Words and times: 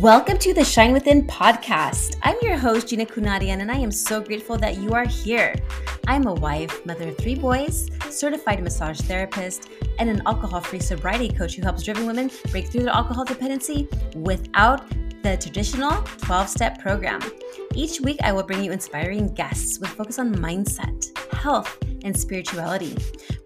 Welcome 0.00 0.36
to 0.40 0.52
the 0.52 0.62
Shine 0.62 0.92
Within 0.92 1.26
podcast. 1.26 2.16
I'm 2.22 2.36
your 2.42 2.58
host, 2.58 2.88
Gina 2.88 3.06
Kunadian, 3.06 3.62
and 3.62 3.72
I 3.72 3.78
am 3.78 3.90
so 3.90 4.20
grateful 4.20 4.58
that 4.58 4.76
you 4.76 4.92
are 4.92 5.06
here. 5.06 5.54
I'm 6.06 6.26
a 6.26 6.34
wife, 6.34 6.84
mother 6.84 7.08
of 7.08 7.16
three 7.16 7.34
boys, 7.34 7.88
certified 8.10 8.62
massage 8.62 9.00
therapist, 9.00 9.70
and 9.98 10.10
an 10.10 10.20
alcohol 10.26 10.60
free 10.60 10.80
sobriety 10.80 11.30
coach 11.30 11.54
who 11.54 11.62
helps 11.62 11.82
driven 11.82 12.06
women 12.06 12.30
break 12.50 12.66
through 12.66 12.82
their 12.82 12.92
alcohol 12.92 13.24
dependency 13.24 13.88
without 14.16 14.86
the 15.22 15.38
traditional 15.38 16.02
12 16.18 16.48
step 16.50 16.78
program. 16.78 17.22
Each 17.74 17.98
week, 17.98 18.18
I 18.22 18.32
will 18.32 18.42
bring 18.42 18.62
you 18.62 18.72
inspiring 18.72 19.32
guests 19.32 19.78
with 19.78 19.88
focus 19.88 20.18
on 20.18 20.34
mindset, 20.34 21.16
health, 21.32 21.74
and 22.04 22.14
spirituality, 22.14 22.94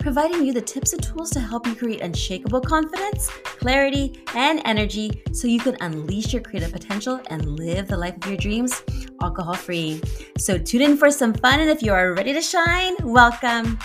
providing 0.01 0.47
you 0.47 0.53
the 0.55 0.63
tips 0.63 0.95
and 0.95 1.03
tools 1.03 1.29
to 1.29 1.39
help 1.39 1.67
you 1.67 1.75
create 1.75 2.01
unshakable 2.01 2.63
confidence, 2.63 3.29
clarity, 3.45 4.25
and 4.35 4.63
energy 4.65 5.23
so 5.33 5.47
you 5.47 5.61
can 5.61 5.77
unleash 5.83 6.33
your 6.33 6.43
creative 6.43 6.73
potential 6.73 7.21
and 7.29 7.59
live 7.59 7.87
the 7.87 7.97
life 7.97 8.17
of 8.17 8.27
your 8.27 8.39
dreams 8.39 8.83
alcohol 9.23 9.53
free. 9.53 10.01
So 10.39 10.57
tune 10.57 10.81
in 10.81 10.97
for 10.97 11.11
some 11.11 11.35
fun, 11.35 11.61
and 11.61 11.69
if 11.69 11.83
you 11.83 11.93
are 11.93 12.15
ready 12.15 12.33
to 12.33 12.41
shine, 12.41 12.97
welcome. 13.03 13.79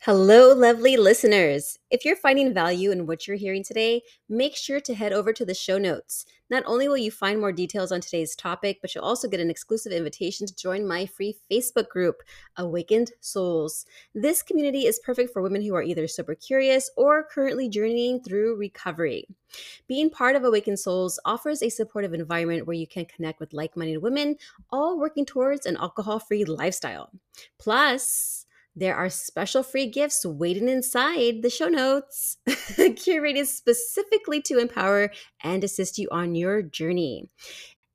Hello, 0.00 0.54
lovely 0.54 0.98
listeners. 0.98 1.78
If 1.90 2.04
you're 2.04 2.14
finding 2.14 2.52
value 2.52 2.92
in 2.92 3.06
what 3.06 3.26
you're 3.26 3.38
hearing 3.38 3.64
today, 3.64 4.02
make 4.28 4.54
sure 4.54 4.80
to 4.80 4.94
head 4.94 5.12
over 5.14 5.32
to 5.32 5.44
the 5.44 5.54
show 5.54 5.78
notes. 5.78 6.26
Not 6.48 6.62
only 6.66 6.88
will 6.88 6.96
you 6.96 7.10
find 7.10 7.40
more 7.40 7.52
details 7.52 7.90
on 7.90 8.00
today's 8.00 8.36
topic, 8.36 8.78
but 8.80 8.94
you'll 8.94 9.04
also 9.04 9.28
get 9.28 9.40
an 9.40 9.50
exclusive 9.50 9.92
invitation 9.92 10.46
to 10.46 10.56
join 10.56 10.86
my 10.86 11.06
free 11.06 11.36
Facebook 11.50 11.88
group, 11.88 12.22
Awakened 12.56 13.12
Souls. 13.20 13.84
This 14.14 14.42
community 14.42 14.86
is 14.86 15.00
perfect 15.00 15.32
for 15.32 15.42
women 15.42 15.62
who 15.62 15.74
are 15.74 15.82
either 15.82 16.06
sober 16.06 16.34
curious 16.34 16.90
or 16.96 17.24
currently 17.24 17.68
journeying 17.68 18.22
through 18.22 18.56
recovery. 18.56 19.26
Being 19.86 20.10
part 20.10 20.36
of 20.36 20.44
Awakened 20.44 20.78
Souls 20.78 21.18
offers 21.24 21.62
a 21.62 21.68
supportive 21.68 22.14
environment 22.14 22.66
where 22.66 22.76
you 22.76 22.86
can 22.86 23.04
connect 23.06 23.40
with 23.40 23.52
like 23.52 23.76
minded 23.76 23.98
women, 23.98 24.36
all 24.70 24.98
working 24.98 25.24
towards 25.24 25.66
an 25.66 25.76
alcohol 25.76 26.18
free 26.18 26.44
lifestyle. 26.44 27.10
Plus, 27.58 28.45
there 28.78 28.94
are 28.94 29.08
special 29.08 29.62
free 29.62 29.86
gifts 29.86 30.26
waiting 30.26 30.68
inside 30.68 31.40
the 31.40 31.48
show 31.48 31.68
notes, 31.68 32.36
curated 32.46 33.46
specifically 33.46 34.42
to 34.42 34.58
empower 34.58 35.10
and 35.42 35.64
assist 35.64 35.96
you 35.96 36.08
on 36.10 36.34
your 36.34 36.60
journey. 36.60 37.30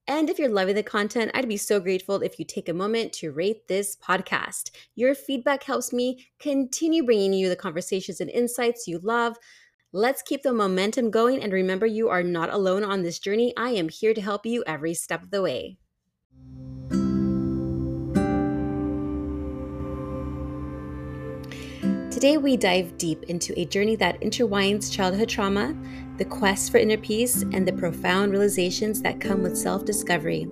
And 0.08 0.28
if 0.28 0.40
you're 0.40 0.50
loving 0.50 0.74
the 0.74 0.82
content, 0.82 1.32
I'd 1.36 1.48
be 1.48 1.58
so 1.58 1.80
grateful 1.80 2.24
if 2.24 2.40
you 2.40 2.46
take 2.46 2.68
a 2.68 2.74
moment 2.74 3.14
to 3.14 3.32
rate 3.32 3.68
this 3.68 3.96
podcast. 3.96 4.72
Your 4.96 5.14
feedback 5.14 5.64
helps 5.64 5.94
me 5.94 6.26
continue 6.40 7.06
bringing 7.06 7.34
you 7.34 7.48
the 7.48 7.56
conversations 7.56 8.20
and 8.20 8.30
insights 8.32 8.88
you 8.88 8.98
love. 8.98 9.38
Let's 9.94 10.24
keep 10.24 10.42
the 10.42 10.52
momentum 10.52 11.12
going 11.12 11.44
and 11.44 11.54
remember 11.54 11.86
you 11.86 12.10
are 12.10 12.24
not 12.24 12.52
alone 12.52 12.84
on 12.84 13.04
this 13.04 13.20
journey. 13.20 13.54
I 13.56 13.70
am 13.70 13.88
here 13.88 14.16
to 14.16 14.22
help 14.22 14.48
you 14.48 14.64
every 14.66 14.96
step 14.96 15.22
of 15.22 15.30
the 15.30 15.44
way. 15.44 15.78
Today, 22.22 22.38
we 22.38 22.56
dive 22.56 23.00
deep 23.00 23.24
into 23.30 23.60
a 23.60 23.66
journey 23.66 23.96
that 23.96 24.22
intertwines 24.22 24.92
childhood 24.92 25.28
trauma, 25.28 25.76
the 26.18 26.26
quest 26.26 26.72
for 26.72 26.78
inner 26.78 26.96
peace, 26.96 27.42
and 27.42 27.68
the 27.68 27.74
profound 27.74 28.32
realizations 28.32 29.02
that 29.02 29.20
come 29.20 29.42
with 29.42 29.58
self 29.58 29.86
discovery. 29.86 30.48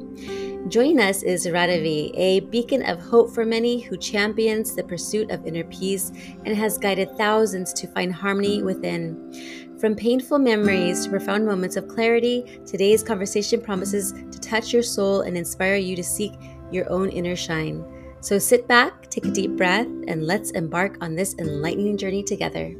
Joining 0.68 1.00
us 1.00 1.22
is 1.22 1.46
Radavie, 1.46 2.10
a 2.16 2.40
beacon 2.40 2.82
of 2.90 3.00
hope 3.00 3.36
for 3.36 3.46
many 3.46 3.82
who 3.82 3.98
champions 3.98 4.74
the 4.74 4.84
pursuit 4.84 5.30
of 5.30 5.46
inner 5.46 5.64
peace 5.66 6.12
and 6.44 6.56
has 6.56 6.80
guided 6.80 7.16
thousands 7.20 7.72
to 7.74 7.88
find 7.90 8.12
harmony 8.12 8.64
within. 8.64 9.78
From 9.80 9.94
painful 9.94 10.40
memories 10.40 11.04
to 11.04 11.12
profound 11.12 11.46
moments 11.46 11.76
of 11.76 11.88
clarity, 11.88 12.62
today's 12.66 13.04
conversation 13.04 13.62
promises 13.62 14.14
to 14.14 14.40
touch 14.40 14.74
your 14.74 14.82
soul 14.82 15.22
and 15.22 15.38
inspire 15.38 15.76
you 15.76 15.96
to 15.96 16.04
seek 16.04 16.34
your 16.72 16.92
own 16.92 17.10
inner 17.10 17.36
shine. 17.36 17.86
So 18.22 18.38
sit 18.38 18.68
back, 18.68 19.10
take 19.10 19.26
a 19.26 19.32
deep 19.32 19.56
breath, 19.56 19.88
and 20.08 20.28
let's 20.28 20.52
embark 20.52 20.98
on 21.00 21.16
this 21.16 21.36
enlightening 21.40 21.96
journey 21.96 22.22
together. 22.22 22.76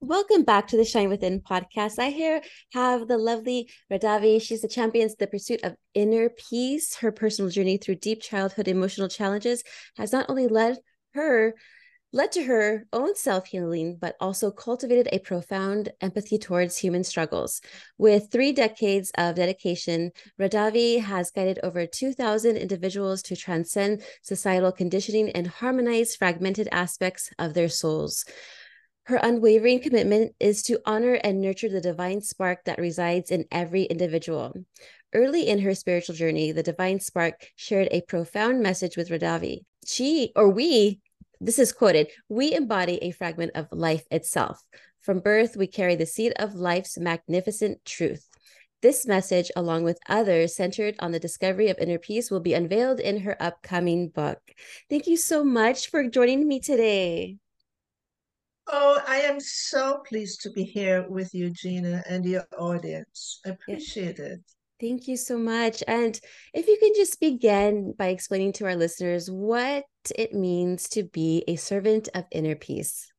Welcome 0.00 0.42
back 0.42 0.66
to 0.68 0.76
the 0.76 0.84
Shine 0.84 1.08
Within 1.08 1.40
podcast. 1.40 2.00
I 2.00 2.10
here 2.10 2.42
have 2.72 3.06
the 3.06 3.16
lovely 3.16 3.70
Radavie. 3.90 4.42
She's 4.42 4.60
the 4.60 4.68
champions 4.68 5.14
the 5.14 5.28
pursuit 5.28 5.62
of 5.62 5.76
inner 5.94 6.30
peace. 6.30 6.96
Her 6.96 7.12
personal 7.12 7.50
journey 7.50 7.76
through 7.76 7.96
deep 7.96 8.20
childhood 8.20 8.66
emotional 8.66 9.08
challenges 9.08 9.62
has 9.96 10.12
not 10.12 10.28
only 10.28 10.48
led 10.48 10.78
her 11.14 11.54
led 12.12 12.30
to 12.32 12.44
her 12.44 12.86
own 12.92 13.14
self 13.16 13.46
healing, 13.46 13.96
but 14.00 14.16
also 14.20 14.50
cultivated 14.50 15.08
a 15.10 15.18
profound 15.18 15.90
empathy 16.00 16.38
towards 16.38 16.78
human 16.78 17.04
struggles. 17.04 17.60
With 17.98 18.30
three 18.30 18.52
decades 18.52 19.10
of 19.16 19.36
dedication, 19.36 20.12
Radavie 20.40 21.00
has 21.00 21.30
guided 21.30 21.58
over 21.62 21.86
2,000 21.86 22.56
individuals 22.56 23.22
to 23.22 23.36
transcend 23.36 24.02
societal 24.22 24.72
conditioning 24.72 25.30
and 25.30 25.46
harmonize 25.46 26.14
fragmented 26.16 26.68
aspects 26.70 27.30
of 27.38 27.54
their 27.54 27.68
souls. 27.68 28.24
Her 29.06 29.16
unwavering 29.16 29.80
commitment 29.80 30.34
is 30.38 30.62
to 30.64 30.80
honor 30.86 31.14
and 31.14 31.40
nurture 31.40 31.68
the 31.68 31.80
divine 31.80 32.20
spark 32.20 32.64
that 32.66 32.78
resides 32.78 33.32
in 33.32 33.46
every 33.50 33.82
individual. 33.82 34.54
Early 35.12 35.48
in 35.48 35.58
her 35.60 35.74
spiritual 35.74 36.14
journey, 36.14 36.52
the 36.52 36.62
divine 36.62 37.00
spark 37.00 37.48
shared 37.56 37.88
a 37.90 38.02
profound 38.02 38.62
message 38.62 38.96
with 38.96 39.10
Radavie. 39.10 39.64
She, 39.84 40.32
or 40.36 40.48
we, 40.48 41.01
this 41.42 41.58
is 41.58 41.72
quoted 41.72 42.08
We 42.28 42.54
embody 42.54 42.98
a 43.02 43.10
fragment 43.10 43.52
of 43.56 43.66
life 43.72 44.04
itself. 44.10 44.62
From 45.00 45.18
birth, 45.18 45.56
we 45.56 45.66
carry 45.66 45.96
the 45.96 46.06
seed 46.06 46.32
of 46.36 46.54
life's 46.54 46.96
magnificent 46.96 47.84
truth. 47.84 48.28
This 48.80 49.06
message, 49.06 49.50
along 49.56 49.82
with 49.82 49.98
others 50.08 50.54
centered 50.54 50.94
on 51.00 51.10
the 51.10 51.18
discovery 51.18 51.68
of 51.68 51.78
inner 51.78 51.98
peace, 51.98 52.30
will 52.30 52.40
be 52.40 52.54
unveiled 52.54 53.00
in 53.00 53.20
her 53.20 53.36
upcoming 53.40 54.08
book. 54.08 54.38
Thank 54.88 55.08
you 55.08 55.16
so 55.16 55.44
much 55.44 55.90
for 55.90 56.08
joining 56.08 56.46
me 56.46 56.60
today. 56.60 57.38
Oh, 58.68 59.02
I 59.06 59.18
am 59.22 59.40
so 59.40 60.02
pleased 60.08 60.42
to 60.42 60.50
be 60.50 60.62
here 60.62 61.08
with 61.08 61.34
you, 61.34 61.50
Gina, 61.50 62.04
and 62.08 62.24
your 62.24 62.46
audience. 62.56 63.40
I 63.44 63.50
appreciate 63.50 64.20
yeah. 64.20 64.26
it. 64.26 64.40
Thank 64.82 65.06
you 65.06 65.16
so 65.16 65.38
much. 65.38 65.84
And 65.86 66.18
if 66.52 66.66
you 66.66 66.76
can 66.76 66.90
just 66.96 67.20
begin 67.20 67.94
by 67.96 68.08
explaining 68.08 68.52
to 68.54 68.64
our 68.64 68.74
listeners 68.74 69.30
what 69.30 69.84
it 70.16 70.34
means 70.34 70.88
to 70.88 71.04
be 71.04 71.44
a 71.46 71.54
servant 71.54 72.08
of 72.16 72.24
inner 72.32 72.56
peace. 72.56 73.12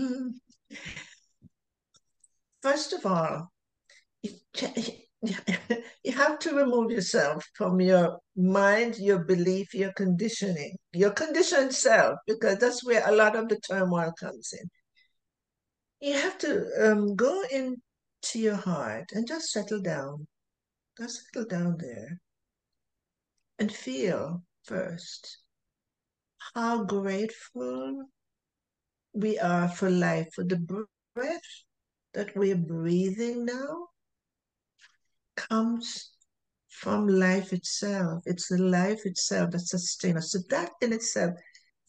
First 2.62 2.94
of 2.94 3.06
all, 3.06 3.52
you 4.24 6.14
have 6.14 6.40
to 6.40 6.56
remove 6.56 6.92
yourself 6.92 7.46
from 7.54 7.82
your 7.82 8.18
mind, 8.38 8.98
your 8.98 9.20
belief, 9.20 9.74
your 9.74 9.92
conditioning, 9.98 10.78
your 10.94 11.12
conditioned 11.12 11.76
self, 11.76 12.20
because 12.26 12.58
that's 12.60 12.86
where 12.86 13.04
a 13.06 13.12
lot 13.12 13.36
of 13.36 13.50
the 13.50 13.60
turmoil 13.60 14.14
comes 14.18 14.54
in. 14.54 14.70
You 16.00 16.14
have 16.14 16.38
to 16.38 16.70
um, 16.82 17.18
go 17.18 17.44
in 17.52 17.82
to 18.26 18.40
your 18.40 18.56
heart 18.56 19.06
and 19.14 19.28
just 19.28 19.52
settle 19.52 19.82
down. 19.82 20.28
Just 20.98 21.26
settle 21.26 21.48
down 21.48 21.78
there 21.80 22.20
and 23.60 23.72
feel 23.72 24.44
first 24.64 25.40
how 26.54 26.84
grateful 26.84 28.06
we 29.14 29.40
are 29.40 29.68
for 29.70 29.90
life, 29.90 30.28
for 30.34 30.44
the 30.44 30.88
breath 31.16 31.42
that 32.14 32.36
we're 32.36 32.56
breathing 32.56 33.46
now 33.46 33.88
comes 35.36 36.12
from 36.70 37.08
life 37.08 37.54
itself. 37.54 38.24
It's 38.26 38.50
the 38.50 38.58
life 38.58 39.06
itself 39.06 39.52
that 39.52 39.60
sustains 39.60 40.18
us. 40.18 40.32
So 40.32 40.40
that 40.50 40.72
in 40.82 40.94
itself 40.94 41.36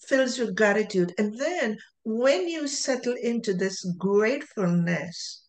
fills 0.06 0.38
your 0.38 0.52
gratitude. 0.52 1.12
And 1.18 1.38
then 1.38 1.78
when 2.04 2.48
you 2.48 2.68
settle 2.68 3.16
into 3.20 3.54
this 3.54 3.84
gratefulness, 3.98 5.45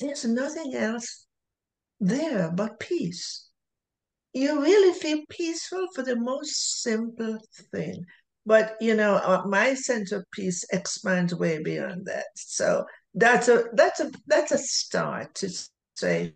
there's 0.00 0.24
nothing 0.24 0.74
else 0.74 1.26
there 2.00 2.50
but 2.50 2.80
peace. 2.80 3.46
You 4.32 4.62
really 4.62 4.98
feel 4.98 5.20
peaceful 5.28 5.86
for 5.94 6.02
the 6.02 6.16
most 6.16 6.82
simple 6.82 7.38
thing. 7.72 8.04
But 8.46 8.76
you 8.80 8.94
know, 8.94 9.16
uh, 9.16 9.42
my 9.46 9.74
sense 9.74 10.12
of 10.12 10.24
peace 10.32 10.64
expands 10.72 11.34
way 11.34 11.62
beyond 11.62 12.06
that. 12.06 12.26
So 12.36 12.84
that's 13.14 13.48
a 13.48 13.64
that's 13.74 14.00
a 14.00 14.10
that's 14.26 14.52
a 14.52 14.58
start 14.58 15.34
to 15.36 15.50
say, 15.94 16.34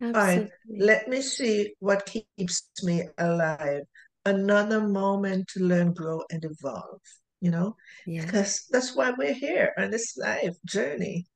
Absolutely. 0.00 0.06
all 0.06 0.12
right, 0.12 0.48
let 0.78 1.08
me 1.08 1.20
see 1.20 1.74
what 1.80 2.06
keeps 2.06 2.68
me 2.82 3.08
alive. 3.18 3.82
Another 4.24 4.80
moment 4.80 5.48
to 5.48 5.60
learn, 5.60 5.92
grow, 5.92 6.22
and 6.30 6.44
evolve. 6.44 7.00
You 7.40 7.50
know, 7.50 7.76
yeah. 8.06 8.24
because 8.24 8.66
that's 8.70 8.94
why 8.94 9.12
we're 9.18 9.34
here 9.34 9.72
on 9.76 9.90
this 9.90 10.16
life 10.16 10.56
journey. 10.64 11.26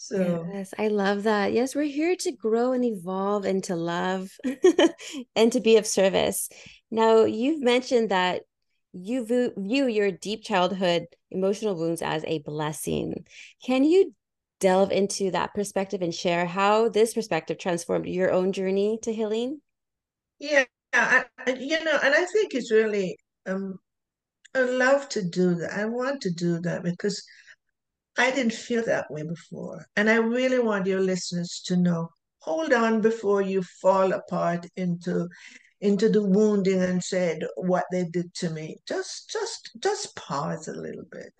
So 0.00 0.48
yes, 0.50 0.72
I 0.78 0.88
love 0.88 1.24
that. 1.24 1.52
Yes, 1.52 1.74
we're 1.74 1.82
here 1.82 2.16
to 2.16 2.32
grow 2.32 2.72
and 2.72 2.84
evolve 2.84 3.44
and 3.44 3.62
to 3.64 3.76
love 3.76 4.30
and 5.36 5.52
to 5.52 5.60
be 5.60 5.76
of 5.76 5.86
service. 5.86 6.48
Now, 6.90 7.24
you've 7.24 7.62
mentioned 7.62 8.08
that 8.10 8.42
you 8.94 9.26
view, 9.26 9.52
view 9.58 9.86
your 9.86 10.10
deep 10.10 10.42
childhood 10.42 11.04
emotional 11.30 11.76
wounds 11.76 12.00
as 12.00 12.24
a 12.24 12.38
blessing. 12.38 13.26
Can 13.62 13.84
you 13.84 14.14
delve 14.58 14.90
into 14.90 15.30
that 15.32 15.52
perspective 15.54 16.00
and 16.00 16.14
share 16.14 16.46
how 16.46 16.88
this 16.88 17.12
perspective 17.12 17.58
transformed 17.58 18.06
your 18.06 18.32
own 18.32 18.52
journey 18.52 18.98
to 19.02 19.12
healing? 19.12 19.60
Yeah, 20.38 20.64
I, 20.94 21.24
you 21.58 21.84
know, 21.84 21.98
and 22.02 22.14
I 22.14 22.24
think 22.24 22.54
it's 22.54 22.72
really, 22.72 23.18
um, 23.46 23.78
I 24.54 24.60
love 24.60 25.08
to 25.10 25.22
do 25.22 25.54
that. 25.56 25.72
I 25.74 25.84
want 25.84 26.22
to 26.22 26.30
do 26.30 26.60
that 26.60 26.82
because 26.82 27.22
I 28.20 28.30
didn't 28.30 28.52
feel 28.52 28.84
that 28.84 29.10
way 29.10 29.22
before. 29.22 29.86
And 29.96 30.10
I 30.10 30.16
really 30.16 30.58
want 30.58 30.86
your 30.86 31.00
listeners 31.00 31.62
to 31.64 31.76
know 31.76 32.10
hold 32.40 32.70
on 32.74 33.00
before 33.00 33.40
you 33.40 33.62
fall 33.80 34.12
apart 34.12 34.66
into 34.76 35.26
into 35.80 36.10
the 36.10 36.22
wounding 36.22 36.82
and 36.82 37.02
said 37.02 37.38
what 37.56 37.86
they 37.90 38.04
did 38.04 38.34
to 38.34 38.50
me. 38.50 38.76
Just 38.86 39.30
just 39.30 39.70
just 39.82 40.14
pause 40.16 40.68
a 40.68 40.74
little 40.74 41.06
bit. 41.10 41.32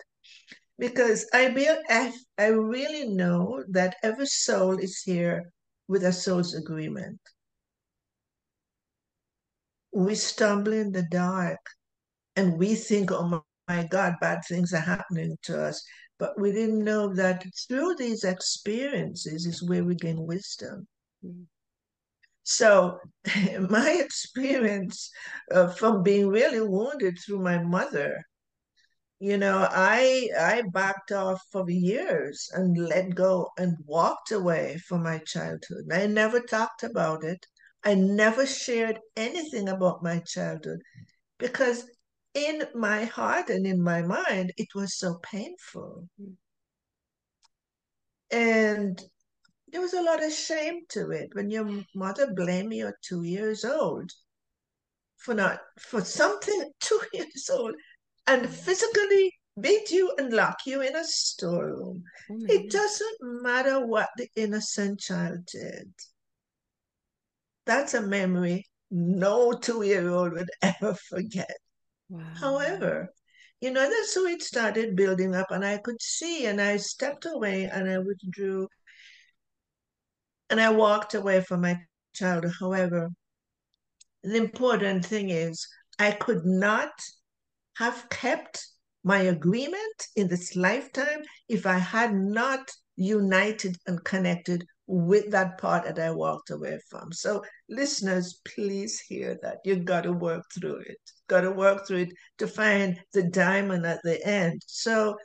Because 0.79 1.29
I 1.31 1.49
be, 1.49 1.69
I, 1.69 2.11
I 2.39 2.47
really 2.47 3.07
know 3.09 3.63
that 3.69 3.97
every 4.01 4.25
soul 4.25 4.79
is 4.79 5.03
here 5.03 5.51
with 5.87 6.03
a 6.03 6.11
soul's 6.11 6.55
agreement. 6.55 7.19
We 9.93 10.15
stumble 10.15 10.73
in 10.73 10.91
the 10.91 11.03
dark 11.03 11.59
and 12.35 12.57
we 12.57 12.73
think, 12.73 13.11
oh 13.11 13.43
my 13.67 13.83
God, 13.83 14.15
bad 14.19 14.39
things 14.47 14.73
are 14.73 14.87
happening 14.95 15.37
to 15.43 15.63
us. 15.63 15.83
But 16.21 16.39
we 16.39 16.51
didn't 16.51 16.83
know 16.83 17.11
that 17.15 17.43
through 17.67 17.95
these 17.95 18.23
experiences 18.23 19.47
is 19.47 19.63
where 19.63 19.83
we 19.83 19.95
gain 19.95 20.27
wisdom. 20.27 20.87
Mm-hmm. 21.25 21.45
So, 22.43 22.99
my 23.69 23.89
experience 23.89 25.09
uh, 25.51 25.69
from 25.69 26.03
being 26.03 26.27
really 26.27 26.61
wounded 26.61 27.17
through 27.17 27.39
my 27.39 27.57
mother, 27.63 28.21
you 29.19 29.37
know, 29.37 29.67
I 29.71 30.29
I 30.39 30.61
backed 30.71 31.11
off 31.11 31.41
for 31.51 31.67
years 31.67 32.51
and 32.53 32.77
let 32.77 33.15
go 33.15 33.49
and 33.57 33.75
walked 33.87 34.31
away 34.31 34.77
from 34.87 35.01
my 35.01 35.17
childhood. 35.25 35.85
I 35.91 36.05
never 36.05 36.39
talked 36.39 36.83
about 36.83 37.23
it. 37.23 37.43
I 37.83 37.95
never 37.95 38.45
shared 38.45 38.99
anything 39.15 39.69
about 39.69 40.03
my 40.03 40.19
childhood 40.19 40.81
because 41.39 41.85
in 42.33 42.63
my 42.75 43.05
heart 43.05 43.49
and 43.49 43.65
in 43.65 43.81
my 43.81 44.01
mind, 44.01 44.53
it 44.57 44.69
was 44.75 44.97
so 44.97 45.19
painful. 45.23 46.07
Mm. 46.21 46.35
And 48.31 49.03
there 49.67 49.81
was 49.81 49.93
a 49.93 50.01
lot 50.01 50.23
of 50.23 50.31
shame 50.31 50.81
to 50.89 51.11
it 51.11 51.29
when 51.33 51.49
your 51.49 51.83
mother 51.95 52.33
blamed 52.33 52.73
you 52.73 52.87
at 52.87 53.01
two 53.01 53.23
years 53.23 53.65
old 53.65 54.11
for 55.17 55.33
not 55.33 55.59
for 55.79 56.01
something 56.01 56.71
two 56.79 56.99
years 57.13 57.49
old 57.51 57.75
and 58.27 58.49
physically 58.49 59.33
beat 59.59 59.91
you 59.91 60.13
and 60.17 60.31
lock 60.31 60.59
you 60.65 60.81
in 60.81 60.95
a 60.95 61.03
storeroom. 61.03 62.03
Oh 62.29 62.39
it 62.47 62.71
doesn't 62.71 63.17
matter 63.21 63.85
what 63.85 64.09
the 64.17 64.29
innocent 64.35 64.99
child 64.99 65.45
did. 65.45 65.91
That's 67.65 67.93
a 67.93 68.01
memory 68.01 68.65
no 68.91 69.53
two 69.53 69.83
year 69.83 70.09
old 70.09 70.33
would 70.33 70.49
ever 70.61 70.93
forget. 70.93 71.57
Wow. 72.11 72.23
However, 72.35 73.13
you 73.61 73.71
know, 73.71 73.89
that's 73.89 74.13
how 74.13 74.25
it 74.25 74.41
started 74.41 74.97
building 74.97 75.33
up, 75.33 75.47
and 75.49 75.63
I 75.63 75.77
could 75.77 76.01
see, 76.01 76.45
and 76.45 76.59
I 76.59 76.75
stepped 76.75 77.25
away 77.25 77.63
and 77.63 77.89
I 77.89 77.99
withdrew 77.99 78.67
and 80.49 80.59
I 80.59 80.69
walked 80.69 81.13
away 81.13 81.39
from 81.39 81.61
my 81.61 81.79
child. 82.13 82.45
However, 82.59 83.09
the 84.23 84.35
important 84.35 85.05
thing 85.05 85.29
is, 85.29 85.65
I 85.97 86.11
could 86.11 86.45
not 86.45 86.91
have 87.77 88.09
kept 88.09 88.67
my 89.03 89.19
agreement 89.19 90.07
in 90.17 90.27
this 90.27 90.55
lifetime 90.57 91.23
if 91.47 91.65
I 91.65 91.77
had 91.77 92.13
not 92.13 92.69
united 92.97 93.77
and 93.87 94.03
connected 94.03 94.65
with 94.85 95.31
that 95.31 95.57
part 95.57 95.85
that 95.85 95.97
I 95.97 96.11
walked 96.11 96.49
away 96.49 96.79
from. 96.89 97.13
So, 97.13 97.41
listeners, 97.69 98.41
please 98.43 98.99
hear 98.99 99.37
that. 99.41 99.59
You've 99.63 99.85
got 99.85 100.01
to 100.01 100.11
work 100.11 100.43
through 100.53 100.79
it. 100.79 100.99
Got 101.31 101.41
to 101.41 101.51
work 101.51 101.87
through 101.87 102.03
it 102.07 102.13
to 102.39 102.47
find 102.47 102.99
the 103.13 103.23
diamond 103.23 103.85
at 103.85 104.01
the 104.03 104.21
end. 104.27 104.61
So, 104.67 105.15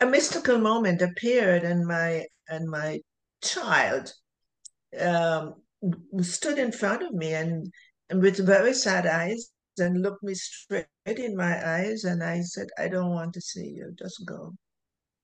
a 0.00 0.06
mystical 0.06 0.58
moment 0.58 1.02
appeared, 1.02 1.64
and 1.64 1.84
my 1.84 2.26
and 2.48 2.70
my 2.70 3.00
child 3.42 4.12
um, 5.00 5.54
stood 6.20 6.58
in 6.58 6.70
front 6.70 7.02
of 7.02 7.12
me 7.12 7.34
and, 7.34 7.66
and 8.08 8.22
with 8.22 8.46
very 8.46 8.72
sad 8.72 9.04
eyes 9.04 9.50
and 9.78 10.00
looked 10.00 10.22
me 10.22 10.34
straight 10.34 10.86
in 11.06 11.34
my 11.36 11.54
eyes, 11.76 12.04
and 12.04 12.22
I 12.22 12.42
said, 12.42 12.68
"I 12.78 12.86
don't 12.86 13.10
want 13.10 13.34
to 13.34 13.40
see 13.40 13.68
you. 13.78 13.92
Just 13.98 14.24
go." 14.26 14.54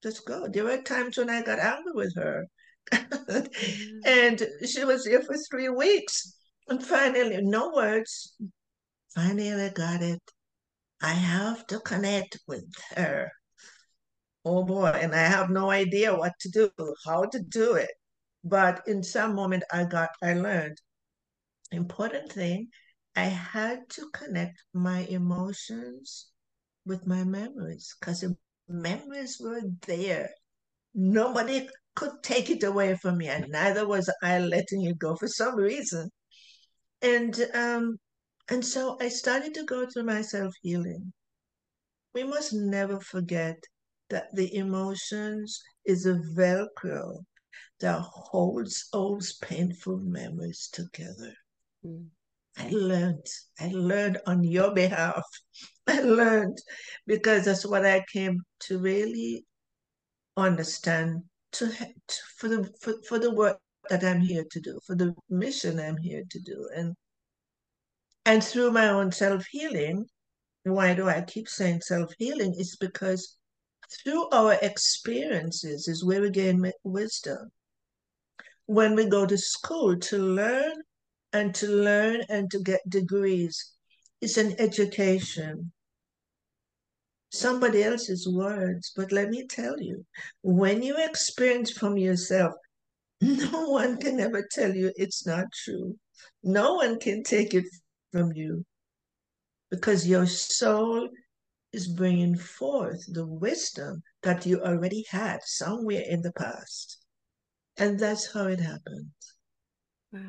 Just 0.03 0.27
go. 0.27 0.49
There 0.49 0.65
were 0.65 0.83
times 0.83 1.17
when 1.17 1.31
I 1.31 1.43
got 1.43 1.61
angry 1.61 1.93
with 1.95 2.15
her 2.17 2.47
and 4.05 4.47
she 4.67 4.85
was 4.85 5.07
here 5.07 5.23
for 5.23 5.37
three 5.49 5.69
weeks. 5.69 6.37
And 6.69 6.85
finally, 6.85 7.39
no 7.41 7.73
words. 7.75 8.37
Finally, 9.15 9.53
I 9.53 9.69
got 9.71 10.03
it. 10.03 10.23
I 11.03 11.13
have 11.13 11.67
to 11.69 11.81
connect 11.81 12.39
with 12.47 12.65
her. 12.97 13.31
Oh 14.45 14.65
boy, 14.65 14.87
and 14.89 15.15
I 15.15 15.27
have 15.27 15.51
no 15.51 15.71
idea 15.71 16.15
what 16.15 16.33
to 16.41 16.49
do, 16.51 16.71
how 17.07 17.25
to 17.25 17.41
do 17.41 17.75
it. 17.75 17.91
But 18.45 18.87
in 18.87 19.03
some 19.03 19.35
moment, 19.35 19.65
I 19.73 19.85
got, 19.85 20.11
I 20.23 20.35
learned. 20.35 20.79
Important 21.73 22.33
thing, 22.33 22.69
I 23.17 23.25
had 23.25 23.89
to 23.91 24.11
connect 24.13 24.63
my 24.73 25.01
emotions 25.01 26.29
with 26.87 27.07
my 27.07 27.25
memories 27.25 27.95
because 27.99 28.21
the 28.21 28.37
memories 28.69 29.39
were 29.41 29.63
there. 29.87 30.31
Nobody 30.95 31.69
could 31.95 32.23
take 32.23 32.51
it 32.51 32.63
away 32.65 32.97
from 32.97 33.19
me, 33.19 33.29
and 33.29 33.49
neither 33.51 33.87
was 33.87 34.13
I 34.23 34.39
letting 34.41 34.85
it 34.85 34.99
go 34.99 35.17
for 35.17 35.29
some 35.29 35.57
reason. 35.57 36.11
And 37.03 37.39
um, 37.55 37.99
and 38.49 38.65
so 38.65 38.97
I 39.01 39.09
started 39.09 39.55
to 39.55 39.65
go 39.65 39.87
through 39.87 40.05
my 40.05 40.23
self 40.23 40.55
healing. 40.63 41.13
We 42.15 42.25
must 42.25 42.53
never 42.53 43.01
forget 43.01 43.63
that 44.11 44.35
the 44.35 44.55
emotions 44.55 45.63
is 45.85 46.07
a 46.07 46.21
velcro 46.37 47.25
that 47.81 48.01
holds 48.01 48.89
those 48.93 49.35
painful 49.43 49.99
memories 49.99 50.69
together. 50.73 51.35
Mm. 51.85 52.07
I 52.57 52.69
learned. 52.71 53.27
I 53.59 53.71
learned 53.73 54.19
on 54.27 54.45
your 54.45 54.73
behalf. 54.73 55.25
I 55.87 56.01
learned 56.01 56.59
because 57.07 57.47
that's 57.47 57.67
what 57.67 57.85
I 57.85 58.05
came 58.13 58.41
to 58.61 58.79
really 58.79 59.45
understand 60.37 61.23
to, 61.53 61.69
to 61.69 62.17
for 62.39 62.49
the 62.49 62.71
for, 62.81 62.95
for 63.09 63.19
the 63.19 63.35
work 63.35 63.59
that 63.91 64.05
I'm 64.05 64.21
here 64.21 64.45
to 64.51 64.61
do, 64.61 64.79
for 64.87 64.95
the 64.95 65.15
mission 65.29 65.81
I'm 65.81 65.97
here 65.97 66.23
to 66.29 66.41
do. 66.41 66.69
And 66.75 66.95
and 68.27 68.43
through 68.43 68.71
my 68.73 68.89
own 68.89 69.13
self-healing, 69.13 70.07
why 70.65 70.95
do 70.95 71.09
I 71.09 71.23
keep 71.23 71.49
saying 71.49 71.83
self-healing? 71.83 72.55
It's 72.57 72.77
because 72.77 73.37
through 74.03 74.29
our 74.31 74.55
experiences 74.63 75.89
is 75.89 76.05
where 76.05 76.23
we 76.23 76.31
gain 76.31 76.71
wisdom. 76.83 77.51
When 78.67 78.95
we 78.95 79.07
go 79.07 79.27
to 79.27 79.37
school 79.37 79.97
to 79.97 80.19
learn 80.19 80.75
and 81.33 81.55
to 81.57 81.69
learn 81.69 82.23
and 82.31 82.51
to 82.51 82.61
get 82.61 82.81
degrees, 82.89 83.73
it's 84.21 84.39
an 84.39 84.55
education 84.59 85.73
somebody 87.35 87.83
else's 87.83 88.29
words. 88.29 88.93
But 88.97 89.13
let 89.13 89.29
me 89.29 89.47
tell 89.47 89.81
you, 89.81 90.07
when 90.43 90.83
you 90.83 90.97
experience 90.99 91.71
from 91.71 91.99
yourself, 91.99 92.55
no 93.21 93.69
one 93.69 93.97
can 93.99 94.21
ever 94.21 94.47
tell 94.51 94.75
you 94.75 94.93
it's 94.97 95.27
not 95.27 95.47
true. 95.53 95.97
No 96.43 96.75
one 96.75 96.99
can 96.99 97.23
take 97.23 97.55
it 97.55 97.65
from 98.15 98.33
you 98.33 98.65
because 99.73 100.07
your 100.07 100.25
soul 100.25 101.09
is 101.73 101.89
bringing 101.89 102.37
forth 102.37 103.05
the 103.13 103.27
wisdom 103.27 104.01
that 104.23 104.47
you 104.47 104.61
already 104.61 105.05
had 105.11 105.41
somewhere 105.43 106.05
in 106.09 106.23
the 106.23 106.33
past. 106.35 106.99
And 107.77 107.99
that's 107.99 108.33
how 108.33 108.47
it 108.47 108.61
happened. 108.61 109.11
Wow. 110.13 110.21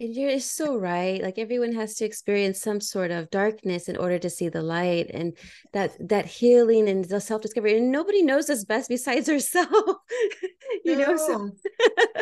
And 0.00 0.16
you're 0.16 0.40
so 0.40 0.76
right. 0.76 1.22
Like 1.22 1.38
everyone 1.38 1.72
has 1.74 1.94
to 1.96 2.04
experience 2.04 2.60
some 2.60 2.80
sort 2.80 3.12
of 3.12 3.30
darkness 3.30 3.88
in 3.88 3.96
order 3.96 4.18
to 4.18 4.28
see 4.28 4.48
the 4.48 4.62
light 4.62 5.08
and 5.14 5.38
that 5.72 5.92
that 6.08 6.26
healing 6.26 6.88
and 6.88 7.04
the 7.04 7.20
self-discovery. 7.20 7.78
And 7.78 7.92
nobody 7.92 8.22
knows 8.24 8.50
us 8.50 8.64
best 8.64 8.88
besides 8.88 9.28
ourselves. 9.34 9.70
you 10.84 10.96
no. 10.96 11.06
know, 11.06 11.16
so 11.16 11.50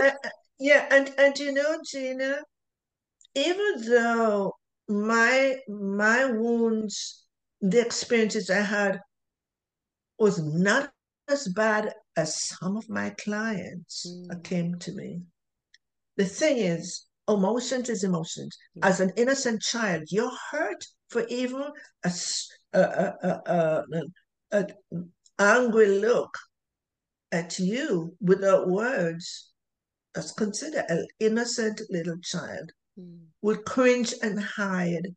uh, 0.02 0.10
yeah, 0.58 0.86
and 0.90 1.14
and 1.16 1.38
you 1.38 1.52
know, 1.52 1.78
Gina, 1.90 2.42
even 3.34 3.82
though 3.88 4.54
my 4.88 5.56
my 5.68 6.24
wounds, 6.26 7.24
the 7.60 7.80
experiences 7.80 8.50
I 8.50 8.60
had 8.60 9.00
was 10.18 10.42
not 10.42 10.90
as 11.28 11.48
bad 11.48 11.94
as 12.16 12.42
some 12.48 12.76
of 12.76 12.88
my 12.88 13.10
clients 13.10 14.06
mm. 14.06 14.44
came 14.44 14.78
to 14.80 14.92
me. 14.92 15.22
The 16.16 16.24
thing 16.24 16.58
is, 16.58 17.06
emotions 17.28 17.88
is 17.88 18.04
emotions. 18.04 18.56
As 18.82 19.00
an 19.00 19.12
innocent 19.16 19.62
child, 19.62 20.02
you're 20.10 20.36
hurt 20.50 20.84
for 21.08 21.24
even 21.28 21.64
a, 22.04 22.12
a, 22.72 22.80
a, 22.80 23.84
a, 23.92 24.06
a 24.52 24.66
angry 25.38 26.00
look 26.00 26.36
at 27.32 27.58
you 27.58 28.16
without 28.20 28.68
words. 28.68 29.52
As 30.16 30.32
consider 30.32 30.84
an 30.88 31.06
innocent 31.20 31.80
little 31.88 32.18
child 32.20 32.72
mm. 33.00 33.18
would 33.42 33.64
cringe 33.64 34.14
and 34.22 34.42
hide 34.42 35.08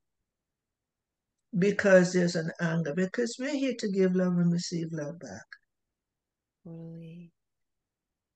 because 1.57 2.13
there's 2.13 2.35
an 2.35 2.51
anger. 2.59 2.93
Because 2.95 3.37
we're 3.39 3.55
here 3.55 3.75
to 3.79 3.91
give 3.91 4.15
love 4.15 4.37
and 4.37 4.51
receive 4.51 4.87
love 4.91 5.19
back. 5.19 5.45
Totally. 6.63 7.31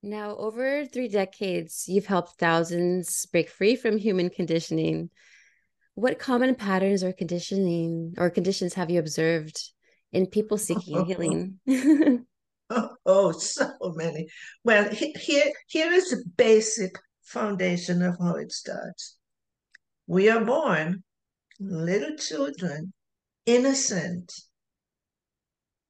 Now, 0.04 0.38
over 0.38 0.86
three 0.86 1.08
decades, 1.08 1.86
you've 1.88 2.06
helped 2.06 2.40
thousands 2.40 3.26
break 3.28 3.50
free 3.50 3.76
from 3.76 3.98
human 3.98 4.30
conditioning. 4.30 5.10
What 5.96 6.20
common 6.20 6.54
patterns 6.56 7.04
or 7.04 7.12
conditioning 7.12 8.14
or 8.18 8.30
conditions 8.30 8.76
have 8.76 8.92
you 8.92 9.00
observed 9.00 9.60
in 10.12 10.28
people 10.28 10.58
seeking 10.58 11.06
healing? 11.08 11.60
oh, 12.70 12.90
oh, 13.06 13.32
so 13.32 13.72
many. 13.96 14.28
Well, 14.64 14.88
here, 14.90 15.52
here 15.68 15.92
is 15.92 16.12
the 16.12 16.24
basic 16.38 16.98
foundation 17.24 18.04
of 18.04 18.18
how 18.20 18.36
it 18.36 18.52
starts. 18.52 19.17
We 20.08 20.30
are 20.30 20.44
born 20.44 21.04
little 21.60 22.16
children, 22.16 22.94
innocent, 23.46 24.34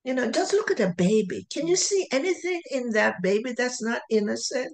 you 0.07 0.13
know, 0.13 0.31
just 0.31 0.53
look 0.53 0.71
at 0.71 0.79
a 0.79 0.93
baby. 0.97 1.45
Can 1.51 1.67
you 1.67 1.75
see 1.75 2.07
anything 2.13 2.62
in 2.71 2.91
that 2.91 3.21
baby 3.21 3.51
that's 3.51 3.81
not 3.81 4.01
innocent? 4.09 4.74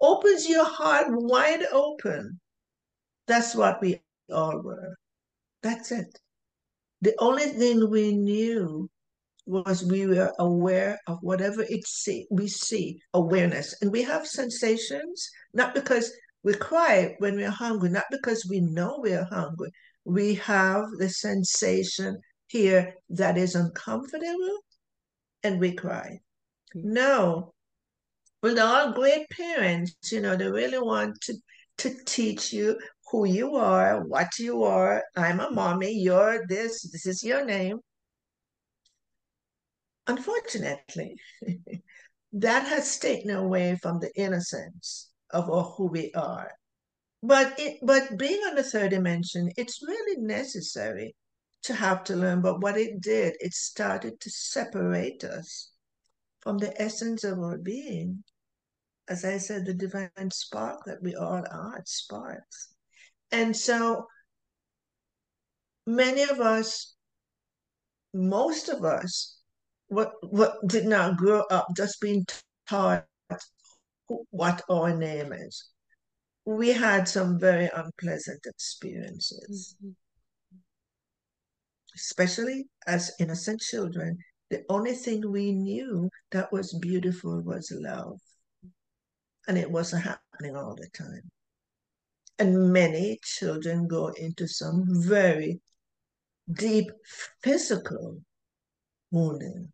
Opens 0.00 0.48
your 0.48 0.64
heart 0.64 1.06
wide 1.08 1.64
open. 1.72 2.38
That's 3.26 3.56
what 3.56 3.82
we 3.82 4.00
all 4.32 4.62
were. 4.62 4.96
That's 5.64 5.90
it. 5.90 6.16
The 7.02 7.14
only 7.18 7.46
thing 7.46 7.90
we 7.90 8.14
knew 8.14 8.88
was 9.44 9.84
we 9.84 10.06
were 10.06 10.32
aware 10.38 11.00
of 11.08 11.18
whatever 11.20 11.62
it 11.62 11.84
see, 11.84 12.28
we 12.30 12.46
see, 12.46 13.00
awareness. 13.12 13.74
And 13.82 13.90
we 13.90 14.04
have 14.04 14.24
sensations, 14.24 15.28
not 15.52 15.74
because 15.74 16.12
we 16.42 16.54
cry 16.54 17.16
when 17.18 17.36
we're 17.36 17.50
hungry, 17.50 17.90
not 17.90 18.04
because 18.10 18.46
we 18.48 18.60
know 18.60 18.98
we're 18.98 19.24
hungry. 19.24 19.70
We 20.04 20.34
have 20.36 20.86
the 20.98 21.08
sensation 21.08 22.20
here 22.46 22.94
that 23.10 23.36
is 23.36 23.54
uncomfortable 23.54 24.58
and 25.42 25.60
we 25.60 25.74
cry. 25.74 26.20
Mm-hmm. 26.76 26.92
No, 26.92 27.52
with 28.42 28.58
all 28.58 28.92
great 28.92 29.28
parents, 29.30 29.94
you 30.10 30.20
know, 30.20 30.36
they 30.36 30.50
really 30.50 30.78
want 30.78 31.20
to, 31.22 31.34
to 31.78 31.94
teach 32.06 32.52
you 32.52 32.78
who 33.10 33.26
you 33.26 33.56
are, 33.56 34.02
what 34.06 34.38
you 34.38 34.64
are. 34.64 35.02
I'm 35.16 35.40
a 35.40 35.50
mommy, 35.50 35.92
you're 35.92 36.46
this, 36.48 36.82
this 36.90 37.06
is 37.06 37.22
your 37.22 37.44
name. 37.44 37.80
Unfortunately, 40.06 41.16
that 42.32 42.66
has 42.66 42.98
taken 42.98 43.30
away 43.30 43.78
from 43.82 44.00
the 44.00 44.10
innocence 44.16 45.09
of 45.32 45.48
or 45.48 45.62
who 45.62 45.86
we 45.86 46.12
are. 46.12 46.50
But 47.22 47.58
it, 47.58 47.78
but 47.82 48.16
being 48.18 48.40
on 48.48 48.54
the 48.54 48.62
third 48.62 48.90
dimension, 48.90 49.50
it's 49.56 49.82
really 49.86 50.20
necessary 50.20 51.14
to 51.64 51.74
have 51.74 52.04
to 52.04 52.16
learn. 52.16 52.40
But 52.40 52.60
what 52.60 52.78
it 52.78 53.00
did, 53.00 53.36
it 53.40 53.52
started 53.52 54.20
to 54.20 54.30
separate 54.30 55.24
us 55.24 55.70
from 56.40 56.58
the 56.58 56.80
essence 56.80 57.24
of 57.24 57.38
our 57.38 57.58
being. 57.58 58.24
As 59.08 59.24
I 59.24 59.38
said, 59.38 59.66
the 59.66 59.74
divine 59.74 60.30
spark 60.30 60.84
that 60.86 61.02
we 61.02 61.14
all 61.14 61.44
are, 61.50 61.82
sparks. 61.84 62.74
And 63.32 63.54
so 63.56 64.06
many 65.86 66.22
of 66.22 66.40
us, 66.40 66.94
most 68.14 68.68
of 68.68 68.84
us, 68.84 69.36
what 69.88 70.12
what 70.22 70.56
did 70.66 70.86
not 70.86 71.16
grow 71.16 71.42
up 71.50 71.66
just 71.76 72.00
being 72.00 72.24
taught 72.68 73.04
what 74.30 74.62
our 74.68 74.96
name 74.96 75.32
is. 75.32 75.70
We 76.44 76.70
had 76.70 77.08
some 77.08 77.38
very 77.38 77.70
unpleasant 77.74 78.40
experiences. 78.46 79.76
Mm-hmm 79.82 79.90
especially 82.00 82.66
as 82.86 83.12
innocent 83.20 83.60
children, 83.60 84.18
the 84.50 84.62
only 84.68 84.92
thing 84.92 85.30
we 85.30 85.52
knew 85.52 86.10
that 86.32 86.52
was 86.52 86.72
beautiful 86.74 87.40
was 87.42 87.72
love. 87.74 88.18
And 89.48 89.56
it 89.58 89.70
wasn't 89.70 90.04
happening 90.04 90.56
all 90.56 90.74
the 90.74 90.88
time. 90.92 91.22
And 92.38 92.72
many 92.72 93.18
children 93.22 93.86
go 93.86 94.08
into 94.08 94.46
some 94.48 94.84
very 94.88 95.60
deep 96.52 96.90
physical 97.42 98.22
wounding. 99.10 99.70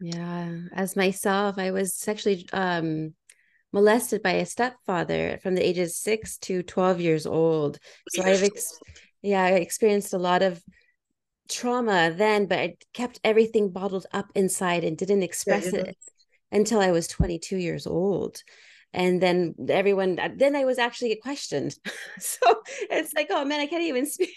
Yeah. 0.00 0.58
As 0.72 0.96
myself, 0.96 1.58
I 1.58 1.70
was 1.70 1.94
sexually 1.94 2.46
um, 2.52 3.14
molested 3.72 4.22
by 4.22 4.32
a 4.32 4.46
stepfather 4.46 5.38
from 5.42 5.54
the 5.54 5.66
ages 5.66 5.96
six 5.96 6.38
to 6.38 6.62
12 6.62 7.00
years 7.00 7.26
old. 7.26 7.78
So 8.10 8.22
I've, 8.22 8.42
ex- 8.42 8.78
yeah, 9.22 9.44
I 9.44 9.50
experienced 9.52 10.14
a 10.14 10.18
lot 10.18 10.42
of 10.42 10.62
trauma 11.48 12.12
then, 12.14 12.46
but 12.46 12.58
I 12.58 12.76
kept 12.92 13.20
everything 13.24 13.70
bottled 13.70 14.06
up 14.12 14.30
inside 14.34 14.84
and 14.84 14.96
didn't 14.96 15.22
express 15.22 15.72
yeah, 15.72 15.80
it 15.80 15.96
until 16.52 16.80
I 16.80 16.90
was 16.90 17.08
22 17.08 17.56
years 17.56 17.86
old. 17.86 18.42
And 18.94 19.20
then 19.20 19.54
everyone, 19.68 20.18
uh, 20.18 20.30
then 20.34 20.56
I 20.56 20.64
was 20.64 20.78
actually 20.78 21.14
questioned. 21.16 21.76
so 22.18 22.62
it's 22.90 23.12
like, 23.12 23.28
oh 23.30 23.44
man, 23.44 23.60
I 23.60 23.66
can't 23.66 23.82
even 23.82 24.06
speak. 24.06 24.34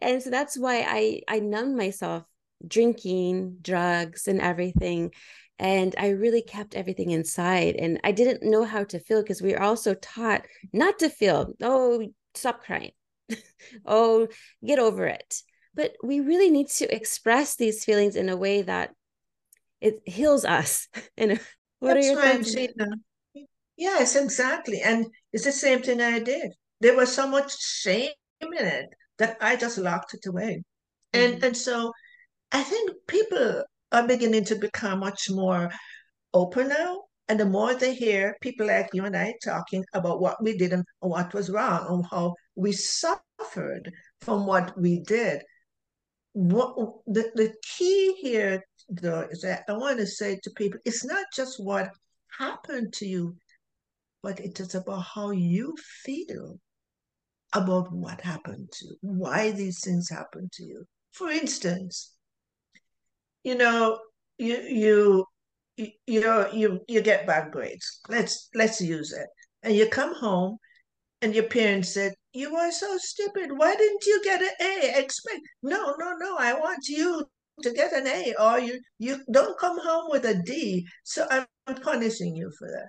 And 0.00 0.22
so 0.22 0.30
that's 0.30 0.58
why 0.58 0.84
I 0.86 1.20
I 1.28 1.38
numbed 1.38 1.76
myself 1.76 2.24
drinking, 2.66 3.58
drugs, 3.62 4.28
and 4.28 4.40
everything. 4.40 5.12
And 5.62 5.94
I 5.96 6.08
really 6.10 6.42
kept 6.42 6.74
everything 6.74 7.10
inside. 7.10 7.76
And 7.76 8.00
I 8.04 8.12
didn't 8.12 8.42
know 8.42 8.64
how 8.64 8.84
to 8.84 8.98
feel 8.98 9.22
because 9.22 9.40
we 9.40 9.52
were 9.52 9.62
also 9.62 9.94
taught 9.94 10.44
not 10.72 10.98
to 10.98 11.08
feel. 11.08 11.54
Oh, 11.62 12.06
stop 12.34 12.64
crying. 12.64 12.90
oh, 13.86 14.28
get 14.64 14.78
over 14.78 15.06
it 15.06 15.42
but 15.74 15.94
we 16.02 16.20
really 16.20 16.50
need 16.50 16.68
to 16.68 16.94
express 16.94 17.56
these 17.56 17.84
feelings 17.84 18.16
in 18.16 18.28
a 18.28 18.36
way 18.36 18.62
that 18.62 18.94
it 19.80 20.00
heals 20.04 20.44
us 20.44 20.88
and 21.16 21.32
what 21.78 21.94
That's 21.94 22.06
are 22.06 22.10
your 22.10 22.20
right, 22.20 22.36
thoughts 22.36 22.54
Gina. 22.54 22.86
yes 23.76 24.16
exactly 24.16 24.80
and 24.82 25.06
it's 25.32 25.44
the 25.44 25.52
same 25.52 25.82
thing 25.82 26.00
i 26.00 26.18
did 26.18 26.52
there 26.80 26.96
was 26.96 27.12
so 27.12 27.26
much 27.26 27.58
shame 27.60 28.10
in 28.40 28.54
it 28.54 28.86
that 29.18 29.36
i 29.40 29.56
just 29.56 29.78
locked 29.78 30.14
it 30.14 30.26
away 30.26 30.62
and 31.12 31.34
mm-hmm. 31.34 31.44
and 31.44 31.56
so 31.56 31.92
i 32.52 32.62
think 32.62 32.90
people 33.06 33.64
are 33.92 34.06
beginning 34.06 34.44
to 34.46 34.56
become 34.56 35.00
much 35.00 35.30
more 35.30 35.70
open 36.34 36.68
now 36.68 37.02
and 37.28 37.38
the 37.38 37.46
more 37.46 37.74
they 37.74 37.94
hear 37.94 38.36
people 38.40 38.66
like 38.66 38.90
you 38.92 39.04
and 39.04 39.16
I 39.16 39.34
talking 39.42 39.84
about 39.94 40.20
what 40.20 40.42
we 40.42 40.56
did 40.56 40.72
and 40.72 40.84
what 41.00 41.32
was 41.32 41.50
wrong 41.50 41.86
and 41.88 42.04
how 42.10 42.34
we 42.56 42.72
suffered 42.72 43.92
from 44.20 44.46
what 44.46 44.78
we 44.78 45.00
did, 45.00 45.42
what 46.32 46.74
the, 47.06 47.30
the 47.34 47.54
key 47.62 48.14
here 48.20 48.62
though 48.88 49.26
is 49.30 49.40
that 49.42 49.62
I 49.68 49.72
want 49.72 49.98
to 49.98 50.06
say 50.06 50.40
to 50.42 50.50
people 50.50 50.80
it's 50.84 51.04
not 51.04 51.24
just 51.34 51.62
what 51.62 51.90
happened 52.38 52.92
to 52.94 53.06
you, 53.06 53.36
but 54.22 54.40
it 54.40 54.58
is 54.60 54.74
about 54.74 55.04
how 55.14 55.30
you 55.30 55.74
feel 56.04 56.58
about 57.54 57.92
what 57.92 58.20
happened 58.20 58.70
to 58.72 58.86
you, 58.86 58.96
why 59.00 59.52
these 59.52 59.80
things 59.82 60.10
happened 60.10 60.50
to 60.52 60.64
you. 60.64 60.84
For 61.12 61.30
instance, 61.30 62.12
you 63.44 63.54
know, 63.54 64.00
you 64.38 64.56
you 64.62 65.26
you 65.76 66.46
you 66.52 66.80
you 66.88 67.02
get 67.02 67.26
bad 67.26 67.52
grades. 67.52 68.00
Let's 68.08 68.48
let's 68.54 68.80
use 68.80 69.12
it. 69.12 69.28
And 69.62 69.74
you 69.74 69.88
come 69.88 70.14
home 70.14 70.58
and 71.22 71.34
your 71.34 71.44
parents 71.44 71.94
said, 71.94 72.14
You 72.32 72.56
are 72.56 72.72
so 72.72 72.98
stupid. 72.98 73.50
Why 73.56 73.74
didn't 73.76 74.06
you 74.06 74.22
get 74.24 74.42
an 74.42 74.50
A? 74.60 74.98
Expect 74.98 75.40
no, 75.62 75.94
no, 75.98 76.12
no. 76.18 76.36
I 76.38 76.54
want 76.54 76.88
you 76.88 77.24
to 77.62 77.72
get 77.72 77.92
an 77.92 78.06
A, 78.06 78.34
or 78.40 78.58
you 78.58 78.80
you 78.98 79.20
don't 79.30 79.58
come 79.58 79.78
home 79.80 80.06
with 80.10 80.24
a 80.24 80.42
D. 80.42 80.86
So 81.04 81.26
I'm 81.30 81.46
punishing 81.76 82.36
you 82.36 82.50
for 82.58 82.68
that. 82.68 82.88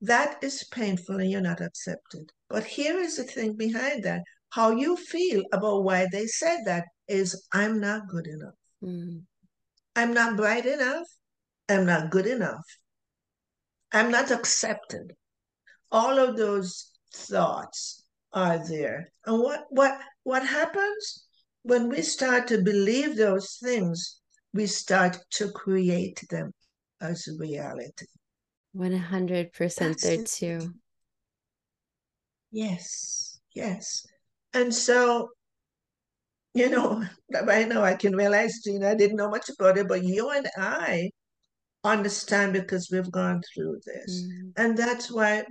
That 0.00 0.42
is 0.42 0.64
painful 0.64 1.20
and 1.20 1.30
you're 1.30 1.40
not 1.40 1.60
accepted. 1.60 2.32
But 2.48 2.64
here 2.64 2.98
is 2.98 3.16
the 3.16 3.24
thing 3.24 3.56
behind 3.56 4.02
that. 4.02 4.22
How 4.50 4.72
you 4.72 4.96
feel 4.96 5.42
about 5.52 5.84
why 5.84 6.08
they 6.10 6.26
said 6.26 6.64
that 6.66 6.84
is 7.12 7.46
I'm 7.52 7.80
not 7.80 8.08
good 8.08 8.26
enough. 8.26 8.54
Mm. 8.82 9.22
I'm 9.94 10.14
not 10.14 10.36
bright 10.36 10.66
enough. 10.66 11.06
I'm 11.68 11.86
not 11.86 12.10
good 12.10 12.26
enough. 12.26 12.64
I'm 13.92 14.10
not 14.10 14.30
accepted 14.30 15.12
all 15.92 16.18
of 16.18 16.36
those 16.36 16.90
thoughts 17.14 18.04
are 18.32 18.66
there. 18.66 19.12
And 19.26 19.38
what 19.40 19.66
what 19.68 19.98
what 20.24 20.44
happens 20.44 21.26
when 21.62 21.88
we 21.88 22.02
start 22.02 22.48
to 22.48 22.62
believe 22.62 23.16
those 23.16 23.58
things, 23.62 24.18
we 24.52 24.66
start 24.66 25.18
to 25.32 25.52
create 25.52 26.20
them 26.30 26.52
as 27.00 27.28
reality. 27.38 28.06
100% 28.74 30.00
there 30.00 30.24
too. 30.24 30.72
Yes, 32.50 33.38
yes. 33.54 34.04
And 34.54 34.74
so, 34.74 35.28
you 36.54 36.68
know, 36.70 37.02
right 37.44 37.68
now 37.68 37.82
I 37.82 37.94
can 37.94 38.14
realize, 38.14 38.60
Gina, 38.64 38.90
I 38.90 38.94
didn't 38.94 39.16
know 39.16 39.30
much 39.30 39.48
about 39.48 39.78
it, 39.78 39.88
but 39.88 40.04
you 40.04 40.30
and 40.30 40.46
I 40.56 41.10
understand 41.84 42.52
because 42.52 42.88
we've 42.92 43.10
gone 43.10 43.40
through 43.54 43.80
this. 43.86 44.22
Mm. 44.22 44.52
And 44.56 44.76
that's 44.76 45.10
why, 45.10 45.44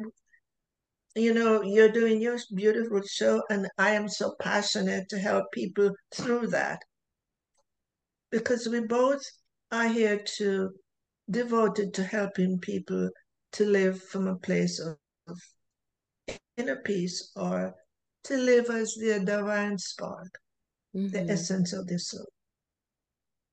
you 1.15 1.33
know, 1.33 1.61
you're 1.63 1.91
doing 1.91 2.21
your 2.21 2.37
beautiful 2.53 3.01
show, 3.01 3.41
and 3.49 3.67
I 3.77 3.91
am 3.91 4.07
so 4.07 4.35
passionate 4.39 5.09
to 5.09 5.19
help 5.19 5.45
people 5.51 5.91
through 6.13 6.47
that. 6.47 6.79
Because 8.31 8.67
we 8.67 8.81
both 8.81 9.21
are 9.71 9.87
here 9.87 10.21
to 10.37 10.69
devoted 11.29 11.93
to 11.93 12.03
helping 12.03 12.59
people 12.59 13.09
to 13.53 13.65
live 13.65 14.01
from 14.03 14.27
a 14.27 14.35
place 14.35 14.79
of 14.79 14.97
inner 16.57 16.77
peace 16.77 17.31
or 17.35 17.73
to 18.23 18.37
live 18.37 18.69
as 18.69 18.95
their 18.99 19.19
divine 19.19 19.77
spark, 19.77 20.29
mm-hmm. 20.95 21.07
the 21.07 21.31
essence 21.31 21.73
of 21.73 21.87
the 21.87 21.99
soul. 21.99 22.25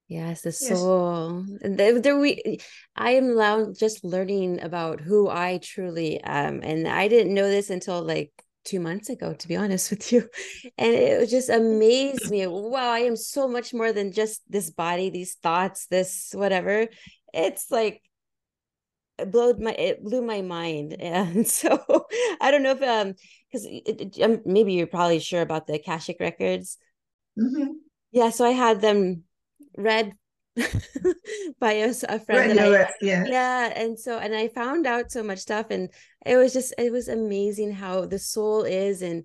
Yes, 0.09 0.40
the 0.40 0.52
soul. 0.52 1.45
Yes. 1.61 1.76
There, 1.76 2.00
there 2.00 2.18
we 2.18 2.61
I 2.97 3.12
am 3.12 3.37
now 3.37 3.73
just 3.78 4.04
learning 4.04 4.62
about 4.62 5.00
who 5.00 5.28
I 5.28 5.59
truly 5.62 6.18
am. 6.23 6.62
And 6.62 6.88
I 6.88 7.09
didn't 7.09 7.35
know 7.35 7.49
this 7.49 7.68
until 7.68 8.02
like 8.02 8.33
two 8.64 8.80
months 8.80 9.11
ago, 9.11 9.35
to 9.35 9.49
be 9.49 9.57
honest 9.57 9.90
with 9.90 10.11
you. 10.11 10.28
And 10.78 10.95
it 10.95 11.28
just 11.28 11.50
amazed 11.50 12.30
me. 12.30 12.47
Wow, 12.47 12.90
I 12.90 13.00
am 13.00 13.16
so 13.16 13.49
much 13.49 13.75
more 13.75 13.92
than 13.92 14.12
just 14.12 14.40
this 14.49 14.71
body, 14.71 15.11
these 15.11 15.35
thoughts, 15.35 15.87
this 15.87 16.30
whatever. 16.33 16.88
It's 17.35 17.71
like 17.71 18.02
it 19.18 19.30
blew 19.30 19.54
my 19.59 19.73
it 19.73 20.02
blew 20.02 20.23
my 20.23 20.40
mind 20.42 20.92
and 21.00 21.47
so 21.47 21.85
i 22.40 22.52
don't 22.52 22.62
know 22.62 22.71
if 22.71 22.83
um 22.83 23.14
because 23.50 23.66
um, 24.23 24.40
maybe 24.47 24.75
you're 24.75 24.87
probably 24.87 25.18
sure 25.18 25.42
about 25.42 25.66
the 25.66 25.75
akashic 25.75 26.21
records 26.21 26.78
mm-hmm. 27.38 27.73
yeah 28.12 28.30
so 28.30 28.45
i 28.45 28.50
had 28.50 28.80
them 28.80 29.23
read 29.76 30.12
by 31.61 31.73
a, 31.73 31.90
a 32.09 32.18
friend 32.18 32.59
that 32.59 32.90
I, 32.90 32.92
yeah 33.00 33.25
yeah 33.26 33.73
and 33.76 33.99
so 33.99 34.18
and 34.18 34.35
i 34.35 34.49
found 34.49 34.87
out 34.87 35.12
so 35.12 35.23
much 35.23 35.38
stuff 35.38 35.66
and 35.71 35.88
it 36.26 36.37
was 36.37 36.52
just 36.52 36.75
it 36.78 36.90
was 36.90 37.09
amazing 37.09 37.73
how 37.73 38.07
the 38.07 38.18
soul 38.18 38.64
is 38.64 39.02
and 39.02 39.25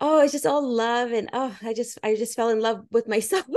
oh 0.00 0.22
it's 0.22 0.32
just 0.32 0.46
all 0.46 0.66
love 0.66 1.12
and 1.12 1.30
oh 1.32 1.56
i 1.62 1.72
just 1.72 1.98
i 2.02 2.16
just 2.16 2.34
fell 2.34 2.48
in 2.48 2.60
love 2.60 2.84
with 2.90 3.06
myself 3.06 3.46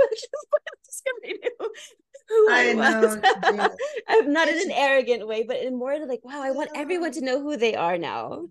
who 2.28 2.50
I, 2.50 2.70
I 2.70 2.74
was. 2.74 3.16
Know, 3.16 3.68
I'm 4.08 4.32
not 4.32 4.48
in 4.48 4.58
an 4.58 4.70
arrogant 4.70 5.26
way, 5.26 5.42
but 5.42 5.58
in 5.58 5.78
more 5.78 5.98
like, 6.06 6.24
wow, 6.24 6.42
I 6.42 6.50
want 6.50 6.70
everyone 6.74 7.12
to 7.12 7.24
know 7.24 7.40
who 7.40 7.56
they 7.56 7.74
are 7.74 7.98
now. 7.98 8.46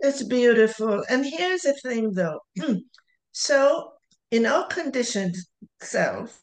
it's 0.00 0.22
beautiful. 0.22 1.04
And 1.08 1.24
here's 1.24 1.62
the 1.62 1.74
thing 1.74 2.12
though. 2.12 2.40
so 3.32 3.92
in 4.32 4.46
our 4.46 4.66
conditioned 4.66 5.36
self 5.82 6.40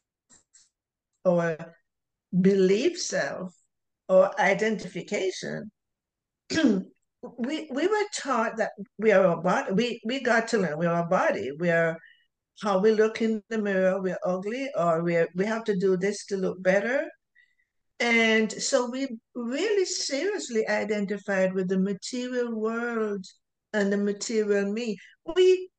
or 1.26 1.58
belief 2.40 3.02
self 3.02 3.54
or 4.08 4.40
identification, 4.40 5.70
we 6.54 7.68
we 7.72 7.88
were 7.88 8.08
taught 8.16 8.58
that 8.58 8.72
we 9.00 9.12
are 9.12 9.26
a 9.26 9.42
body. 9.42 9.74
We 9.74 10.02
we 10.06 10.22
got 10.22 10.48
to 10.50 10.60
learn 10.60 10.78
we 10.78 10.86
are 10.86 11.04
a 11.04 11.08
body. 11.08 11.52
We 11.60 11.72
are 11.72 11.98
how 12.62 12.78
we 12.80 12.92
look 12.92 13.22
in 13.22 13.42
the 13.50 13.58
mirror, 13.58 14.02
we're 14.02 14.20
ugly, 14.24 14.70
or 14.78 15.04
we 15.04 15.26
we 15.36 15.46
have 15.46 15.64
to 15.66 15.76
do 15.76 15.98
this 15.98 16.26
to 16.28 16.38
look 16.38 16.62
better. 16.62 17.10
And 18.00 18.52
so 18.52 18.90
we 18.90 19.08
really 19.36 19.86
seriously 19.86 20.66
identified 20.68 21.54
with 21.54 21.68
the 21.68 21.80
material 21.80 22.56
world 22.56 23.26
and 23.74 23.92
the 23.92 23.98
material 23.98 24.72
me. 24.72 24.98
We 25.36 25.70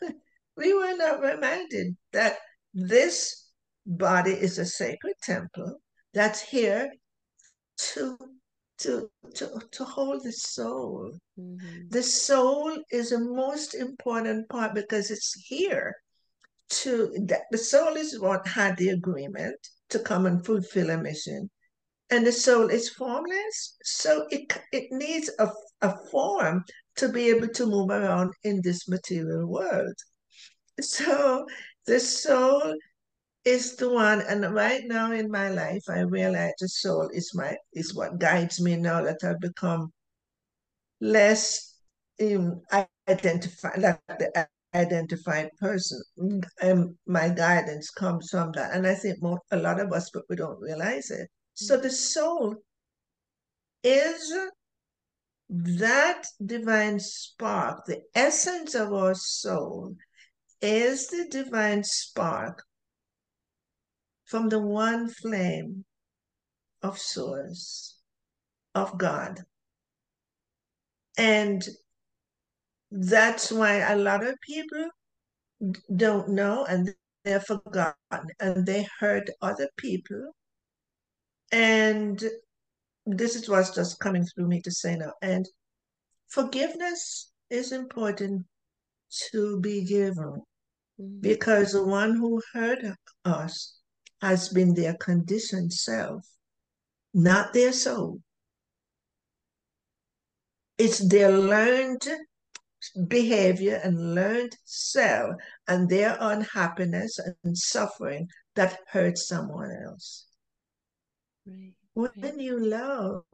we 0.56 0.74
were 0.74 0.96
not 0.96 1.20
reminded 1.20 1.96
that 2.12 2.38
this 2.72 3.50
body 3.86 4.32
is 4.32 4.58
a 4.58 4.66
sacred 4.66 5.14
temple 5.22 5.80
that's 6.12 6.40
here 6.40 6.90
to 7.78 8.18
to 8.78 9.10
to, 9.34 9.60
to 9.70 9.84
hold 9.84 10.22
the 10.22 10.32
soul. 10.32 11.12
Mm-hmm. 11.38 11.88
The 11.90 12.02
soul 12.02 12.76
is 12.90 13.10
the 13.10 13.20
most 13.20 13.74
important 13.74 14.48
part 14.48 14.74
because 14.74 15.10
it's 15.10 15.32
here 15.46 15.94
to 16.68 17.12
that 17.26 17.42
the 17.50 17.58
soul 17.58 17.96
is 17.96 18.20
what 18.20 18.46
had 18.46 18.76
the 18.76 18.90
agreement 18.90 19.56
to 19.90 19.98
come 19.98 20.26
and 20.26 20.44
fulfill 20.44 20.90
a 20.90 20.98
mission. 20.98 21.48
And 22.10 22.26
the 22.26 22.32
soul 22.32 22.68
is 22.68 22.90
formless, 22.90 23.76
so 23.82 24.26
it 24.30 24.52
it 24.72 24.86
needs 24.90 25.30
a, 25.38 25.48
a 25.82 25.96
form 26.10 26.64
to 26.96 27.08
be 27.08 27.28
able 27.28 27.48
to 27.48 27.66
move 27.66 27.90
around 27.90 28.32
in 28.44 28.60
this 28.62 28.88
material 28.88 29.46
world. 29.46 29.94
So 30.80 31.46
the 31.86 32.00
soul 32.00 32.74
is 33.44 33.76
the 33.76 33.88
one 33.88 34.20
and 34.22 34.52
right 34.52 34.82
now 34.86 35.12
in 35.12 35.30
my 35.30 35.48
life 35.48 35.84
i 35.88 36.00
realize 36.00 36.52
the 36.58 36.68
soul 36.68 37.08
is 37.14 37.30
my 37.32 37.56
is 37.72 37.94
what 37.94 38.18
guides 38.18 38.60
me 38.60 38.74
now 38.74 39.00
that 39.00 39.22
i've 39.22 39.38
become 39.38 39.88
less 41.00 41.76
um, 42.20 42.60
identified 43.08 43.78
like 43.78 44.00
the 44.18 44.48
identified 44.74 45.50
person. 45.58 46.00
Um, 46.62 46.98
my 47.06 47.28
guidance 47.28 47.90
comes 47.90 48.28
from 48.30 48.52
that. 48.52 48.74
And 48.74 48.86
i 48.86 48.94
think 48.94 49.22
more, 49.22 49.40
a 49.50 49.56
lot 49.56 49.80
of 49.80 49.92
us 49.92 50.10
but 50.12 50.24
we 50.28 50.36
don't 50.36 50.60
realize 50.60 51.10
it. 51.10 51.28
So 51.54 51.76
the 51.76 51.90
soul 51.90 52.56
is 53.82 54.34
that 55.48 56.26
divine 56.44 56.98
spark 56.98 57.86
the 57.86 58.02
essence 58.14 58.74
of 58.74 58.92
our 58.92 59.14
soul 59.14 59.94
is 60.60 61.08
the 61.08 61.26
divine 61.30 61.84
spark 61.84 62.62
from 64.24 64.48
the 64.48 64.60
one 64.60 65.08
flame 65.08 65.84
of 66.82 66.98
source 66.98 67.96
of 68.74 68.98
God. 68.98 69.40
And 71.16 71.66
that's 72.90 73.50
why 73.50 73.76
a 73.76 73.96
lot 73.96 74.24
of 74.24 74.36
people 74.40 74.88
don't 75.94 76.28
know 76.28 76.64
and 76.64 76.94
they're 77.24 77.40
forgotten 77.40 78.28
and 78.40 78.66
they 78.66 78.86
hurt 78.98 79.30
other 79.40 79.68
people. 79.76 80.32
And 81.52 82.22
this 83.06 83.36
is 83.36 83.48
what's 83.48 83.74
just 83.74 83.98
coming 84.00 84.24
through 84.24 84.48
me 84.48 84.60
to 84.62 84.70
say 84.70 84.96
now. 84.96 85.12
And 85.22 85.48
forgiveness 86.28 87.32
is 87.50 87.72
important 87.72 88.46
to 89.32 89.60
be 89.60 89.84
given 89.84 90.42
mm-hmm. 91.00 91.20
because 91.20 91.72
the 91.72 91.84
one 91.84 92.16
who 92.16 92.42
hurt 92.52 92.80
us 93.24 93.78
has 94.20 94.48
been 94.48 94.74
their 94.74 94.94
conditioned 94.94 95.72
self, 95.72 96.24
not 97.12 97.52
their 97.52 97.72
soul. 97.72 98.20
It's 100.78 101.06
their 101.08 101.30
learned 101.30 102.06
behavior 103.08 103.80
and 103.82 104.14
learned 104.14 104.56
self 104.64 105.34
and 105.66 105.88
their 105.88 106.16
unhappiness 106.20 107.18
and 107.44 107.56
suffering 107.56 108.28
that 108.54 108.78
hurts 108.88 109.26
someone 109.26 109.70
else. 109.84 110.26
Right, 111.46 111.72
when 111.94 112.38
you 112.38 112.58
love, 112.58 113.24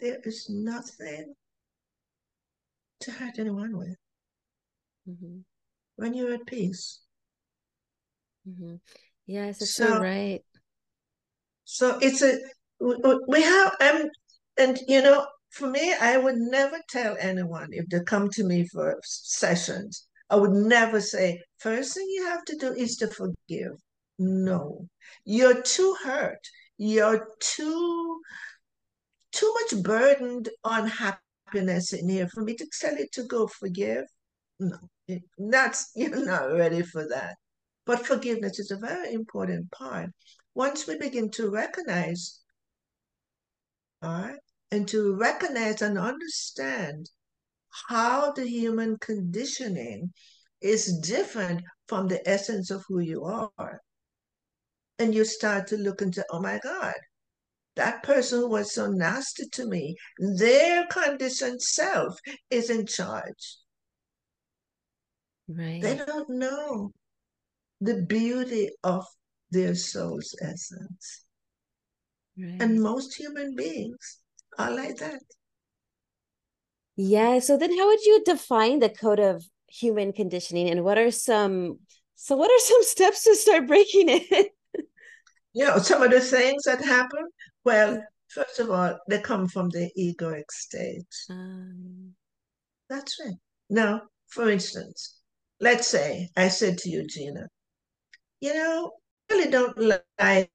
there 0.00 0.18
is 0.24 0.48
nothing 0.48 1.34
to 3.00 3.10
hurt 3.12 3.38
anyone 3.38 3.76
with. 3.76 3.96
Mm-hmm. 5.08 5.38
When 5.96 6.14
you're 6.14 6.34
at 6.34 6.46
peace. 6.46 7.00
Mm-hmm. 8.48 8.76
Yes, 9.26 9.60
it's 9.60 9.74
so, 9.74 9.88
so 9.88 10.00
right. 10.00 10.42
So 11.64 11.98
it's 12.00 12.22
a 12.22 12.38
we 13.28 13.42
have 13.42 13.72
um 13.80 14.08
and 14.58 14.78
you 14.86 15.02
know 15.02 15.26
for 15.50 15.68
me 15.68 15.94
I 16.00 16.16
would 16.18 16.36
never 16.36 16.78
tell 16.88 17.16
anyone 17.18 17.68
if 17.72 17.88
they 17.88 18.00
come 18.04 18.28
to 18.30 18.44
me 18.44 18.66
for 18.68 18.98
sessions 19.02 20.06
I 20.28 20.36
would 20.36 20.52
never 20.52 21.00
say 21.00 21.40
first 21.58 21.94
thing 21.94 22.06
you 22.08 22.26
have 22.26 22.44
to 22.46 22.56
do 22.56 22.72
is 22.72 22.96
to 22.96 23.08
forgive. 23.08 23.72
No, 24.18 24.88
you're 25.24 25.62
too 25.62 25.96
hurt. 26.02 26.40
You're 26.78 27.28
too 27.40 28.20
too 29.32 29.54
much 29.54 29.82
burdened 29.82 30.48
on 30.64 30.88
happiness 30.88 31.92
in 31.92 32.08
here 32.08 32.28
for 32.28 32.42
me 32.42 32.54
to 32.54 32.66
tell 32.80 32.96
you 32.96 33.06
to 33.12 33.24
go 33.24 33.46
forgive. 33.46 34.04
No, 34.58 34.78
that's 35.38 35.90
you're 35.96 36.24
not 36.24 36.52
ready 36.52 36.82
for 36.82 37.06
that. 37.08 37.36
But 37.84 38.06
forgiveness 38.06 38.58
is 38.58 38.70
a 38.70 38.76
very 38.76 39.12
important 39.12 39.70
part. 39.70 40.10
Once 40.54 40.86
we 40.86 40.96
begin 40.98 41.30
to 41.32 41.50
recognize, 41.50 42.40
all 44.02 44.22
right, 44.22 44.38
and 44.70 44.88
to 44.88 45.14
recognize 45.14 45.82
and 45.82 45.98
understand 45.98 47.10
how 47.88 48.32
the 48.32 48.46
human 48.48 48.96
conditioning 48.98 50.12
is 50.60 50.98
different 50.98 51.62
from 51.86 52.08
the 52.08 52.26
essence 52.28 52.70
of 52.70 52.84
who 52.88 53.00
you 53.00 53.24
are. 53.24 53.80
And 54.98 55.14
you 55.14 55.24
start 55.24 55.66
to 55.68 55.76
look 55.76 56.00
into, 56.00 56.24
oh 56.30 56.40
my 56.40 56.58
God, 56.62 56.94
that 57.76 58.02
person 58.02 58.40
who 58.40 58.48
was 58.48 58.72
so 58.72 58.86
nasty 58.86 59.44
to 59.52 59.66
me, 59.66 59.94
their 60.18 60.86
conditioned 60.86 61.60
self 61.62 62.18
is 62.50 62.70
in 62.70 62.86
charge. 62.86 63.58
Right. 65.48 65.80
They 65.80 65.96
don't 65.96 66.28
know 66.30 66.92
the 67.80 68.02
beauty 68.02 68.70
of 68.82 69.06
their 69.50 69.74
soul's 69.74 70.34
essence. 70.40 71.24
Right. 72.38 72.60
And 72.60 72.82
most 72.82 73.14
human 73.14 73.54
beings 73.54 74.18
are 74.58 74.70
like 74.70 74.96
that. 74.96 75.22
Yeah. 76.96 77.38
So 77.38 77.56
then 77.56 77.76
how 77.76 77.86
would 77.86 78.02
you 78.04 78.22
define 78.24 78.80
the 78.80 78.88
code 78.88 79.20
of 79.20 79.44
human 79.68 80.12
conditioning 80.12 80.70
and 80.70 80.84
what 80.84 80.96
are 80.96 81.10
some 81.10 81.78
so 82.14 82.36
what 82.36 82.50
are 82.50 82.58
some 82.64 82.82
steps 82.82 83.24
to 83.24 83.36
start 83.36 83.66
breaking 83.66 84.08
it? 84.08 84.52
you 85.52 85.64
know, 85.64 85.78
some 85.78 86.02
of 86.02 86.10
the 86.10 86.20
things 86.20 86.64
that 86.64 86.84
happen, 86.84 87.28
well, 87.64 88.02
first 88.28 88.58
of 88.58 88.70
all, 88.70 88.98
they 89.08 89.20
come 89.20 89.48
from 89.48 89.70
the 89.70 89.90
egoic 89.98 90.50
state. 90.50 91.06
Um, 91.30 92.12
That's 92.90 93.16
right. 93.24 93.36
Now, 93.70 94.02
for 94.28 94.50
instance, 94.50 95.16
let's 95.60 95.88
say 95.88 96.28
I 96.36 96.48
said 96.48 96.78
to 96.78 96.90
you, 96.90 97.06
Gina, 97.06 97.48
you 98.40 98.54
know, 98.54 98.92
I 99.30 99.34
really 99.34 99.50
don't 99.50 99.78
like 99.78 100.50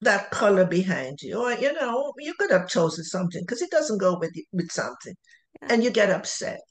that 0.00 0.30
color 0.30 0.64
behind 0.66 1.20
you, 1.22 1.38
or 1.40 1.52
you 1.52 1.72
know, 1.72 2.12
you 2.18 2.34
could 2.38 2.50
have 2.50 2.68
chosen 2.68 3.04
something 3.04 3.42
because 3.42 3.62
it 3.62 3.70
doesn't 3.70 3.98
go 3.98 4.18
with 4.18 4.32
with 4.52 4.70
something, 4.70 5.14
yeah. 5.62 5.68
and 5.72 5.84
you 5.84 5.90
get 5.90 6.10
upset, 6.10 6.62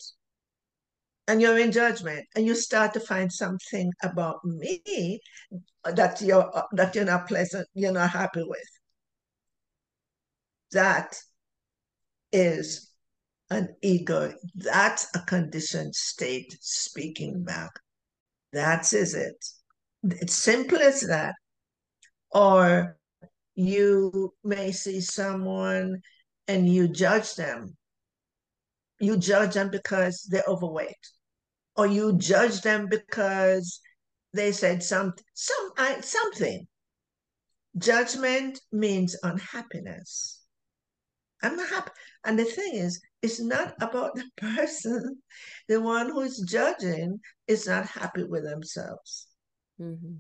and 1.28 1.41
you're 1.41 1.58
in 1.58 1.71
judgment, 1.71 2.26
and 2.36 2.45
you 2.45 2.56
start 2.56 2.93
to 2.93 2.99
find 2.99 3.32
something 3.32 3.91
about 4.04 4.43
me 4.45 5.19
that 5.86 6.21
you're 6.21 6.52
that 6.73 6.95
you're 6.95 7.06
not 7.06 7.28
pleasant, 7.28 7.67
you're 7.73 7.91
not 7.91 8.10
happy 8.10 8.43
with. 8.43 8.69
That 10.71 11.15
is 12.32 12.93
an 13.54 13.76
ego. 13.82 14.34
That's 14.56 15.08
a 15.16 15.20
conditioned 15.20 15.96
state 15.96 16.58
speaking 16.62 17.44
back. 17.44 17.72
That 18.52 18.92
is 18.94 19.13
it. 19.13 19.44
It's 20.04 20.36
simple 20.36 20.80
as 20.80 21.02
that. 21.02 21.36
Or 22.32 22.98
you 23.56 24.34
may 24.44 24.72
see 24.72 25.02
someone 25.02 26.02
and 26.48 26.68
you 26.68 26.88
judge 26.88 27.36
them. 27.36 27.78
You 29.00 29.18
judge 29.18 29.54
them 29.54 29.70
because 29.70 30.28
they're 30.30 30.44
overweight, 30.48 30.96
or 31.76 31.88
you 31.88 32.18
judge 32.18 32.62
them 32.62 32.88
because 32.89 33.82
they 34.34 34.52
said 34.52 34.82
some, 34.82 35.13
some 35.34 35.72
something. 36.02 36.68
Judgment 37.78 38.60
means 38.72 39.16
unhappiness. 39.24 40.42
I'm 41.42 41.58
not 41.58 41.70
happy. 41.70 41.92
And 42.24 42.39
the 42.39 42.46
thing 42.46 42.76
is, 42.76 43.02
it's 43.24 43.40
not 43.40 43.74
about 43.82 44.16
the 44.16 44.26
person. 44.38 45.18
The 45.68 45.82
one 45.82 46.10
who 46.10 46.22
is 46.22 46.46
judging 46.48 47.20
is 47.48 47.68
not 47.68 47.88
happy 47.88 48.26
with 48.26 48.44
themselves. 48.44 49.28
Mm-hmm. 49.82 50.16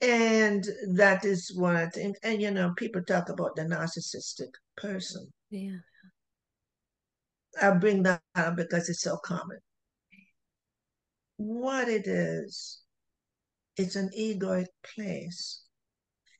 And 0.00 0.64
that 0.94 1.24
is 1.24 1.52
what 1.54 1.74
I 1.74 1.88
think. 1.88 2.16
And 2.22 2.40
you 2.40 2.52
know, 2.52 2.72
people 2.76 3.02
talk 3.02 3.28
about 3.28 3.56
the 3.56 3.62
narcissistic 3.62 4.50
person. 4.76 5.30
Yeah. 5.50 5.78
I 7.60 7.72
bring 7.72 8.04
that 8.04 8.22
up 8.36 8.56
because 8.56 8.88
it's 8.88 9.02
so 9.02 9.16
common. 9.16 9.58
What 11.36 11.88
it 11.88 12.06
is, 12.06 12.80
it's 13.76 13.96
an 13.96 14.10
egoic 14.16 14.66
place. 14.94 15.62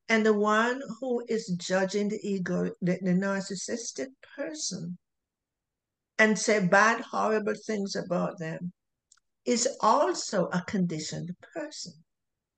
And 0.08 0.24
the 0.24 0.32
one 0.32 0.80
who 1.00 1.24
is 1.28 1.48
judging 1.58 2.08
the 2.08 2.20
ego, 2.22 2.70
the, 2.80 2.98
the 3.02 3.12
narcissistic 3.12 4.06
person, 4.36 4.96
and 6.18 6.38
say 6.38 6.66
bad, 6.66 7.00
horrible 7.00 7.54
things 7.66 7.94
about 7.96 8.38
them, 8.38 8.72
is 9.44 9.68
also 9.80 10.46
a 10.52 10.62
conditioned 10.66 11.34
person. 11.54 11.92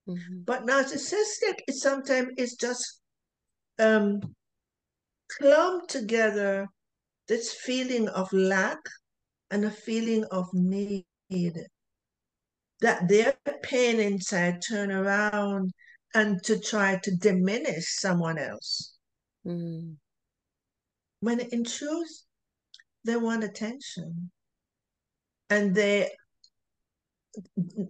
Mm-hmm. 0.07 0.41
But 0.45 0.65
narcissistic 0.65 1.59
is 1.67 1.81
sometimes 1.81 2.29
is 2.37 2.55
just 2.55 3.01
um, 3.79 4.19
clumped 5.37 5.89
together 5.89 6.67
this 7.27 7.53
feeling 7.53 8.09
of 8.09 8.31
lack 8.33 8.79
and 9.51 9.65
a 9.65 9.71
feeling 9.71 10.25
of 10.31 10.47
need. 10.53 11.05
That 12.81 13.07
their 13.07 13.35
pain 13.63 13.99
inside 13.99 14.61
turn 14.67 14.91
around 14.91 15.71
and 16.13 16.43
to 16.43 16.59
try 16.59 16.99
to 17.03 17.15
diminish 17.15 17.85
someone 17.99 18.37
else. 18.37 18.97
Mm. 19.45 19.95
When 21.19 21.39
in 21.39 21.63
truth, 21.63 22.23
they 23.03 23.17
want 23.17 23.43
attention. 23.43 24.31
And 25.49 25.75
they 25.75 26.09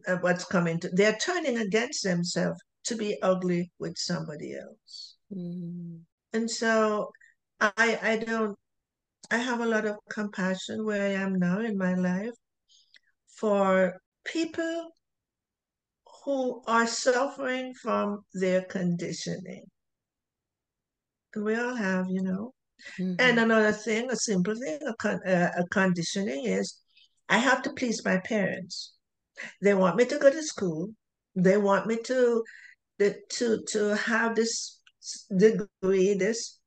uh, 0.07 0.17
what's 0.21 0.45
coming 0.45 0.79
to 0.79 0.89
they're 0.89 1.17
turning 1.17 1.57
against 1.57 2.03
themselves 2.03 2.59
to 2.83 2.95
be 2.95 3.17
ugly 3.21 3.71
with 3.79 3.97
somebody 3.97 4.55
else 4.55 5.15
mm. 5.35 5.99
and 6.33 6.49
so 6.49 7.09
i 7.59 7.99
i 8.03 8.17
don't 8.17 8.57
i 9.31 9.37
have 9.37 9.61
a 9.61 9.65
lot 9.65 9.85
of 9.85 9.95
compassion 10.09 10.85
where 10.85 11.01
i 11.01 11.21
am 11.23 11.39
now 11.39 11.59
in 11.59 11.77
my 11.77 11.95
life 11.95 12.33
for 13.35 13.99
people 14.25 14.91
who 16.23 16.61
are 16.67 16.85
suffering 16.85 17.73
from 17.73 18.19
their 18.35 18.61
conditioning 18.61 19.63
and 21.33 21.43
we 21.43 21.55
all 21.55 21.75
have 21.75 22.05
you 22.09 22.21
know 22.21 22.53
mm-hmm. 22.99 23.15
and 23.19 23.39
another 23.39 23.71
thing 23.71 24.09
a 24.11 24.15
simple 24.15 24.55
thing 24.55 24.79
a, 24.87 24.93
con- 24.95 25.27
uh, 25.27 25.51
a 25.57 25.63
conditioning 25.67 26.45
is 26.45 26.79
i 27.29 27.37
have 27.37 27.61
to 27.61 27.71
please 27.73 28.03
my 28.05 28.17
parents 28.19 28.93
they 29.61 29.73
want 29.73 29.95
me 29.95 30.05
to 30.05 30.19
go 30.19 30.29
to 30.29 30.43
school. 30.43 30.89
They 31.35 31.57
want 31.57 31.87
me 31.87 31.97
to 32.05 32.43
to 32.99 33.63
to 33.67 33.95
have 33.95 34.35
this 34.35 34.79
degree, 35.35 36.13
this 36.13 36.59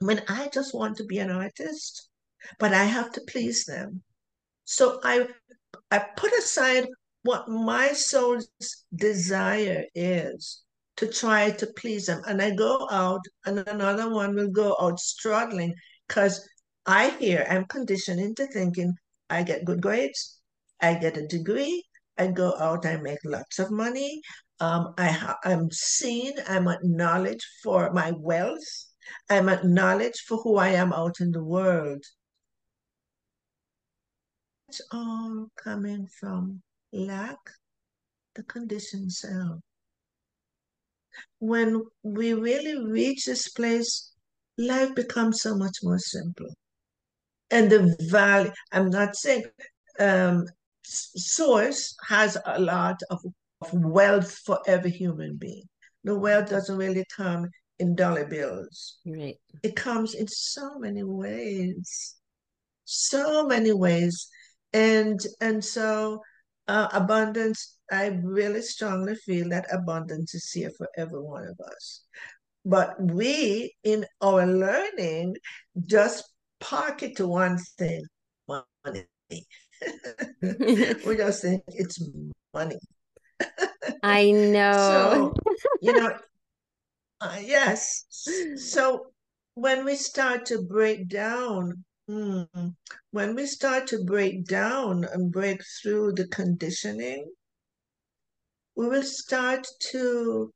when 0.00 0.22
I 0.28 0.48
just 0.52 0.74
want 0.74 0.96
to 0.98 1.04
be 1.04 1.18
an 1.18 1.30
artist, 1.30 2.08
but 2.58 2.74
I 2.74 2.84
have 2.84 3.12
to 3.12 3.20
please 3.28 3.64
them. 3.64 4.02
So 4.64 5.00
I 5.04 5.28
I 5.90 5.98
put 6.16 6.32
aside 6.32 6.88
what 7.22 7.48
my 7.48 7.92
soul's 7.92 8.48
desire 8.94 9.84
is 9.94 10.62
to 11.00 11.06
try 11.06 11.50
to 11.50 11.66
please 11.78 12.04
them. 12.04 12.20
And 12.26 12.42
I 12.42 12.50
go 12.50 12.86
out 12.90 13.22
and 13.46 13.60
another 13.60 14.10
one 14.10 14.34
will 14.34 14.50
go 14.50 14.76
out 14.78 15.00
struggling 15.00 15.74
because 16.06 16.46
I 16.84 17.08
hear 17.18 17.46
I'm 17.48 17.64
conditioned 17.64 18.20
into 18.20 18.46
thinking 18.48 18.94
I 19.30 19.42
get 19.42 19.64
good 19.64 19.80
grades, 19.80 20.38
I 20.82 20.94
get 20.94 21.16
a 21.16 21.26
degree, 21.26 21.82
I 22.18 22.26
go 22.26 22.54
out, 22.58 22.84
I 22.84 22.98
make 22.98 23.20
lots 23.24 23.58
of 23.58 23.70
money. 23.70 24.20
Um, 24.60 24.92
I 24.98 25.36
I'm 25.42 25.70
seen, 25.70 26.34
I'm 26.46 26.68
acknowledged 26.68 27.46
for 27.62 27.90
my 27.94 28.12
wealth. 28.18 28.68
I'm 29.30 29.48
acknowledged 29.48 30.20
for 30.28 30.36
who 30.42 30.58
I 30.58 30.68
am 30.68 30.92
out 30.92 31.20
in 31.20 31.30
the 31.30 31.42
world. 31.42 32.04
It's 34.68 34.82
all 34.92 35.46
coming 35.56 36.06
from 36.20 36.60
lack, 36.92 37.38
the 38.34 38.42
conditioned 38.42 39.12
self. 39.12 39.60
When 41.38 41.82
we 42.02 42.34
really 42.34 42.84
reach 42.86 43.26
this 43.26 43.48
place, 43.48 44.12
life 44.58 44.94
becomes 44.94 45.42
so 45.42 45.56
much 45.56 45.78
more 45.82 45.98
simple. 45.98 46.48
And 47.50 47.70
the 47.70 47.96
value, 48.08 48.52
I'm 48.72 48.90
not 48.90 49.16
saying 49.16 49.44
um, 49.98 50.46
source 50.84 51.94
has 52.08 52.36
a 52.46 52.60
lot 52.60 53.00
of, 53.10 53.18
of 53.60 53.72
wealth 53.72 54.32
for 54.44 54.60
every 54.66 54.90
human 54.90 55.36
being. 55.36 55.64
The 56.04 56.18
wealth 56.18 56.48
doesn't 56.50 56.76
really 56.76 57.04
come 57.14 57.48
in 57.78 57.94
dollar 57.94 58.26
bills. 58.26 58.98
Right. 59.06 59.36
It 59.62 59.76
comes 59.76 60.14
in 60.14 60.28
so 60.28 60.78
many 60.78 61.02
ways. 61.02 62.14
So 62.84 63.46
many 63.46 63.72
ways. 63.72 64.28
And 64.72 65.20
and 65.40 65.64
so 65.64 66.20
uh, 66.68 66.88
abundance, 66.92 67.78
I 67.90 68.06
really 68.22 68.62
strongly 68.62 69.16
feel 69.16 69.48
that 69.50 69.66
abundance 69.72 70.34
is 70.34 70.50
here 70.50 70.70
for 70.76 70.88
every 70.96 71.20
one 71.20 71.44
of 71.44 71.58
us. 71.60 72.02
But 72.64 73.00
we, 73.00 73.74
in 73.84 74.06
our 74.20 74.46
learning, 74.46 75.36
just 75.86 76.24
park 76.60 77.02
it 77.02 77.16
to 77.16 77.26
one 77.26 77.58
thing 77.78 78.04
money. 78.86 79.06
we 80.42 81.16
just 81.16 81.42
think 81.42 81.62
it's 81.68 82.02
money. 82.52 82.78
I 84.02 84.30
know. 84.30 85.32
so, 85.34 85.34
you 85.80 85.92
know, 85.92 86.12
uh, 87.20 87.38
yes. 87.40 88.04
So 88.56 89.06
when 89.54 89.84
we 89.84 89.94
start 89.94 90.46
to 90.46 90.62
break 90.62 91.08
down, 91.08 91.84
hmm, 92.10 92.68
when 93.10 93.34
we 93.34 93.46
start 93.46 93.86
to 93.88 94.04
break 94.04 94.46
down 94.46 95.04
and 95.04 95.32
break 95.32 95.62
through 95.82 96.12
the 96.12 96.28
conditioning, 96.28 97.30
we 98.74 98.88
will 98.88 99.02
start 99.02 99.66
to 99.92 100.52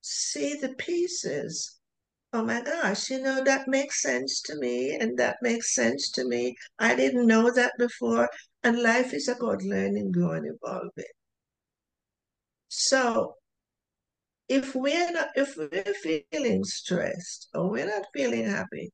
see 0.00 0.54
the 0.56 0.74
pieces 0.74 1.80
oh 2.32 2.44
my 2.44 2.62
gosh, 2.62 3.10
you 3.10 3.20
know, 3.20 3.42
that 3.44 3.66
makes 3.66 4.02
sense 4.02 4.40
to 4.42 4.56
me 4.56 4.94
and 5.00 5.18
that 5.18 5.36
makes 5.42 5.74
sense 5.74 6.10
to 6.12 6.24
me. 6.26 6.56
I 6.78 6.94
didn't 6.94 7.26
know 7.26 7.50
that 7.50 7.72
before. 7.78 8.28
And 8.62 8.82
life 8.82 9.14
is 9.14 9.28
about 9.28 9.62
learning, 9.62 10.12
growing, 10.12 10.44
evolving. 10.46 11.04
So 12.68 13.34
if 14.48 14.74
we're 14.74 15.10
not, 15.12 15.28
if 15.34 15.56
we're 15.56 16.22
feeling 16.30 16.64
stressed 16.64 17.48
or 17.54 17.70
we're 17.70 17.86
not 17.86 18.06
feeling 18.14 18.44
happy, 18.48 18.90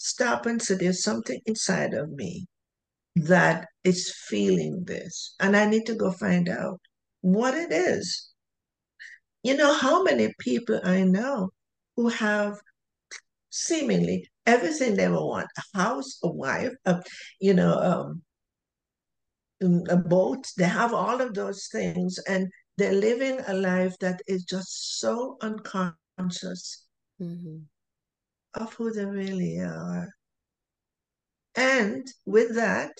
stop 0.00 0.46
and 0.46 0.60
say, 0.62 0.74
there's 0.76 1.02
something 1.02 1.38
inside 1.44 1.92
of 1.92 2.10
me 2.10 2.46
that 3.16 3.66
is 3.84 4.14
feeling 4.28 4.82
this. 4.86 5.34
And 5.40 5.54
I 5.54 5.66
need 5.66 5.84
to 5.86 5.94
go 5.94 6.10
find 6.10 6.48
out 6.48 6.80
what 7.20 7.54
it 7.54 7.70
is. 7.70 8.30
You 9.42 9.56
know 9.56 9.74
how 9.74 10.02
many 10.02 10.32
people 10.38 10.80
I 10.82 11.02
know 11.02 11.50
who 11.96 12.08
have 12.08 12.56
seemingly 13.50 14.26
everything 14.46 14.94
they 14.96 15.04
ever 15.04 15.22
want 15.22 15.48
a 15.58 15.78
house, 15.78 16.18
a 16.22 16.30
wife, 16.30 16.72
a, 16.86 17.02
you 17.38 17.52
know, 17.52 17.74
um, 17.74 18.22
um, 19.62 19.82
a 19.90 19.96
boat. 19.96 20.46
They 20.56 20.64
have 20.64 20.94
all 20.94 21.20
of 21.20 21.34
those 21.34 21.68
things, 21.70 22.18
and 22.26 22.48
they're 22.78 22.92
living 22.92 23.40
a 23.46 23.54
life 23.54 23.98
that 24.00 24.22
is 24.26 24.44
just 24.44 24.98
so 24.98 25.36
unconscious 25.42 26.86
mm-hmm. 27.20 27.58
Of 28.54 28.72
who 28.74 28.92
they 28.92 29.04
really 29.04 29.58
are. 29.60 30.08
And 31.54 32.06
with 32.26 32.54
that, 32.56 32.92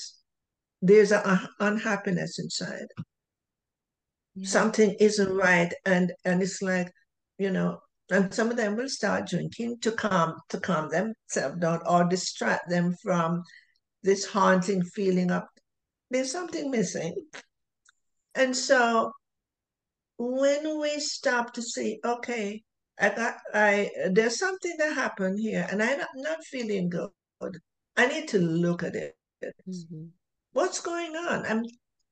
there's 0.82 1.12
an 1.12 1.48
unhappiness 1.60 2.38
inside. 2.38 2.86
Yeah. 4.34 4.48
Something 4.48 4.96
isn't 5.00 5.32
right, 5.32 5.72
and 5.84 6.12
and 6.24 6.42
it's 6.42 6.62
like, 6.62 6.90
you 7.38 7.50
know, 7.50 7.80
and 8.10 8.32
some 8.32 8.50
of 8.50 8.56
them 8.56 8.76
will 8.76 8.88
start 8.88 9.28
drinking 9.28 9.78
to 9.80 9.92
calm 9.92 10.34
to 10.48 10.60
calm 10.60 10.88
themselves 10.88 11.58
down 11.60 11.80
or 11.86 12.04
distract 12.04 12.68
them 12.68 12.96
from 13.02 13.42
this 14.02 14.24
haunting 14.24 14.82
feeling 14.82 15.30
of 15.30 15.42
there's 16.10 16.32
something 16.32 16.70
missing. 16.70 17.14
And 18.34 18.56
so 18.56 19.12
when 20.18 20.80
we 20.80 20.98
stop 21.00 21.52
to 21.54 21.62
see, 21.62 21.98
okay, 22.04 22.62
I 23.00 23.08
got 23.10 23.36
I 23.54 23.90
there's 24.10 24.38
something 24.38 24.76
that 24.78 24.94
happened 24.94 25.38
here 25.40 25.66
and 25.70 25.82
I'm 25.82 26.00
not 26.16 26.44
feeling 26.44 26.90
good. 26.90 27.10
I 27.96 28.06
need 28.06 28.28
to 28.28 28.38
look 28.38 28.82
at 28.82 28.94
it. 28.94 29.14
Mm-hmm. 29.42 30.06
What's 30.52 30.80
going 30.80 31.16
on? 31.16 31.46
I'm 31.46 31.64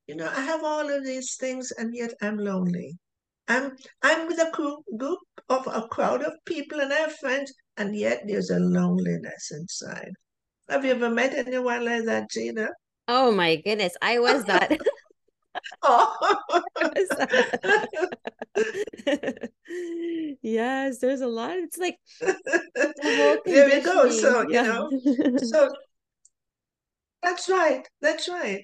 you 0.06 0.16
know, 0.16 0.30
I 0.34 0.40
have 0.40 0.64
all 0.64 0.88
of 0.88 1.04
these 1.04 1.36
things 1.36 1.70
and 1.76 1.94
yet 1.94 2.14
I'm 2.22 2.38
lonely. 2.38 2.98
I'm 3.48 3.76
I'm 4.02 4.26
with 4.26 4.38
a 4.38 4.50
group 4.52 5.18
of 5.48 5.66
a 5.66 5.86
crowd 5.88 6.22
of 6.22 6.32
people 6.44 6.80
and 6.80 6.92
I 6.92 6.96
have 6.96 7.16
friends, 7.16 7.52
and 7.76 7.96
yet 7.96 8.22
there's 8.26 8.50
a 8.50 8.58
loneliness 8.58 9.50
inside. 9.52 10.12
Have 10.68 10.84
you 10.84 10.90
ever 10.92 11.10
met 11.10 11.34
anyone 11.34 11.84
like 11.84 12.04
that, 12.04 12.30
Gina? 12.30 12.68
Oh 13.06 13.32
my 13.32 13.56
goodness, 13.56 13.96
I 14.02 14.18
was 14.18 14.44
that. 14.44 14.78
oh. 15.82 16.62
yes, 20.42 20.98
there's 20.98 21.20
a 21.20 21.26
lot. 21.26 21.56
It's 21.56 21.78
like 21.78 21.98
the 22.20 23.40
there 23.44 23.66
we 23.66 23.80
go. 23.80 24.10
So 24.10 24.48
yeah. 24.48 24.62
you 24.62 24.68
know, 24.68 24.90
so 25.38 25.70
that's 27.22 27.48
right. 27.48 27.86
That's 28.00 28.28
right. 28.28 28.62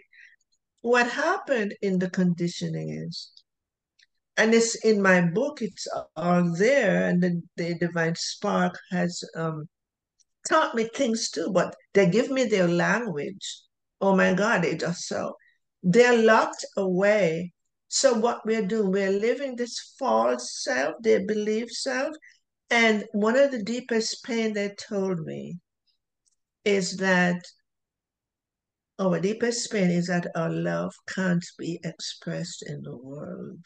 What 0.83 1.11
happened 1.11 1.74
in 1.83 1.98
the 1.98 2.11
conditioning 2.11 2.90
is 2.90 3.33
and 4.37 4.54
it's 4.54 4.74
in 4.85 5.00
my 5.00 5.20
book 5.20 5.62
it's 5.62 5.87
all 6.16 6.57
there 6.57 7.09
and 7.09 7.22
the, 7.22 7.40
the 7.57 7.74
divine 7.78 8.14
spark 8.16 8.78
has 8.90 9.22
um, 9.37 9.68
taught 10.48 10.74
me 10.74 10.88
things 10.94 11.30
too 11.30 11.50
but 11.52 11.74
they 11.94 12.09
give 12.09 12.30
me 12.30 12.44
their 12.44 12.68
language 12.68 13.61
oh 14.00 14.14
my 14.14 14.35
god 14.35 14.62
they 14.62 14.76
just 14.76 15.07
so 15.07 15.35
they're 15.85 16.23
locked 16.23 16.64
away 16.77 17.53
so 17.88 18.14
what 18.14 18.44
we're 18.44 18.66
doing 18.66 18.90
we're 18.90 19.11
living 19.11 19.55
this 19.55 19.94
false 19.99 20.62
self 20.62 20.94
their 21.01 21.25
belief 21.27 21.70
self 21.70 22.14
and 22.70 23.05
one 23.12 23.37
of 23.37 23.51
the 23.51 23.62
deepest 23.62 24.25
pain 24.25 24.53
they 24.53 24.70
told 24.88 25.20
me 25.20 25.59
is 26.64 26.97
that 26.97 27.40
our 28.99 29.20
deepest 29.20 29.70
pain 29.70 29.90
is 29.90 30.07
that 30.07 30.27
our 30.35 30.51
love 30.51 30.92
can't 31.09 31.44
be 31.59 31.79
expressed 31.85 32.62
in 32.66 32.83
the 32.83 32.97
world 32.97 33.64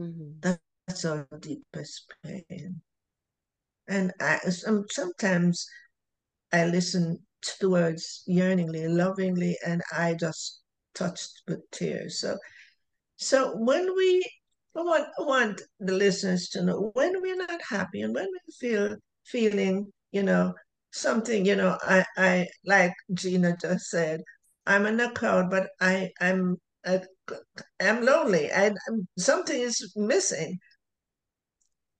Mm-hmm. 0.00 0.56
That's 0.86 1.04
our 1.04 1.26
deepest 1.40 2.06
pain. 2.24 2.80
And 3.88 4.12
I, 4.20 4.38
sometimes 4.88 5.66
I 6.52 6.64
listen 6.66 7.18
to 7.42 7.52
the 7.60 7.70
words 7.70 8.22
yearningly, 8.26 8.88
lovingly, 8.88 9.58
and 9.66 9.82
I 9.96 10.14
just 10.14 10.59
touched 10.94 11.42
with 11.48 11.60
tears. 11.70 12.20
So, 12.20 12.36
so 13.16 13.56
when 13.56 13.94
we 13.96 14.24
want, 14.74 15.08
want 15.18 15.62
the 15.78 15.92
listeners 15.92 16.48
to 16.50 16.62
know 16.62 16.90
when 16.94 17.20
we're 17.20 17.36
not 17.36 17.60
happy 17.68 18.02
and 18.02 18.14
when 18.14 18.26
we 18.26 18.52
feel 18.58 18.96
feeling, 19.26 19.92
you 20.12 20.22
know, 20.22 20.54
something, 20.92 21.44
you 21.44 21.56
know, 21.56 21.76
I, 21.82 22.04
I 22.16 22.46
like 22.64 22.94
Gina 23.14 23.56
just 23.60 23.90
said, 23.90 24.22
I'm 24.66 24.86
in 24.86 25.00
a 25.00 25.10
crowd, 25.12 25.50
but 25.50 25.68
I, 25.80 26.10
I'm 26.20 26.56
I, 26.84 27.00
am 27.78 28.04
lonely 28.04 28.50
and 28.50 28.76
something 29.18 29.60
is 29.60 29.92
missing. 29.96 30.58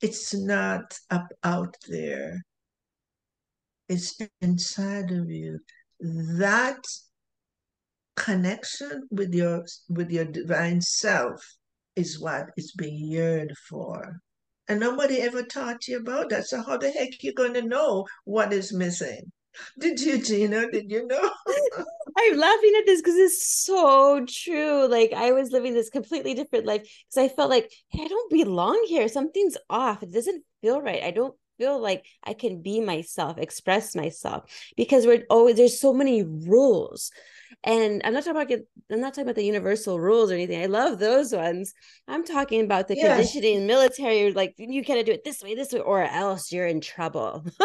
It's 0.00 0.34
not 0.34 0.98
up 1.10 1.26
out 1.44 1.76
there. 1.88 2.42
It's 3.88 4.18
inside 4.40 5.10
of 5.10 5.28
you. 5.30 5.60
That 6.00 6.82
connection 8.16 9.08
with 9.10 9.34
your 9.34 9.64
with 9.88 10.10
your 10.10 10.24
divine 10.24 10.80
self 10.80 11.44
is 11.96 12.20
what 12.20 12.46
is 12.56 12.72
being 12.72 12.96
yearned 12.96 13.56
for. 13.68 14.20
And 14.68 14.78
nobody 14.78 15.20
ever 15.20 15.42
taught 15.42 15.88
you 15.88 15.98
about 15.98 16.30
that. 16.30 16.46
So 16.46 16.62
how 16.62 16.76
the 16.76 16.90
heck 16.90 17.22
you 17.22 17.34
going 17.34 17.54
to 17.54 17.62
know 17.62 18.06
what 18.24 18.52
is 18.52 18.72
missing? 18.72 19.32
Did 19.78 20.00
you, 20.00 20.22
Gina? 20.22 20.70
Did 20.70 20.90
you 20.90 21.06
know? 21.06 21.30
I'm 22.18 22.38
laughing 22.38 22.72
at 22.78 22.86
this 22.86 23.00
because 23.00 23.16
it's 23.16 23.64
so 23.64 24.24
true. 24.28 24.86
Like 24.86 25.12
I 25.12 25.32
was 25.32 25.50
living 25.50 25.74
this 25.74 25.90
completely 25.90 26.34
different 26.34 26.66
life 26.66 26.82
because 26.82 27.30
I 27.30 27.34
felt 27.34 27.50
like, 27.50 27.72
hey, 27.88 28.04
I 28.04 28.08
don't 28.08 28.30
belong 28.30 28.84
here. 28.86 29.08
Something's 29.08 29.56
off. 29.68 30.02
It 30.02 30.12
doesn't 30.12 30.44
feel 30.60 30.80
right. 30.80 31.02
I 31.02 31.10
don't 31.10 31.34
feel 31.58 31.78
like 31.78 32.04
I 32.24 32.34
can 32.34 32.62
be 32.62 32.80
myself, 32.80 33.38
express 33.38 33.94
myself 33.94 34.44
because 34.76 35.06
we're 35.06 35.24
always 35.30 35.56
there's 35.56 35.80
so 35.80 35.92
many 35.92 36.22
rules. 36.22 37.10
And 37.64 38.00
I'm 38.04 38.12
not 38.12 38.24
talking 38.24 38.40
about 38.40 38.60
I'm 38.90 39.00
not 39.00 39.14
talking 39.14 39.24
about 39.24 39.36
the 39.36 39.44
universal 39.44 40.00
rules 40.00 40.30
or 40.30 40.34
anything. 40.34 40.62
I 40.62 40.66
love 40.66 40.98
those 40.98 41.32
ones. 41.32 41.72
I'm 42.08 42.24
talking 42.24 42.62
about 42.64 42.88
the 42.88 42.96
yes. 42.96 43.16
conditioning 43.16 43.66
military, 43.66 44.32
like 44.32 44.54
you 44.56 44.82
gotta 44.84 45.04
do 45.04 45.12
it 45.12 45.24
this 45.24 45.42
way, 45.42 45.54
this 45.54 45.72
way, 45.72 45.80
or 45.80 46.02
else 46.02 46.52
you're 46.52 46.66
in 46.66 46.80
trouble. 46.80 47.44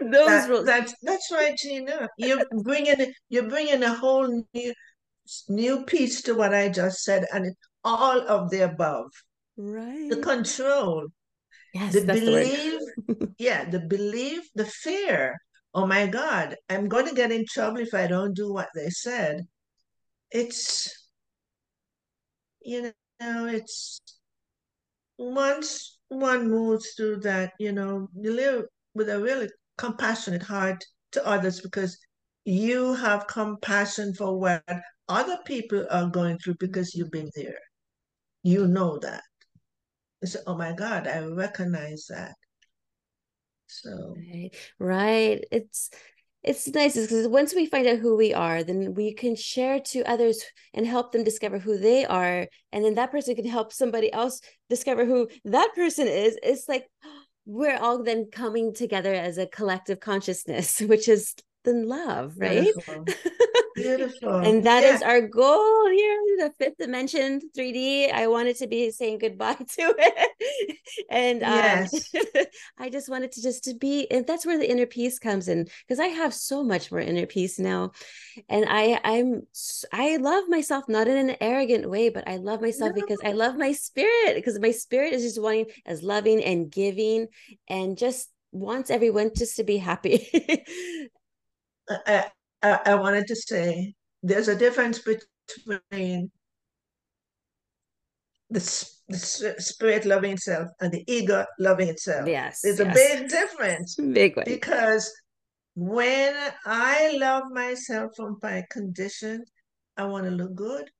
those 0.00 0.26
that, 0.26 0.48
rules. 0.48 0.66
That's 0.66 0.94
that's 1.02 1.30
right, 1.32 1.56
Gina. 1.56 2.08
You're 2.16 2.44
bringing 2.62 3.12
you're 3.28 3.48
bringing 3.48 3.82
a 3.82 3.92
whole 3.92 4.44
new 4.54 4.74
new 5.48 5.84
piece 5.84 6.22
to 6.22 6.34
what 6.34 6.54
I 6.54 6.68
just 6.68 7.02
said, 7.02 7.26
and 7.32 7.54
all 7.84 8.20
of 8.20 8.50
the 8.50 8.60
above. 8.60 9.10
Right. 9.56 10.08
The 10.08 10.18
control. 10.18 11.08
Yes, 11.74 11.92
the 11.92 12.04
belief. 12.04 12.80
The 13.06 13.34
yeah, 13.38 13.68
the 13.68 13.80
belief, 13.80 14.48
the 14.54 14.64
fear 14.64 15.36
oh 15.74 15.86
my 15.86 16.06
God, 16.06 16.56
I'm 16.68 16.88
going 16.88 17.06
to 17.06 17.14
get 17.14 17.32
in 17.32 17.44
trouble 17.46 17.80
if 17.80 17.94
I 17.94 18.06
don't 18.06 18.34
do 18.34 18.52
what 18.52 18.68
they 18.74 18.90
said. 18.90 19.46
It's, 20.30 21.08
you 22.62 22.92
know, 23.20 23.46
it's 23.46 24.00
once 25.18 25.98
one 26.08 26.48
moves 26.48 26.94
through 26.96 27.20
that, 27.20 27.52
you 27.58 27.72
know, 27.72 28.08
you 28.14 28.32
live 28.32 28.64
with 28.94 29.08
a 29.08 29.20
really 29.20 29.48
compassionate 29.76 30.42
heart 30.42 30.84
to 31.12 31.26
others 31.26 31.60
because 31.60 31.98
you 32.44 32.94
have 32.94 33.26
compassion 33.26 34.14
for 34.14 34.38
what 34.38 34.62
other 35.08 35.38
people 35.44 35.86
are 35.90 36.08
going 36.08 36.38
through 36.38 36.56
because 36.58 36.94
you've 36.94 37.10
been 37.10 37.30
there. 37.34 37.58
You 38.42 38.66
know 38.66 38.98
that. 39.00 39.22
You 40.22 40.28
say, 40.28 40.40
oh 40.46 40.56
my 40.56 40.72
God, 40.72 41.06
I 41.06 41.20
recognize 41.20 42.06
that. 42.08 42.34
So 43.68 44.16
right. 44.78 45.44
It's 45.50 45.90
it's 46.42 46.68
nice 46.68 46.94
because 46.94 47.26
once 47.28 47.54
we 47.54 47.66
find 47.66 47.86
out 47.86 47.98
who 47.98 48.16
we 48.16 48.32
are, 48.32 48.62
then 48.62 48.94
we 48.94 49.12
can 49.12 49.34
share 49.34 49.80
to 49.80 50.02
others 50.04 50.42
and 50.72 50.86
help 50.86 51.12
them 51.12 51.24
discover 51.24 51.58
who 51.58 51.78
they 51.78 52.04
are, 52.06 52.46
and 52.72 52.84
then 52.84 52.94
that 52.94 53.10
person 53.10 53.34
can 53.34 53.46
help 53.46 53.72
somebody 53.72 54.12
else 54.12 54.40
discover 54.70 55.04
who 55.04 55.28
that 55.44 55.70
person 55.74 56.06
is. 56.06 56.38
It's 56.42 56.68
like 56.68 56.86
we're 57.46 57.78
all 57.78 58.02
then 58.02 58.28
coming 58.30 58.74
together 58.74 59.12
as 59.12 59.38
a 59.38 59.46
collective 59.46 60.00
consciousness, 60.00 60.80
which 60.86 61.08
is 61.08 61.34
than 61.64 61.88
love, 61.88 62.34
right? 62.38 62.64
Beautiful. 62.64 63.04
Beautiful. 63.76 64.40
and 64.40 64.64
that 64.64 64.82
Yeah. 64.82 64.94
is 64.94 65.02
our 65.02 65.20
goal 65.20 65.88
here, 65.88 66.18
the 66.38 66.52
fifth 66.58 66.78
dimension 66.78 67.40
3D. 67.56 68.10
I 68.10 68.26
wanted 68.26 68.56
to 68.56 68.66
be 68.66 68.90
saying 68.90 69.18
goodbye 69.18 69.54
to 69.76 69.94
it. 69.98 70.76
and 71.10 71.42
um, 71.44 71.54
Yes. 71.54 72.12
I 72.78 72.88
just 72.90 73.08
wanted 73.08 73.32
to 73.32 73.42
just 73.42 73.64
to 73.64 73.74
be, 73.74 74.10
and 74.10 74.26
that's 74.26 74.44
where 74.44 74.58
the 74.58 74.68
inner 74.68 74.86
peace 74.86 75.18
comes 75.20 75.46
in, 75.48 75.68
because 75.86 76.00
I 76.00 76.06
have 76.08 76.34
so 76.34 76.64
much 76.64 76.90
more 76.90 77.00
inner 77.00 77.26
peace 77.26 77.58
now. 77.58 77.92
And 78.48 78.64
I 78.68 79.00
I'm 79.04 79.42
I 79.92 80.16
love 80.16 80.48
myself, 80.48 80.88
not 80.88 81.06
in 81.08 81.16
an 81.30 81.36
arrogant 81.40 81.88
way, 81.88 82.08
but 82.08 82.26
I 82.26 82.36
love 82.36 82.60
myself 82.60 82.94
because 82.94 83.20
I 83.24 83.32
love 83.32 83.56
my 83.56 83.72
spirit, 83.72 84.34
because 84.34 84.58
my 84.58 84.72
spirit 84.72 85.12
is 85.12 85.22
just 85.22 85.40
wanting 85.40 85.66
as 85.86 86.02
loving 86.02 86.42
and 86.42 86.70
giving 86.70 87.28
and 87.68 87.96
just 87.96 88.28
wants 88.50 88.90
everyone 88.90 89.30
just 89.36 89.56
to 89.56 89.64
be 89.64 89.76
happy. 89.76 90.26
I, 91.90 92.26
I, 92.62 92.80
I 92.86 92.94
wanted 92.94 93.26
to 93.26 93.36
say 93.36 93.94
there's 94.22 94.48
a 94.48 94.56
difference 94.56 94.98
between 94.98 96.30
the, 98.50 98.60
the 99.08 99.54
spirit 99.58 100.04
loving 100.04 100.32
itself 100.32 100.68
and 100.80 100.92
the 100.92 101.04
ego 101.06 101.44
loving 101.58 101.88
itself. 101.88 102.28
yes. 102.28 102.60
There's 102.62 102.80
a 102.80 102.86
big 102.86 103.28
difference 103.28 103.96
big 103.96 104.36
way. 104.36 104.44
because 104.46 105.12
when 105.74 106.34
I 106.66 107.16
love 107.18 107.44
myself 107.52 108.12
from 108.16 108.38
my 108.42 108.64
condition, 108.70 109.44
I 109.96 110.04
want 110.04 110.24
to 110.24 110.30
look 110.30 110.54
good. 110.54 110.90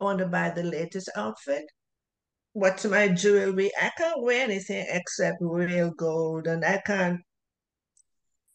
I 0.00 0.04
want 0.04 0.18
to 0.20 0.26
buy 0.26 0.50
the 0.50 0.62
latest 0.62 1.10
outfit. 1.16 1.64
What's 2.52 2.84
my 2.84 3.08
jewelry? 3.08 3.70
I 3.80 3.90
can't 3.98 4.22
wear 4.22 4.44
anything 4.44 4.86
except 4.88 5.38
real 5.40 5.90
gold, 5.90 6.46
and 6.46 6.64
I 6.64 6.80
can't. 6.86 7.20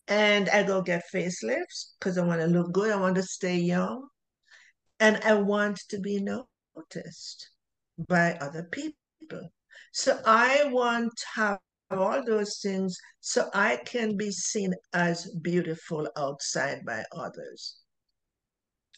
And 0.10 0.50
I 0.50 0.64
go 0.64 0.82
get 0.82 1.04
facelifts 1.14 1.94
because 2.00 2.18
I 2.18 2.26
want 2.26 2.42
to 2.42 2.48
look 2.48 2.72
good. 2.74 2.92
I 2.92 3.00
want 3.00 3.16
to 3.16 3.24
stay 3.24 3.58
young, 3.58 4.08
and 5.00 5.18
I 5.24 5.36
want 5.36 5.80
to 5.90 6.00
be 6.00 6.20
noticed 6.20 7.50
by 8.08 8.34
other 8.42 8.64
people. 8.72 9.50
So 9.94 10.20
I 10.26 10.66
want 10.72 11.12
to 11.16 11.26
have 11.36 11.60
all 11.92 12.24
those 12.26 12.60
things 12.62 12.98
so 13.20 13.50
I 13.54 13.78
can 13.86 14.18
be 14.18 14.32
seen 14.32 14.74
as 14.94 15.32
beautiful 15.42 16.08
outside 16.18 16.86
by 16.86 17.04
others. 17.16 17.78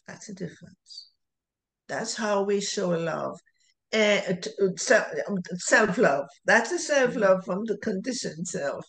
That's 0.06 0.28
a 0.28 0.34
difference. 0.34 1.08
That's 1.88 2.14
how 2.14 2.42
we 2.42 2.60
show 2.60 2.90
love. 2.90 3.38
Eh, 3.92 4.22
and 4.26 4.80
self 5.60 5.98
love. 5.98 6.26
That's 6.46 6.72
a 6.72 6.78
self 6.78 7.16
love 7.16 7.44
from 7.44 7.64
the 7.64 7.76
conditioned 7.78 8.48
self. 8.48 8.84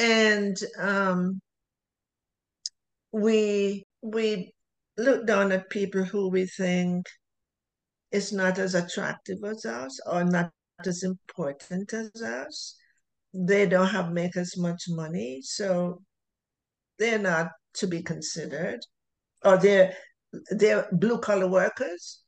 And 0.00 0.56
um, 0.78 1.40
we 3.12 3.84
we 4.00 4.54
look 4.96 5.26
down 5.26 5.52
at 5.52 5.68
people 5.68 6.04
who 6.04 6.30
we 6.30 6.46
think 6.46 7.06
is 8.10 8.32
not 8.32 8.58
as 8.58 8.74
attractive 8.74 9.38
as 9.44 9.66
us 9.66 10.00
or 10.06 10.24
not 10.24 10.52
as 10.86 11.02
important 11.02 11.92
as 11.92 12.10
us. 12.22 12.76
They 13.34 13.66
don't 13.66 13.88
have 13.88 14.10
make 14.10 14.38
as 14.38 14.56
much 14.56 14.84
money, 14.88 15.40
so 15.42 16.00
they're 16.98 17.18
not 17.18 17.48
to 17.74 17.86
be 17.86 18.02
considered. 18.02 18.80
Or 19.44 19.58
they're 19.58 19.94
they're 20.50 20.88
blue 20.92 21.18
collar 21.18 21.46
workers. 21.48 22.22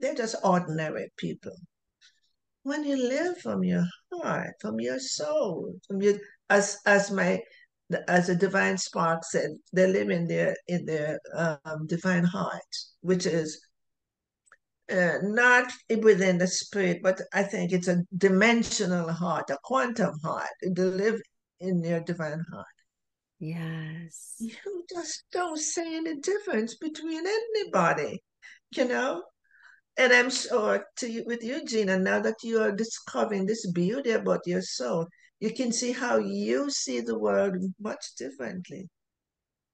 They're 0.00 0.14
just 0.14 0.36
ordinary 0.42 1.12
people. 1.18 1.56
When 2.62 2.82
you 2.82 2.96
live 2.96 3.38
from 3.38 3.62
your 3.62 3.84
heart, 4.12 4.54
from 4.60 4.80
your 4.80 4.98
soul, 4.98 5.74
from 5.86 6.00
your 6.00 6.18
as 6.50 6.78
as 6.86 7.10
my 7.10 7.40
as 8.08 8.28
a 8.28 8.34
divine 8.34 8.76
spark 8.78 9.24
said, 9.24 9.50
they 9.72 9.86
live 9.86 10.10
in 10.10 10.26
their 10.26 10.56
in 10.68 10.84
their 10.86 11.18
um, 11.34 11.86
divine 11.86 12.24
heart, 12.24 12.62
which 13.00 13.26
is 13.26 13.60
uh, 14.90 15.18
not 15.22 15.70
within 16.02 16.38
the 16.38 16.46
spirit, 16.46 17.00
but 17.02 17.20
I 17.32 17.42
think 17.42 17.72
it's 17.72 17.88
a 17.88 18.04
dimensional 18.16 19.12
heart, 19.12 19.50
a 19.50 19.58
quantum 19.62 20.18
heart. 20.22 20.48
They 20.62 20.82
live 20.82 21.20
in 21.60 21.82
your 21.82 22.00
divine 22.00 22.44
heart. 22.52 22.66
Yes. 23.38 24.36
You 24.38 24.84
just 24.88 25.24
don't 25.32 25.58
see 25.58 25.96
any 25.96 26.16
difference 26.20 26.76
between 26.76 27.24
anybody, 27.26 28.22
you 28.76 28.86
know? 28.86 29.22
And 29.98 30.12
I'm 30.12 30.30
sure 30.30 30.84
to 30.98 31.10
you, 31.10 31.24
with 31.26 31.42
you, 31.42 31.64
Gina, 31.64 31.98
now 31.98 32.20
that 32.20 32.42
you 32.42 32.60
are 32.60 32.72
discovering 32.72 33.46
this 33.46 33.70
beauty 33.70 34.10
about 34.10 34.46
your 34.46 34.62
soul, 34.62 35.06
you 35.40 35.52
can 35.52 35.72
see 35.72 35.92
how 35.92 36.18
you 36.18 36.70
see 36.70 37.00
the 37.00 37.18
world 37.18 37.56
much 37.80 38.14
differently. 38.18 38.88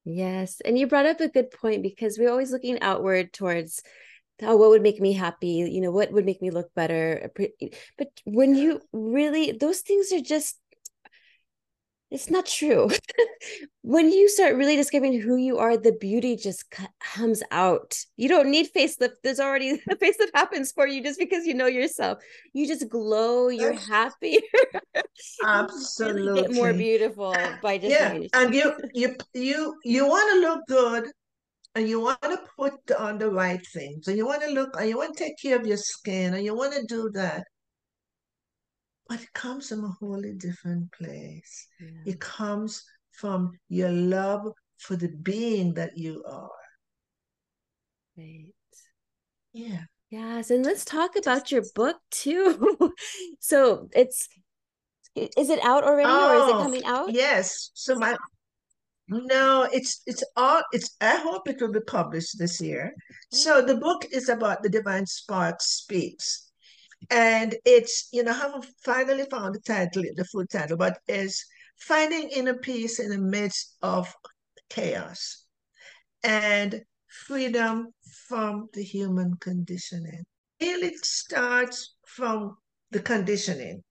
Yes. 0.04 0.60
And 0.64 0.78
you 0.78 0.86
brought 0.86 1.06
up 1.06 1.20
a 1.20 1.28
good 1.28 1.50
point 1.50 1.82
because 1.82 2.18
we're 2.18 2.30
always 2.30 2.50
looking 2.50 2.80
outward 2.82 3.32
towards 3.32 3.82
oh, 4.42 4.56
what 4.56 4.70
would 4.70 4.82
make 4.82 5.00
me 5.00 5.12
happy? 5.12 5.68
You 5.70 5.80
know, 5.80 5.92
what 5.92 6.12
would 6.12 6.24
make 6.24 6.42
me 6.42 6.50
look 6.50 6.74
better? 6.74 7.30
But 7.96 8.08
when 8.24 8.54
you 8.54 8.80
really, 8.92 9.52
those 9.52 9.80
things 9.80 10.10
are 10.12 10.20
just, 10.20 10.58
it's 12.12 12.30
not 12.30 12.44
true. 12.44 12.90
when 13.82 14.12
you 14.12 14.28
start 14.28 14.54
really 14.54 14.76
discovering 14.76 15.18
who 15.18 15.36
you 15.36 15.56
are, 15.58 15.78
the 15.78 15.92
beauty 15.92 16.36
just 16.36 16.66
comes 17.00 17.42
out. 17.50 17.96
You 18.16 18.28
don't 18.28 18.50
need 18.50 18.72
facelift. 18.72 19.14
There's 19.24 19.40
already 19.40 19.70
a 19.90 19.96
facelift 19.96 20.30
happens 20.34 20.72
for 20.72 20.86
you 20.86 21.02
just 21.02 21.18
because 21.18 21.46
you 21.46 21.54
know 21.54 21.66
yourself. 21.66 22.18
You 22.52 22.66
just 22.66 22.88
glow. 22.90 23.48
You're 23.48 23.72
happier. 23.72 24.40
Absolutely. 25.44 26.22
You 26.42 26.48
get 26.48 26.54
more 26.54 26.72
beautiful 26.72 27.34
by 27.62 27.78
just 27.78 27.90
yeah, 27.90 28.18
and 28.34 28.54
you 28.54 28.74
you 28.92 29.16
you 29.32 29.74
you 29.84 30.06
want 30.06 30.32
to 30.32 30.40
look 30.40 30.66
good 30.66 31.12
and 31.74 31.88
you 31.88 32.00
want 32.00 32.20
to 32.22 32.38
put 32.56 32.74
on 32.98 33.18
the 33.18 33.30
right 33.30 33.64
things 33.72 34.08
and 34.08 34.16
you 34.16 34.26
want 34.26 34.42
to 34.42 34.50
look 34.50 34.70
and 34.78 34.88
you 34.88 34.96
want 34.96 35.16
to 35.16 35.24
take 35.24 35.38
care 35.40 35.56
of 35.56 35.66
your 35.66 35.76
skin 35.76 36.34
and 36.34 36.44
you 36.44 36.54
want 36.54 36.74
to 36.74 36.84
do 36.86 37.10
that 37.14 37.44
but 39.12 39.20
it 39.20 39.32
comes 39.34 39.68
from 39.68 39.84
a 39.84 39.94
wholly 40.00 40.32
different 40.32 40.90
place 40.92 41.68
Yeah. 41.78 42.12
it 42.12 42.18
comes 42.18 42.82
from 43.10 43.52
your 43.68 43.90
love 43.90 44.52
for 44.78 44.96
the 44.96 45.08
being 45.08 45.74
that 45.74 45.98
you 45.98 46.24
are 46.26 46.48
Right. 48.16 48.54
yeah 49.52 49.82
Yes, 50.08 50.50
and 50.50 50.62
let's 50.64 50.84
talk 50.84 51.16
about 51.16 51.50
your 51.50 51.62
book 51.74 51.96
too. 52.10 52.92
so 53.40 53.88
it's 53.94 54.28
is 55.14 55.48
it 55.50 55.60
out 55.62 55.84
already 55.84 56.10
or 56.10 56.34
is 56.40 56.48
it 56.48 56.56
Oh, 56.56 56.62
coming 56.62 56.84
out? 56.84 57.12
yes 57.12 57.70
so 57.74 57.94
my 57.94 58.16
no 59.08 59.68
it's 59.72 60.00
it's 60.06 60.24
all 60.36 60.62
it's 60.72 60.96
i 61.02 61.16
hope 61.16 61.48
it 61.48 61.60
will 61.60 61.72
be 61.72 61.80
published 61.86 62.38
this 62.38 62.60
year 62.62 62.94
so 63.30 63.56
oh. 63.56 63.62
the 63.66 63.76
book 63.76 64.06
is 64.10 64.28
about 64.30 64.62
the 64.62 64.70
divine 64.70 65.06
spark 65.06 65.60
speaks 65.60 66.51
and 67.10 67.54
it's 67.64 68.08
you 68.12 68.22
know 68.22 68.32
I 68.32 68.36
haven't 68.36 68.66
finally 68.84 69.24
found 69.30 69.54
the 69.54 69.60
title 69.60 70.02
the 70.14 70.24
full 70.24 70.46
title 70.46 70.76
but 70.76 70.98
it's 71.08 71.44
finding 71.78 72.28
inner 72.30 72.54
peace 72.54 73.00
in 73.00 73.10
the 73.10 73.18
midst 73.18 73.76
of 73.82 74.12
chaos 74.70 75.44
and 76.22 76.80
freedom 77.26 77.88
from 78.28 78.68
the 78.72 78.82
human 78.82 79.34
conditioning. 79.40 80.22
Really 80.60 80.94
starts 80.96 81.94
from 82.06 82.56
the 82.90 83.00
conditioning. 83.00 83.82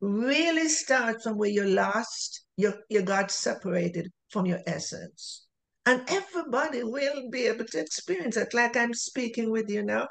Really 0.00 0.68
starts 0.68 1.24
from 1.24 1.36
where 1.38 1.50
you're 1.50 1.66
lost 1.66 2.44
you 2.56 2.74
you 2.88 3.02
got 3.02 3.30
separated 3.30 4.10
from 4.28 4.46
your 4.46 4.60
essence. 4.66 5.46
And 5.86 6.02
everybody 6.08 6.84
will 6.84 7.30
be 7.30 7.46
able 7.46 7.64
to 7.64 7.80
experience 7.80 8.36
it. 8.36 8.52
Like 8.54 8.76
i'm 8.76 8.94
speaking 8.94 9.50
with 9.50 9.68
you 9.70 9.82
now 9.82 10.06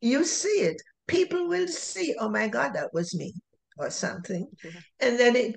you 0.00 0.24
see 0.24 0.60
it 0.70 0.80
people 1.06 1.48
will 1.48 1.68
see 1.68 2.14
oh 2.18 2.28
my 2.28 2.48
god 2.48 2.72
that 2.74 2.92
was 2.92 3.14
me 3.14 3.32
or 3.78 3.90
something. 3.90 4.48
Yeah. 4.64 4.70
and 5.00 5.18
then 5.18 5.36
it 5.36 5.56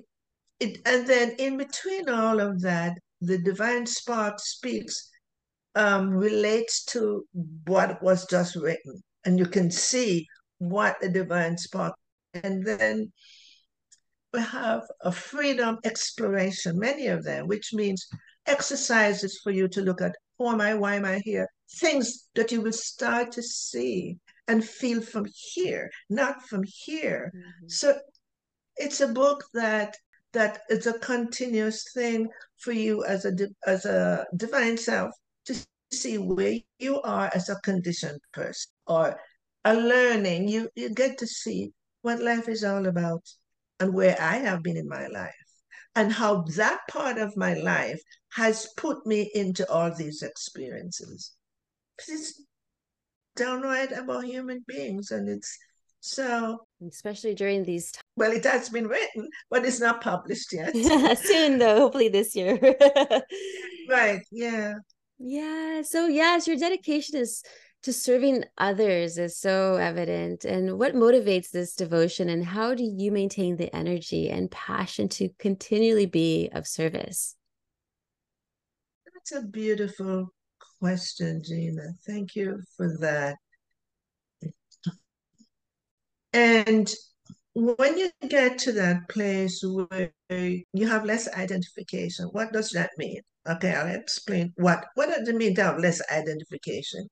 it 0.59 0.77
and 0.85 1.07
then 1.07 1.35
in 1.39 1.57
between 1.57 2.09
all 2.09 2.39
of 2.39 2.61
that 2.61 2.97
the 3.21 3.37
divine 3.37 3.85
spark 3.85 4.39
speaks 4.39 5.09
um 5.75 6.09
relates 6.09 6.83
to 6.85 7.25
what 7.65 8.01
was 8.01 8.25
just 8.27 8.55
written. 8.55 9.01
And 9.25 9.37
you 9.37 9.45
can 9.45 9.69
see 9.69 10.25
what 10.59 10.97
the 11.01 11.09
divine 11.09 11.57
spark 11.57 11.95
and 12.33 12.65
then 12.65 13.11
we 14.33 14.41
have 14.41 14.83
a 15.01 15.11
freedom 15.11 15.77
exploration 15.83 16.77
many 16.77 17.07
of 17.07 17.23
them 17.23 17.47
which 17.47 17.73
means 17.73 18.07
exercises 18.45 19.39
for 19.43 19.51
you 19.51 19.67
to 19.67 19.81
look 19.81 20.01
at 20.01 20.15
who 20.37 20.47
am 20.47 20.61
i? 20.61 20.73
Why 20.73 20.95
am 20.95 21.05
i 21.05 21.19
here? 21.23 21.47
Things 21.79 22.29
that 22.35 22.51
you 22.51 22.61
will 22.61 22.71
start 22.73 23.31
to 23.33 23.43
see 23.43 24.17
and 24.49 24.65
feel 24.65 25.01
from 25.01 25.25
here, 25.53 25.89
not 26.09 26.43
from 26.49 26.63
here. 26.65 27.31
Mm-hmm. 27.35 27.67
So 27.69 27.99
it's 28.77 29.01
a 29.01 29.07
book 29.07 29.43
that 29.53 29.95
that 30.33 30.61
it's 30.69 30.87
a 30.87 30.99
continuous 30.99 31.85
thing 31.93 32.29
for 32.57 32.71
you 32.73 33.03
as 33.05 33.25
a 33.25 33.33
as 33.65 33.85
a 33.85 34.25
divine 34.35 34.77
self 34.77 35.11
to 35.45 35.55
see 35.91 36.17
where 36.17 36.57
you 36.79 37.01
are 37.01 37.29
as 37.33 37.49
a 37.49 37.59
conditioned 37.63 38.19
person 38.33 38.71
or 38.87 39.19
a 39.65 39.75
learning. 39.75 40.47
You 40.49 40.69
you 40.75 40.89
get 40.89 41.17
to 41.19 41.27
see 41.27 41.71
what 42.01 42.21
life 42.21 42.47
is 42.49 42.63
all 42.63 42.85
about 42.87 43.23
and 43.79 43.93
where 43.93 44.17
I 44.19 44.37
have 44.37 44.63
been 44.63 44.77
in 44.77 44.87
my 44.87 45.07
life. 45.07 45.33
and 45.95 46.11
how 46.13 46.43
that 46.55 46.79
part 46.89 47.17
of 47.17 47.35
my 47.37 47.53
life 47.55 48.01
has 48.33 48.67
put 48.77 49.05
me 49.05 49.29
into 49.33 49.69
all 49.69 49.93
these 49.95 50.21
experiences. 50.21 51.33
It's 52.07 52.41
downright 53.39 53.91
about 53.91 54.25
human 54.25 54.63
beings, 54.67 55.11
and 55.11 55.27
it's 55.29 55.57
so. 56.01 56.59
Especially 56.87 57.33
during 57.33 57.63
these 57.63 57.91
times. 57.91 58.03
Well, 58.15 58.31
it 58.31 58.43
has 58.43 58.69
been 58.69 58.87
written, 58.87 59.29
but 59.49 59.65
it's 59.65 59.79
not 59.79 60.01
published 60.01 60.53
yet. 60.53 60.75
Soon, 61.17 61.57
though, 61.57 61.77
hopefully 61.77 62.09
this 62.09 62.35
year. 62.35 62.59
right. 63.89 64.21
Yeah. 64.31 64.75
Yeah. 65.17 65.81
So, 65.81 66.07
yes, 66.07 66.47
your 66.47 66.57
dedication 66.57 67.19
is 67.19 67.43
to 67.83 67.93
serving 67.93 68.43
others 68.57 69.17
is 69.17 69.37
so 69.37 69.75
evident. 69.75 70.43
And 70.43 70.77
what 70.77 70.95
motivates 70.95 71.49
this 71.51 71.75
devotion, 71.75 72.29
and 72.29 72.43
how 72.43 72.75
do 72.75 72.83
you 72.83 73.11
maintain 73.11 73.55
the 73.55 73.73
energy 73.73 74.29
and 74.29 74.51
passion 74.51 75.07
to 75.09 75.29
continually 75.39 76.05
be 76.05 76.49
of 76.51 76.67
service? 76.67 77.35
That's 79.13 79.43
a 79.43 79.47
beautiful 79.47 80.33
question, 80.79 81.41
Gina. 81.43 81.93
Thank 82.07 82.35
you 82.35 82.61
for 82.75 82.97
that. 82.99 83.37
And 86.33 86.89
when 87.53 87.97
you 87.97 88.11
get 88.27 88.59
to 88.59 88.71
that 88.73 89.09
place 89.09 89.63
where 89.63 90.11
you 90.29 90.87
have 90.87 91.05
less 91.05 91.27
identification, 91.33 92.25
what 92.27 92.53
does 92.53 92.69
that 92.71 92.91
mean? 92.97 93.21
Okay, 93.47 93.73
I'll 93.73 93.87
explain 93.87 94.53
what 94.57 94.85
what 94.95 95.09
does 95.09 95.27
it 95.27 95.35
mean 95.35 95.55
to 95.55 95.63
have 95.63 95.79
less 95.79 96.01
identification? 96.11 97.07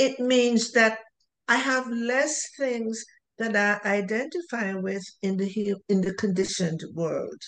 it 0.00 0.18
means 0.18 0.72
that 0.72 0.98
I 1.46 1.56
have 1.56 1.86
less 1.90 2.48
things 2.56 3.04
that 3.38 3.54
I 3.54 3.86
identify 3.86 4.72
with 4.74 5.04
in 5.22 5.36
the 5.36 5.74
in 5.90 6.00
the 6.00 6.14
conditioned 6.14 6.82
world. 6.94 7.40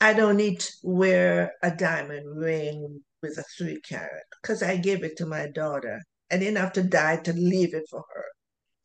I 0.00 0.12
don't 0.12 0.36
need 0.36 0.60
to 0.60 0.72
wear 0.82 1.52
a 1.62 1.70
diamond 1.70 2.26
ring 2.36 3.00
with 3.22 3.38
a 3.38 3.44
three 3.56 3.80
carat 3.80 4.24
because 4.42 4.62
I 4.62 4.76
gave 4.76 5.04
it 5.04 5.16
to 5.18 5.26
my 5.26 5.48
daughter. 5.48 6.00
I 6.30 6.38
didn't 6.38 6.58
have 6.58 6.72
to 6.74 6.82
die 6.82 7.16
to 7.18 7.32
leave 7.32 7.74
it 7.74 7.84
for 7.90 8.04
her. 8.14 8.24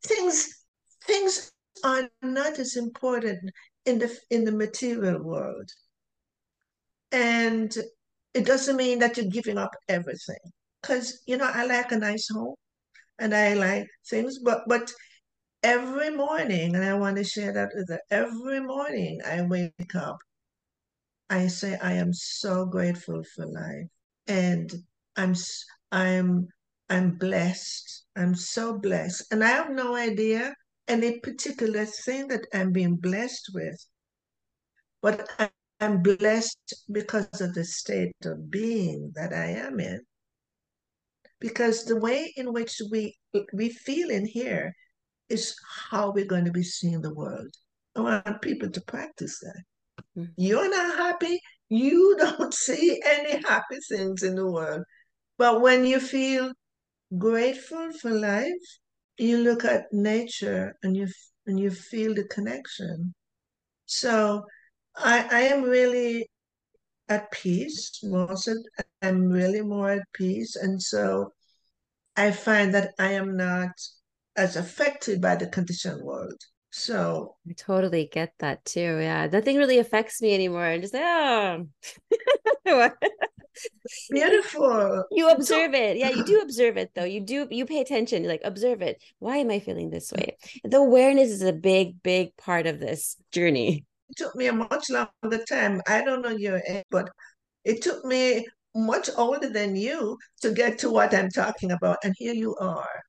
Things 0.03 0.65
things 1.05 1.51
are 1.83 2.09
not 2.21 2.59
as 2.59 2.75
important 2.75 3.39
in 3.86 3.99
the 3.99 4.17
in 4.29 4.43
the 4.43 4.51
material 4.51 5.21
world. 5.23 5.69
And 7.11 7.75
it 8.33 8.45
doesn't 8.45 8.75
mean 8.75 8.99
that 8.99 9.17
you're 9.17 9.27
giving 9.27 9.57
up 9.57 9.71
everything 9.88 10.43
because 10.81 11.21
you 11.27 11.38
know 11.38 11.49
I 11.51 11.65
like 11.65 11.91
a 11.91 11.97
nice 11.97 12.27
home 12.29 12.55
and 13.19 13.33
I 13.33 13.53
like 13.53 13.88
things, 14.09 14.39
but 14.39 14.63
but 14.67 14.91
every 15.63 16.11
morning, 16.11 16.75
and 16.75 16.83
I 16.86 16.93
want 16.95 17.17
to 17.17 17.23
share 17.23 17.53
that 17.53 17.71
with 17.75 17.89
her. 17.89 17.99
Every 18.11 18.61
morning 18.61 19.21
I 19.25 19.41
wake 19.43 19.95
up, 19.95 20.17
I 21.29 21.47
say 21.47 21.77
I 21.81 21.93
am 21.93 22.13
so 22.13 22.65
grateful 22.65 23.23
for 23.36 23.45
life, 23.45 23.89
and 24.28 24.71
I'm 25.15 25.36
I'm 25.91 26.47
I'm 26.89 27.17
blessed. 27.17 28.03
I'm 28.15 28.36
so 28.36 28.78
blessed, 28.78 29.32
and 29.32 29.43
I 29.43 29.49
have 29.49 29.69
no 29.69 29.95
idea 29.95 30.53
any 30.88 31.19
particular 31.19 31.86
thing 31.86 32.28
that 32.28 32.45
I'm 32.53 32.71
being 32.71 32.95
blessed 32.95 33.51
with, 33.53 33.86
but 35.01 35.28
I'm 35.80 36.01
blessed 36.01 36.73
because 36.91 37.41
of 37.41 37.53
the 37.53 37.65
state 37.65 38.15
of 38.23 38.49
being 38.49 39.11
that 39.15 39.34
I 39.34 39.47
am 39.47 39.80
in 39.80 39.99
because 41.39 41.86
the 41.86 41.99
way 41.99 42.34
in 42.38 42.53
which 42.53 42.82
we 42.91 43.15
we 43.53 43.69
feel 43.69 44.09
in 44.09 44.26
here 44.26 44.73
is 45.30 45.55
how 45.89 46.11
we're 46.11 46.26
going 46.34 46.45
to 46.45 46.51
be 46.51 46.63
seeing 46.63 47.01
the 47.01 47.13
world. 47.13 47.53
I 47.95 48.01
want 48.01 48.41
people 48.41 48.69
to 48.69 48.82
practice 48.82 49.39
that. 49.39 49.63
Mm-hmm. 50.17 50.32
You're 50.38 50.69
not 50.69 50.97
happy, 50.97 51.39
you 51.70 52.16
don't 52.20 52.53
see 52.53 53.01
any 53.05 53.41
happy 53.43 53.80
things 53.88 54.24
in 54.24 54.36
the 54.36 54.49
world. 54.49 54.84
But 55.38 55.61
when 55.61 55.86
you 55.86 55.99
feel 55.99 56.53
grateful 57.18 57.91
for 57.93 58.11
life, 58.11 58.51
you 59.18 59.38
look 59.38 59.63
at 59.66 59.91
nature 59.91 60.76
and 60.84 60.95
you 60.95 61.07
and 61.47 61.59
you 61.59 61.72
feel 61.72 62.13
the 62.13 62.26
connection. 62.26 63.13
So 63.86 64.45
I, 64.95 65.28
I 65.32 65.41
am 65.41 65.63
really 65.63 66.28
at 67.09 67.32
peace. 67.32 67.99
Most 68.03 68.47
of 68.47 68.57
I'm 69.01 69.30
really 69.30 69.61
more 69.61 69.91
at 69.91 70.03
peace. 70.13 70.55
And 70.55 70.82
so 70.82 71.34
I 72.16 72.32
find 72.32 72.74
that 72.74 72.93
I 72.97 73.11
am 73.13 73.38
not 73.38 73.72
as 74.36 74.55
affected 74.55 75.22
by 75.22 75.36
the 75.36 75.47
conditioned 75.47 76.01
world. 76.01 76.41
So 76.78 77.38
I 77.49 77.53
totally 77.53 78.09
get 78.11 78.34
that 78.39 78.65
too. 78.65 78.99
Yeah. 78.99 79.28
Nothing 79.32 79.55
really 79.55 79.78
affects 79.78 80.21
me 80.21 80.34
anymore. 80.36 80.65
I'm 80.65 80.82
just 80.82 80.93
like, 80.93 81.03
oh 81.05 81.67
beautiful. 84.11 85.05
You 85.09 85.30
observe 85.30 85.71
so- 85.73 85.80
it. 85.80 85.95
Yeah, 85.95 86.09
you 86.09 86.26
do 86.26 86.41
observe 86.41 86.76
it 86.76 86.91
though. 86.93 87.05
You 87.05 87.21
do 87.21 87.47
you 87.49 87.65
pay 87.65 87.80
attention. 87.80 88.28
Like 88.28 88.41
observe 88.43 88.82
it. 88.82 89.01
Why 89.19 89.38
am 89.38 89.51
I 89.51 89.59
feeling 89.59 89.89
this 89.89 90.11
way? 90.11 90.36
The 90.65 90.76
awareness 90.76 91.30
is 91.30 91.43
a 91.43 91.53
big, 91.53 92.03
big 92.03 92.36
part 92.36 92.67
of 92.67 92.82
this 92.82 93.15
journey. 93.32 93.86
It 94.09 94.17
took 94.17 94.36
me 94.36 94.47
a 94.47 94.53
much 94.53 94.89
longer 94.89 95.45
time. 95.47 95.82
I 95.88 96.03
don't 96.03 96.21
know 96.21 96.36
your 96.36 96.61
age, 96.67 96.84
but 96.91 97.09
it 97.63 97.84
took 97.84 98.03
me 98.03 98.47
much 98.76 99.09
older 99.15 99.47
than 99.47 99.78
you 99.78 100.17
to 100.41 100.51
get 100.51 100.78
to 100.80 100.89
what 100.89 101.13
I'm 101.13 101.30
talking 101.30 101.71
about. 101.71 101.99
And 102.03 102.13
here 102.17 102.34
you 102.34 102.53
are, 102.57 103.01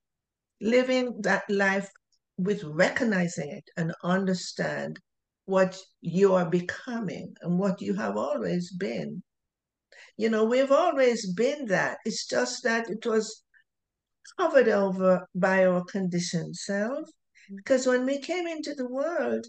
living 0.61 1.19
that 1.23 1.43
life 1.49 1.89
with 2.37 2.63
recognizing 2.63 3.49
it 3.49 3.69
and 3.77 3.93
understand 4.03 4.99
what 5.45 5.77
you 6.01 6.33
are 6.33 6.49
becoming 6.49 7.33
and 7.41 7.57
what 7.57 7.81
you 7.81 7.93
have 7.93 8.17
always 8.17 8.71
been. 8.71 9.23
You 10.17 10.29
know, 10.29 10.45
we've 10.45 10.71
always 10.71 11.33
been 11.33 11.65
that. 11.67 11.97
It's 12.05 12.27
just 12.27 12.63
that 12.63 12.89
it 12.89 13.05
was 13.05 13.43
covered 14.39 14.67
over 14.67 15.25
by 15.35 15.65
our 15.65 15.83
conditioned 15.85 16.55
self. 16.55 17.07
Mm. 17.51 17.57
Because 17.57 17.87
when 17.87 18.05
we 18.05 18.19
came 18.19 18.47
into 18.47 18.73
the 18.73 18.87
world, 18.87 19.45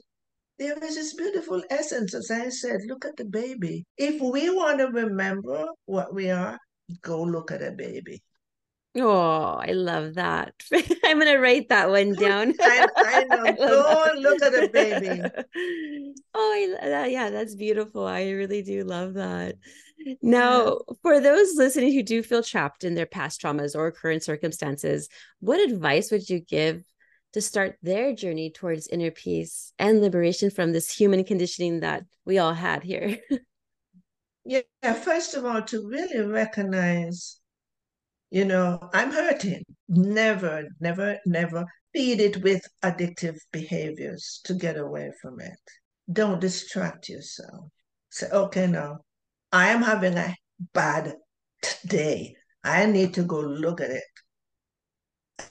there 0.59 0.77
was 0.81 0.95
this 0.95 1.15
beautiful 1.15 1.63
essence, 1.71 2.15
as 2.15 2.31
I 2.31 2.49
said, 2.49 2.81
look 2.87 3.05
at 3.05 3.17
the 3.17 3.25
baby. 3.25 3.85
If 3.97 4.21
we 4.21 4.51
want 4.51 4.79
to 4.79 4.87
remember 4.87 5.67
what 5.87 6.15
we 6.15 6.31
are, 6.31 6.59
go 7.03 7.23
look 7.23 7.51
at 7.51 7.63
a 7.63 7.73
baby. 7.73 8.23
Oh, 8.97 9.61
I 9.61 9.73
love 9.73 10.15
that. 10.15 10.55
I'm 10.73 11.19
going 11.19 11.33
to 11.33 11.39
write 11.39 11.69
that 11.69 11.91
one 11.91 12.15
down. 12.15 12.55
I, 12.61 12.89
I 12.97 13.25
know. 13.29 13.45
I 13.45 13.53
go 13.53 14.13
look 14.19 14.43
at 14.43 14.53
the 14.53 14.69
baby. 14.73 15.23
Oh, 16.35 16.77
I, 16.83 17.07
yeah, 17.07 17.31
that's 17.31 17.55
beautiful. 17.55 18.07
I 18.07 18.31
really 18.31 18.63
do 18.63 18.85
love 18.85 19.15
that. 19.15 19.57
Now, 20.23 20.79
for 21.03 21.21
those 21.21 21.57
listening 21.57 21.93
who 21.93 22.03
do 22.03 22.23
feel 22.23 22.43
trapped 22.43 22.85
in 22.85 22.95
their 22.95 23.07
past 23.07 23.43
traumas 23.43 23.77
or 23.77 23.91
current 23.91 24.23
circumstances, 24.23 25.09
what 25.41 25.61
advice 25.61 26.11
would 26.11 26.29
you 26.29 26.41
give 26.41 26.83
to 27.33 27.41
start 27.41 27.77
their 27.83 28.15
journey 28.15 28.51
towards 28.51 28.89
inner 28.89 29.11
peace 29.11 29.73
and 29.79 30.01
liberation 30.01 30.51
from 30.51 30.73
this 30.73 30.91
human 30.95 31.25
conditioning 31.25 31.81
that 31.81 32.05
we 32.25 32.39
all 32.39 32.55
had 32.55 32.83
here? 32.83 33.19
yeah, 34.45 34.63
first 34.95 35.35
of 35.35 35.45
all, 35.45 35.63
to 35.63 35.87
really 35.89 36.21
recognize, 36.21 37.38
you 38.31 38.45
know, 38.45 38.79
I'm 38.93 39.11
hurting. 39.11 39.65
Never, 39.89 40.65
never, 40.81 41.19
never 41.25 41.65
feed 41.95 42.21
it 42.21 42.43
with 42.43 42.63
addictive 42.83 43.37
behaviors 43.53 44.41
to 44.45 44.55
get 44.55 44.77
away 44.77 45.11
from 45.21 45.41
it. 45.41 45.59
Don't 46.13 46.41
distract 46.41 47.09
yourself. 47.09 47.71
Say, 48.11 48.29
okay, 48.31 48.67
now 48.67 48.99
I 49.53 49.69
am 49.69 49.83
having 49.83 50.17
a 50.17 50.35
bad 50.75 51.15
day. 51.87 52.35
I 52.65 52.87
need 52.87 53.15
to 53.15 53.23
go 53.23 53.41
look 53.41 53.81
at 53.81 53.91
it. 53.91 54.03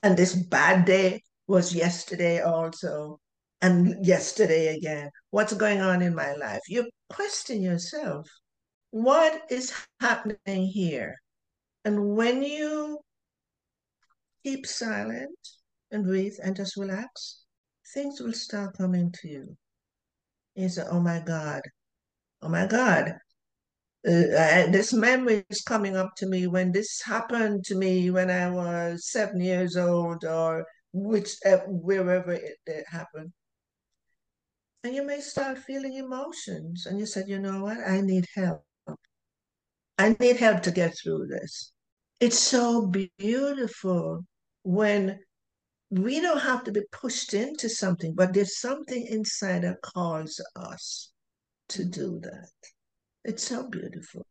And 0.03 0.15
this 0.17 0.35
bad 0.35 0.85
day 0.85 1.23
was 1.47 1.73
yesterday 1.73 2.41
also, 2.41 3.19
and 3.61 4.05
yesterday 4.05 4.75
again. 4.75 5.09
What's 5.31 5.53
going 5.53 5.81
on 5.81 6.01
in 6.01 6.13
my 6.13 6.33
life? 6.33 6.61
You 6.67 6.89
question 7.09 7.61
yourself, 7.61 8.29
what 8.91 9.41
is 9.49 9.73
happening 9.99 10.67
here? 10.67 11.15
And 11.87 12.17
when 12.17 12.43
you 12.43 12.99
keep 14.43 14.65
silent 14.65 15.39
and 15.89 16.03
breathe 16.03 16.35
and 16.43 16.53
just 16.53 16.75
relax, 16.75 17.45
things 17.93 18.19
will 18.19 18.33
start 18.33 18.77
coming 18.77 19.13
to 19.21 19.29
you. 19.29 19.57
You 20.55 20.67
say, 20.67 20.83
oh 20.91 20.99
my 20.99 21.21
God, 21.21 21.61
oh 22.41 22.49
my 22.49 22.67
God, 22.67 23.13
uh, 24.05 24.67
this 24.67 24.91
memory 24.91 25.45
is 25.49 25.61
coming 25.61 25.95
up 25.95 26.13
to 26.17 26.25
me 26.25 26.45
when 26.45 26.73
this 26.73 27.01
happened 27.01 27.63
to 27.67 27.75
me 27.75 28.11
when 28.11 28.29
I 28.29 28.49
was 28.49 29.09
seven 29.09 29.39
years 29.39 29.77
old 29.77 30.25
or 30.25 30.65
which 30.91 31.37
uh, 31.45 31.59
wherever 31.67 32.33
it, 32.33 32.57
it 32.65 32.83
happened. 32.89 33.31
And 34.83 34.93
you 34.93 35.05
may 35.05 35.21
start 35.21 35.57
feeling 35.57 35.93
emotions, 35.93 36.85
and 36.85 36.99
you 36.99 37.05
said, 37.05 37.29
you 37.29 37.39
know 37.39 37.63
what, 37.63 37.77
I 37.79 38.01
need 38.01 38.25
help. 38.35 38.65
I 39.97 40.17
need 40.19 40.35
help 40.35 40.63
to 40.63 40.71
get 40.71 40.93
through 41.01 41.27
this. 41.27 41.71
It's 42.19 42.39
so 42.39 42.85
beautiful 42.87 44.25
when 44.63 45.19
we 45.89 46.19
don't 46.21 46.41
have 46.41 46.63
to 46.65 46.71
be 46.71 46.81
pushed 46.91 47.33
into 47.33 47.69
something, 47.69 48.13
but 48.15 48.33
there's 48.33 48.59
something 48.59 49.05
inside 49.07 49.63
that 49.63 49.81
calls 49.81 50.41
us. 50.55 51.11
to 51.69 51.85
do 51.85 52.19
that. 52.21 52.51
It's 53.25 53.43
so 53.47 53.69
beautiful. 53.69 54.25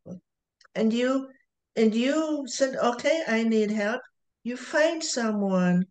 And 0.75 0.93
you 0.93 1.29
and 1.77 1.95
you 1.95 2.45
said, 2.49 2.77
okay, 2.77 3.23
I 3.29 3.45
need 3.45 3.71
help. 3.71 4.03
You 4.45 4.57
find 4.57 5.03
someone 5.05 5.87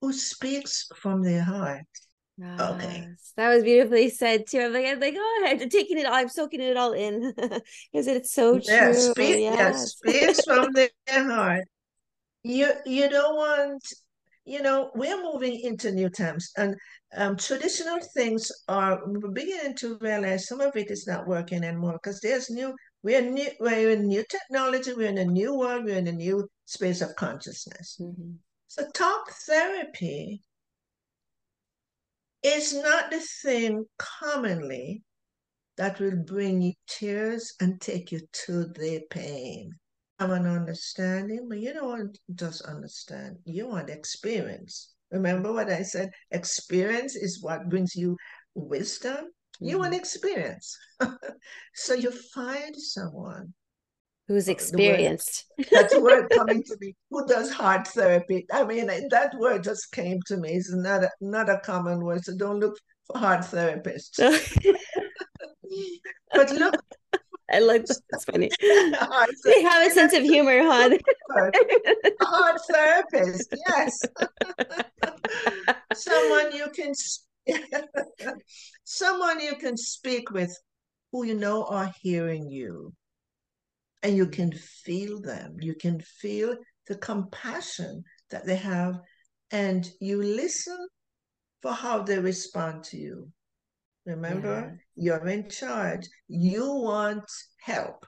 who 0.00 0.12
speaks 0.12 0.86
from 0.96 1.22
their 1.22 1.42
heart. 1.42 1.86
Okay. 2.42 3.08
That 3.36 3.48
was 3.48 3.62
beautifully 3.62 4.10
said 4.10 4.46
too. 4.46 4.60
I'm 4.60 4.72
like, 4.72 4.86
I'm 4.86 5.00
like, 5.00 5.14
oh, 5.16 5.46
I'm 5.48 5.68
taking 5.70 5.98
it 5.98 6.06
all, 6.06 6.14
I'm 6.14 6.28
soaking 6.28 6.60
it 6.60 6.76
all 6.76 6.92
in 6.92 7.32
because 7.92 8.06
it's 8.06 8.32
so 8.32 8.58
true. 8.58 8.94
Speak, 8.94 9.40
yes. 9.40 9.96
yeah, 10.04 10.22
speaks 10.22 10.44
from 10.44 10.72
their 10.72 10.90
heart. 11.08 11.64
You 12.42 12.72
you 12.84 13.08
don't 13.08 13.36
want, 13.36 13.82
you 14.44 14.62
know, 14.62 14.90
we're 14.94 15.22
moving 15.22 15.58
into 15.60 15.92
new 15.92 16.10
times 16.10 16.52
and 16.58 16.76
um, 17.16 17.36
traditional 17.36 17.98
things 18.14 18.50
are 18.68 19.00
beginning 19.32 19.74
to 19.76 19.96
realize 20.00 20.46
some 20.46 20.60
of 20.60 20.76
it 20.76 20.90
is 20.90 21.06
not 21.06 21.26
working 21.26 21.64
anymore 21.64 21.94
because 21.94 22.20
there's 22.20 22.50
new 22.50 22.74
we're 23.02 23.22
new 23.22 23.48
we're 23.60 23.90
in 23.90 24.06
new 24.06 24.24
technology 24.28 24.92
we're 24.92 25.08
in 25.08 25.18
a 25.18 25.24
new 25.24 25.54
world 25.54 25.84
we're 25.84 25.98
in 25.98 26.08
a 26.08 26.12
new 26.12 26.46
space 26.64 27.00
of 27.00 27.14
consciousness 27.16 27.98
mm-hmm. 28.00 28.32
so 28.66 28.84
talk 28.92 29.30
therapy 29.46 30.42
is 32.46 32.74
not 32.74 33.10
the 33.10 33.20
thing 33.42 33.84
commonly 33.98 35.02
that 35.76 36.00
will 36.00 36.16
bring 36.16 36.62
you 36.62 36.72
tears 36.88 37.54
and 37.60 37.80
take 37.80 38.12
you 38.12 38.20
to 38.32 38.64
the 38.64 39.02
pain 39.10 39.70
have 40.18 40.30
an 40.30 40.46
understanding 40.46 41.46
but 41.48 41.58
you 41.58 41.72
don't 41.74 41.88
want 41.88 42.18
just 42.34 42.62
understand 42.62 43.36
you 43.44 43.68
want 43.68 43.90
experience 43.90 44.94
Remember 45.10 45.52
what 45.52 45.70
I 45.70 45.82
said? 45.82 46.10
Experience 46.30 47.14
is 47.14 47.42
what 47.42 47.68
brings 47.68 47.94
you 47.94 48.16
wisdom. 48.54 49.16
Mm-hmm. 49.16 49.66
You 49.66 49.78
want 49.78 49.92
mm-hmm. 49.92 50.00
experience. 50.00 50.76
so 51.74 51.94
you 51.94 52.10
find 52.10 52.74
someone 52.76 53.54
who's 54.28 54.48
uh, 54.48 54.52
experienced. 54.52 55.44
Word, 55.58 55.68
that's 55.70 55.96
word 56.00 56.30
coming 56.30 56.62
to 56.64 56.76
me. 56.80 56.94
Who 57.10 57.26
does 57.26 57.52
heart 57.52 57.88
therapy? 57.88 58.46
I 58.52 58.64
mean, 58.64 58.86
that 59.10 59.34
word 59.38 59.64
just 59.64 59.92
came 59.92 60.20
to 60.26 60.36
me. 60.36 60.50
It's 60.50 60.72
not 60.72 61.04
a, 61.04 61.10
not 61.20 61.48
a 61.48 61.58
common 61.58 62.04
word, 62.04 62.24
so 62.24 62.36
don't 62.36 62.60
look 62.60 62.76
for 63.06 63.18
heart 63.18 63.40
therapists. 63.40 64.18
but 66.32 66.50
look 66.52 66.74
I 67.50 67.60
like 67.60 67.86
that. 67.86 67.98
That's 68.10 68.24
funny. 68.24 68.50
they 68.60 69.62
have 69.62 69.86
a 69.86 69.90
sense 69.90 70.12
of 70.14 70.22
humor, 70.22 70.62
huh? 70.62 70.96
Hard 72.20 72.60
therapist, 72.68 73.54
yes. 73.68 74.02
someone 75.94 76.52
you 76.52 76.66
can 76.74 76.92
someone 78.84 79.40
you 79.40 79.54
can 79.54 79.76
speak 79.76 80.30
with 80.32 80.56
who 81.12 81.24
you 81.24 81.34
know 81.34 81.64
are 81.66 81.92
hearing 82.02 82.50
you. 82.50 82.92
And 84.02 84.16
you 84.16 84.26
can 84.26 84.52
feel 84.52 85.20
them. 85.20 85.56
You 85.60 85.74
can 85.74 86.00
feel 86.00 86.56
the 86.86 86.96
compassion 86.96 88.04
that 88.30 88.46
they 88.46 88.56
have. 88.56 89.00
And 89.50 89.88
you 90.00 90.22
listen 90.22 90.88
for 91.62 91.72
how 91.72 92.02
they 92.02 92.18
respond 92.18 92.84
to 92.84 92.96
you. 92.96 93.28
Remember, 94.04 94.78
yeah. 94.96 95.14
you're 95.18 95.26
in 95.28 95.48
charge. 95.50 96.06
You 96.28 96.66
want 96.66 97.24
help. 97.60 98.06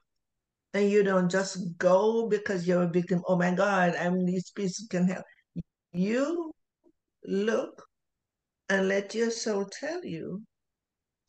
And 0.74 0.90
you 0.90 1.02
don't 1.02 1.30
just 1.30 1.76
go 1.78 2.28
because 2.28 2.68
you're 2.68 2.82
a 2.82 2.88
victim. 2.88 3.22
Oh 3.26 3.36
my 3.36 3.52
God, 3.52 3.96
I'm 3.96 4.24
these 4.24 4.50
people 4.50 4.72
can 4.90 5.08
help. 5.08 5.24
You 5.92 6.52
look 7.24 7.82
and 8.68 8.88
let 8.88 9.14
your 9.14 9.30
soul 9.30 9.64
tell 9.64 10.04
you 10.04 10.42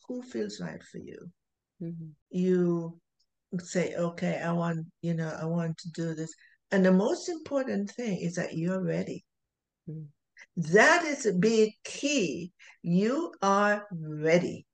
who 0.07 0.21
feels 0.21 0.59
right 0.59 0.83
for 0.83 0.97
you. 0.97 1.31
Mm-hmm. 1.81 2.09
You 2.29 2.99
say, 3.59 3.95
okay, 3.95 4.41
I 4.43 4.51
want, 4.51 4.85
you 5.01 5.13
know, 5.13 5.35
I 5.41 5.45
want 5.45 5.77
to 5.79 5.91
do 5.91 6.13
this. 6.13 6.33
And 6.71 6.85
the 6.85 6.91
most 6.91 7.29
important 7.29 7.91
thing 7.91 8.19
is 8.19 8.35
that 8.35 8.55
you're 8.55 8.83
ready. 8.83 9.25
Mm-hmm. 9.89 10.03
That 10.73 11.05
is 11.05 11.25
a 11.25 11.33
big 11.33 11.71
key. 11.83 12.51
You 12.81 13.33
are 13.41 13.87
ready. 13.91 14.65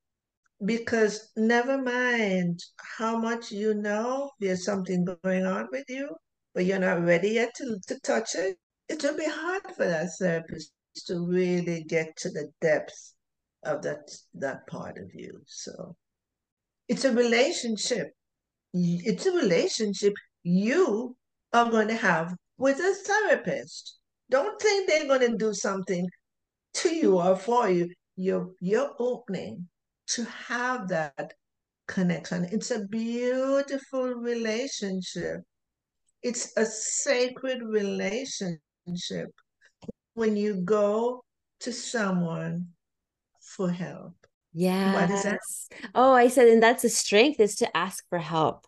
Because 0.63 1.31
never 1.35 1.77
mind 1.81 2.59
how 2.97 3.17
much 3.17 3.51
you 3.51 3.73
know 3.73 4.31
there's 4.39 4.65
something 4.65 5.05
going 5.23 5.45
on 5.45 5.67
with 5.71 5.85
you, 5.89 6.09
but 6.53 6.65
you're 6.65 6.79
not 6.79 7.03
ready 7.03 7.29
yet 7.29 7.53
to, 7.57 7.77
to 7.87 7.99
touch 7.99 8.35
it. 8.35 8.57
It 8.87 9.03
will 9.03 9.17
be 9.17 9.27
hard 9.27 9.63
for 9.75 9.85
that 9.85 10.09
therapist 10.17 10.71
to 11.07 11.25
really 11.25 11.83
get 11.83 12.15
to 12.17 12.29
the 12.29 12.49
depth 12.61 13.13
of 13.63 13.81
that 13.81 14.09
that 14.35 14.65
part 14.67 14.97
of 14.97 15.09
you. 15.13 15.41
So 15.45 15.95
it's 16.87 17.05
a 17.05 17.11
relationship. 17.11 18.11
Mm, 18.75 19.01
it's 19.05 19.25
a 19.25 19.31
relationship 19.31 20.13
you 20.43 21.15
are 21.53 21.69
going 21.69 21.87
to 21.87 21.95
have 21.95 22.35
with 22.57 22.79
a 22.79 22.93
therapist. 22.93 23.99
Don't 24.29 24.59
think 24.61 24.87
they're 24.87 25.07
going 25.07 25.31
to 25.31 25.37
do 25.37 25.53
something 25.53 26.07
to 26.75 26.93
you 26.93 27.19
or 27.19 27.35
for 27.35 27.69
you. 27.69 27.89
You're, 28.17 28.51
you're 28.59 28.91
opening 28.99 29.67
to 30.07 30.25
have 30.25 30.87
that 30.89 31.33
connection. 31.87 32.45
It's 32.51 32.71
a 32.71 32.85
beautiful 32.85 34.07
relationship. 34.13 35.41
It's 36.21 36.55
a 36.57 36.65
sacred 36.65 37.61
relationship 37.61 38.59
when 40.15 40.35
you 40.35 40.61
go 40.61 41.23
to 41.61 41.71
someone 41.71 42.67
for 43.41 43.69
help. 43.69 44.15
Yeah. 44.57 45.37
Oh, 45.93 46.13
I 46.13 46.29
said, 46.29 46.47
and 46.47 46.63
that's 46.63 46.85
a 46.85 46.89
strength 46.89 47.41
is 47.41 47.55
to 47.57 47.77
ask 47.77 48.07
for 48.09 48.19
help. 48.19 48.65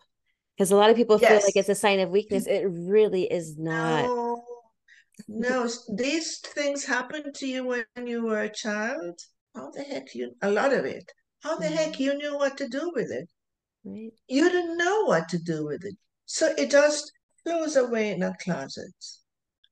Because 0.54 0.70
a 0.70 0.76
lot 0.76 0.90
of 0.90 0.96
people 0.96 1.18
yes. 1.18 1.30
feel 1.30 1.40
like 1.46 1.56
it's 1.56 1.68
a 1.70 1.74
sign 1.74 2.00
of 2.00 2.10
weakness. 2.10 2.46
It 2.46 2.66
really 2.68 3.24
is 3.24 3.56
not. 3.56 4.04
No, 4.04 4.44
no, 5.26 5.68
these 5.94 6.40
things 6.40 6.84
happened 6.84 7.34
to 7.36 7.46
you 7.46 7.64
when 7.64 8.06
you 8.06 8.26
were 8.26 8.42
a 8.42 8.52
child. 8.52 9.18
How 9.54 9.70
the 9.70 9.82
heck 9.82 10.14
you 10.14 10.32
a 10.42 10.50
lot 10.50 10.74
of 10.74 10.84
it. 10.84 11.10
How 11.42 11.56
the 11.56 11.66
mm-hmm. 11.66 11.74
heck 11.74 12.00
you 12.00 12.14
knew 12.18 12.36
what 12.36 12.58
to 12.58 12.68
do 12.68 12.92
with 12.94 13.10
it? 13.10 13.28
Right. 13.84 14.10
You 14.26 14.50
didn't 14.50 14.76
know 14.76 15.04
what 15.04 15.28
to 15.30 15.38
do 15.38 15.64
with 15.64 15.84
it. 15.84 15.94
So 16.26 16.52
it 16.58 16.70
just 16.70 17.10
goes 17.46 17.76
away 17.76 18.10
in 18.10 18.22
a 18.22 18.34
closet. 18.42 18.92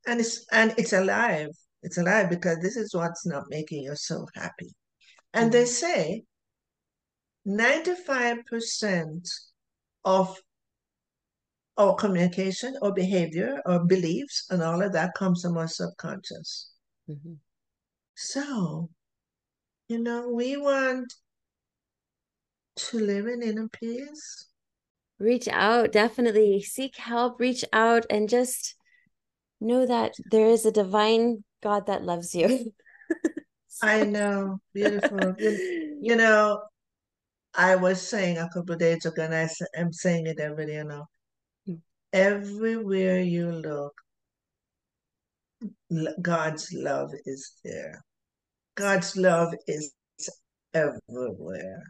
And 0.07 0.21
it's 0.21 0.47
and 0.51 0.73
it's 0.79 0.95
alive. 0.95 1.51
It's 1.83 1.99
alive 1.99 2.31
because 2.31 2.59
this 2.63 2.77
is 2.77 2.95
what's 2.95 3.27
not 3.27 3.45
making 3.51 3.83
you 3.83 3.97
so 3.97 4.25
happy. 4.35 4.73
And 5.37 5.53
mm-hmm. 5.53 5.61
they 5.61 5.67
say 5.67 6.25
95% 7.47 9.29
of 10.05 10.37
our 11.77 11.95
communication 11.95 12.75
or 12.81 12.93
behavior 12.95 13.61
or 13.67 13.85
beliefs 13.85 14.47
and 14.51 14.63
all 14.63 14.83
of 14.83 14.93
that 14.95 15.15
comes 15.15 15.43
from 15.43 15.59
our 15.59 15.69
subconscious. 15.69 16.71
Mm-hmm. 17.09 17.35
So, 18.15 18.89
you 19.89 19.99
know, 19.99 20.31
we 20.31 20.57
want 20.57 21.13
to 22.77 22.99
live 22.99 23.27
in 23.27 23.43
inner 23.43 23.69
peace. 23.69 24.49
Reach 25.19 25.49
out, 25.49 25.93
definitely 25.93 26.63
seek 26.63 26.97
help, 26.97 27.39
reach 27.41 27.63
out, 27.75 28.07
and 28.09 28.29
just 28.29 28.75
know 29.61 29.85
that 29.87 30.15
there 30.31 30.47
is 30.47 30.65
a 30.65 30.73
divine 30.73 31.45
God 31.63 31.87
that 31.87 32.05
loves 32.05 32.35
you. 32.35 32.73
I 33.83 34.05
know, 34.05 34.59
beautiful. 34.73 35.35
you, 35.39 36.17
know, 36.17 36.63
I 37.55 37.77
was 37.77 38.07
saying 38.07 38.39
a 38.39 38.49
couple 38.53 38.77
days 38.77 39.05
ago, 39.05 39.23
and 39.23 39.35
I, 39.35 39.49
am 39.75 39.93
saying 39.93 40.27
it 40.27 40.41
every 40.41 40.67
day 40.67 40.77
you 40.77 40.85
know. 40.85 41.05
Hmm. 41.67 41.75
Everywhere 42.13 43.21
you 43.21 43.51
look, 43.51 43.95
God's 46.21 46.73
love 46.73 47.13
is 47.25 47.53
there. 47.65 48.03
God's 48.77 49.17
love 49.17 49.55
is 49.67 49.93
everywhere. 50.75 51.83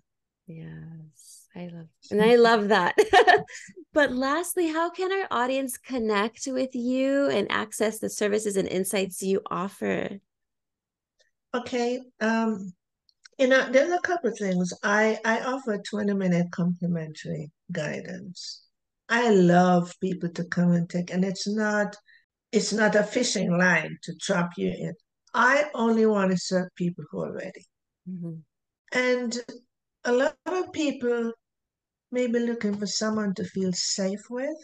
Yes, 0.47 1.47
I 1.57 1.69
love 1.73 1.89
and 2.11 2.23
I 2.23 2.37
love 2.37 2.69
that. 2.69 2.97
but 3.93 4.13
lastly, 4.13 4.69
how 4.69 4.91
can 4.91 5.13
our 5.13 5.27
audience 5.31 5.77
connect 5.77 6.47
with 6.47 6.75
you 6.75 7.29
and 7.29 7.51
access 7.51 7.99
the 7.99 8.11
services 8.11 8.57
and 8.57 8.69
insights 8.69 9.23
you 9.23 9.41
offer? 9.51 10.21
Okay. 11.55 12.01
Um, 12.21 12.73
you 13.39 13.49
know, 13.49 13.71
there's 13.71 13.93
a 13.93 14.01
couple 14.01 14.31
of 14.31 14.39
things. 14.39 14.73
I, 14.83 15.19
I 15.25 15.41
offer 15.41 15.79
20 15.79 16.15
minute 16.15 16.47
complimentary 16.53 17.51
guidance. 17.73 18.63
I 19.09 19.31
love 19.31 19.95
people 20.01 20.31
to 20.31 20.45
come 20.45 20.73
and 20.73 20.89
take, 20.89 21.13
and 21.13 21.25
it's 21.25 21.47
not 21.47 21.95
it's 22.53 22.73
not 22.73 22.95
a 22.95 23.03
fishing 23.03 23.57
line 23.57 23.99
to 24.03 24.15
trap 24.17 24.53
you 24.57 24.69
in. 24.69 24.95
I 25.35 25.65
only 25.75 26.07
want 26.07 26.31
to 26.31 26.39
serve 26.39 26.69
people 26.77 27.05
who 27.11 27.23
are 27.23 27.33
ready. 27.33 27.67
Mm-hmm. 28.09 28.37
And 28.93 29.39
a 30.05 30.13
lot 30.13 30.37
of 30.47 30.73
people 30.73 31.33
may 32.11 32.27
be 32.27 32.39
looking 32.39 32.79
for 32.79 32.87
someone 32.87 33.35
to 33.35 33.45
feel 33.45 33.73
safe 33.73 34.23
with. 34.31 34.57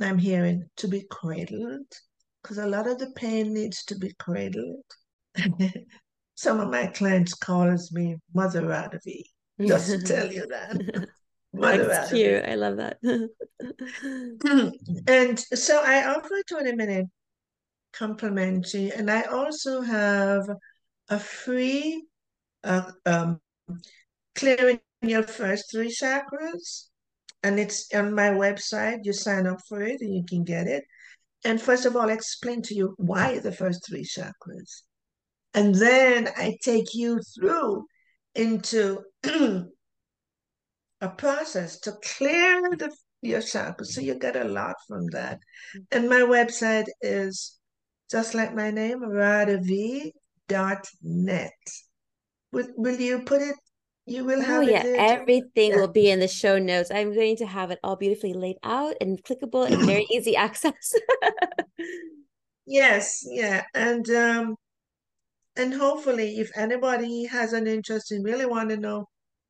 I'm 0.00 0.18
hearing 0.18 0.68
to 0.76 0.88
be 0.88 1.04
cradled, 1.10 1.92
because 2.42 2.58
a 2.58 2.66
lot 2.66 2.86
of 2.86 2.98
the 2.98 3.10
pain 3.16 3.52
needs 3.52 3.84
to 3.86 3.98
be 3.98 4.14
cradled. 4.18 4.84
Some 6.34 6.60
of 6.60 6.70
my 6.70 6.86
clients 6.86 7.34
calls 7.34 7.92
me 7.92 8.16
Mother 8.34 8.62
Radavie. 8.62 9.24
Just 9.60 9.90
to 9.90 10.02
tell 10.02 10.32
you 10.32 10.46
that. 10.48 11.08
That's 11.52 12.10
cute. 12.10 12.44
I 12.44 12.54
love 12.54 12.78
that. 12.78 12.96
and 15.06 15.38
so 15.38 15.82
I 15.84 16.14
offer 16.14 16.42
20 16.48 16.74
minute 16.74 17.06
complimentary, 17.92 18.90
and 18.90 19.10
I 19.10 19.22
also 19.22 19.82
have 19.82 20.48
a 21.10 21.18
free 21.18 22.06
uh, 22.64 22.90
um, 23.04 23.38
clearing 24.34 24.80
your 25.02 25.24
first 25.24 25.70
three 25.70 25.90
chakras, 25.90 26.86
and 27.42 27.60
it's 27.60 27.92
on 27.94 28.14
my 28.14 28.30
website. 28.30 29.00
You 29.02 29.12
sign 29.12 29.46
up 29.46 29.60
for 29.68 29.82
it, 29.82 30.00
and 30.00 30.14
you 30.14 30.24
can 30.26 30.44
get 30.44 30.66
it. 30.66 30.84
And 31.44 31.60
first 31.60 31.86
of 31.86 31.96
all, 31.96 32.08
I 32.08 32.14
explain 32.14 32.62
to 32.62 32.74
you 32.74 32.94
why 32.96 33.40
the 33.40 33.52
first 33.52 33.86
three 33.86 34.04
chakras. 34.04 34.82
And 35.54 35.74
then 35.74 36.28
I 36.36 36.56
take 36.62 36.94
you 36.94 37.20
through 37.34 37.86
into 38.34 39.00
a 41.00 41.08
process 41.16 41.78
to 41.80 41.92
clear 42.02 42.62
the, 42.70 42.94
your 43.20 43.40
chakras. 43.40 43.88
So 43.88 44.00
you 44.00 44.18
get 44.18 44.36
a 44.36 44.44
lot 44.44 44.76
from 44.88 45.06
that. 45.08 45.40
And 45.90 46.08
my 46.08 46.20
website 46.20 46.86
is 47.00 47.58
just 48.10 48.34
like 48.34 48.54
my 48.54 48.70
name, 48.70 49.00
radavie.net. 49.00 50.12
Will, 52.52 52.68
will 52.76 53.00
you 53.00 53.22
put 53.22 53.42
it? 53.42 53.56
You 54.04 54.24
will 54.24 54.40
oh, 54.40 54.44
have 54.44 54.62
oh, 54.62 54.66
yeah. 54.66 54.82
Everything 54.84 55.70
yeah. 55.70 55.76
will 55.76 55.88
be 55.88 56.10
in 56.10 56.18
the 56.18 56.28
show 56.28 56.58
notes. 56.58 56.90
I'm 56.90 57.14
going 57.14 57.36
to 57.36 57.46
have 57.46 57.70
it 57.70 57.78
all 57.84 57.96
beautifully 57.96 58.32
laid 58.32 58.56
out 58.64 58.94
and 59.00 59.22
clickable 59.22 59.66
and 59.70 59.80
very 59.82 60.06
easy 60.12 60.34
access. 60.34 60.94
yes, 62.66 63.24
yeah. 63.28 63.64
And 63.74 64.08
um 64.10 64.56
and 65.56 65.74
hopefully 65.74 66.38
if 66.38 66.50
anybody 66.56 67.24
has 67.26 67.52
an 67.52 67.66
interest 67.66 68.10
and 68.12 68.24
really 68.24 68.46
want 68.46 68.70
to 68.70 68.76
know, 68.76 69.06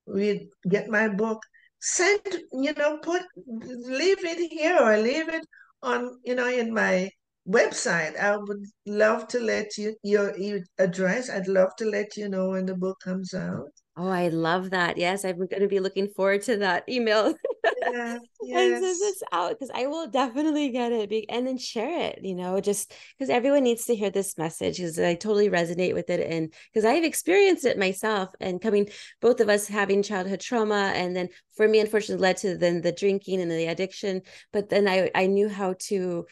read 0.07 0.49
get 0.69 0.89
my 0.89 1.09
book, 1.09 1.43
send, 1.81 2.21
you 2.53 2.73
know, 2.75 2.99
put 2.99 3.23
leave 3.47 4.25
it 4.25 4.51
here 4.51 4.79
or 4.81 4.97
leave 4.99 5.29
it 5.29 5.45
on, 5.83 6.19
you 6.25 6.35
know, 6.35 6.49
in 6.49 6.73
my 6.73 7.11
website. 7.49 8.19
I 8.19 8.37
would 8.37 8.65
love 8.87 9.29
to 9.29 9.41
let 9.41 9.77
you 9.77 9.95
your 10.03 10.35
address. 10.79 11.31
I'd 11.31 11.49
love 11.49 11.71
to 11.79 11.85
let 11.85 12.17
you 12.17 12.29
know 12.29 12.51
when 12.51 12.67
the 12.67 12.77
book 12.77 12.99
comes 13.03 13.35
out. 13.35 13.71
Oh, 13.97 14.09
I 14.09 14.29
love 14.29 14.71
that. 14.71 14.97
Yes, 14.97 15.25
I'm 15.25 15.37
going 15.37 15.61
to 15.61 15.69
be 15.69 15.81
looking 15.81 16.09
forward 16.17 16.43
to 16.43 16.57
that 16.59 16.89
email. 16.89 17.35
Yeah, 17.65 18.19
yes. 18.43 18.75
and 18.75 18.83
this 18.83 19.23
out 19.33 19.51
because 19.51 19.71
I 19.75 19.87
will 19.87 20.09
definitely 20.09 20.71
get 20.71 20.93
it 20.93 21.25
and 21.29 21.47
then 21.47 21.59
share 21.59 22.09
it, 22.09 22.21
you 22.23 22.35
know, 22.35 22.61
just 22.61 22.93
because 23.19 23.31
everyone 23.31 23.65
needs 23.65 23.85
to 23.87 23.95
hear 23.95 24.11
this 24.11 24.37
message 24.37 24.79
because 24.79 24.99
I 24.99 25.15
totally 25.15 25.49
resonate 25.49 25.95
with 25.95 26.11
it. 26.11 26.21
And 26.21 26.53
because 26.73 26.85
I've 26.85 27.05
experienced 27.05 27.65
it 27.65 27.79
myself 27.79 28.31
and 28.41 28.61
coming, 28.61 28.89
both 29.21 29.41
of 29.41 29.49
us 29.49 29.67
having 29.67 30.03
childhood 30.03 30.41
trauma. 30.41 30.93
And 30.95 31.15
then 31.15 31.29
for 31.57 31.69
me, 31.69 31.81
unfortunately, 31.81 32.23
led 32.23 32.37
to 32.39 32.57
then 32.57 32.81
the 32.81 32.93
drinking 32.93 33.41
and 33.41 33.51
the 33.51 33.67
addiction. 33.67 34.23
But 34.53 34.69
then 34.69 34.89
I, 34.89 35.11
I 35.15 35.27
knew 35.27 35.49
how 35.49 35.75
to 35.89 36.27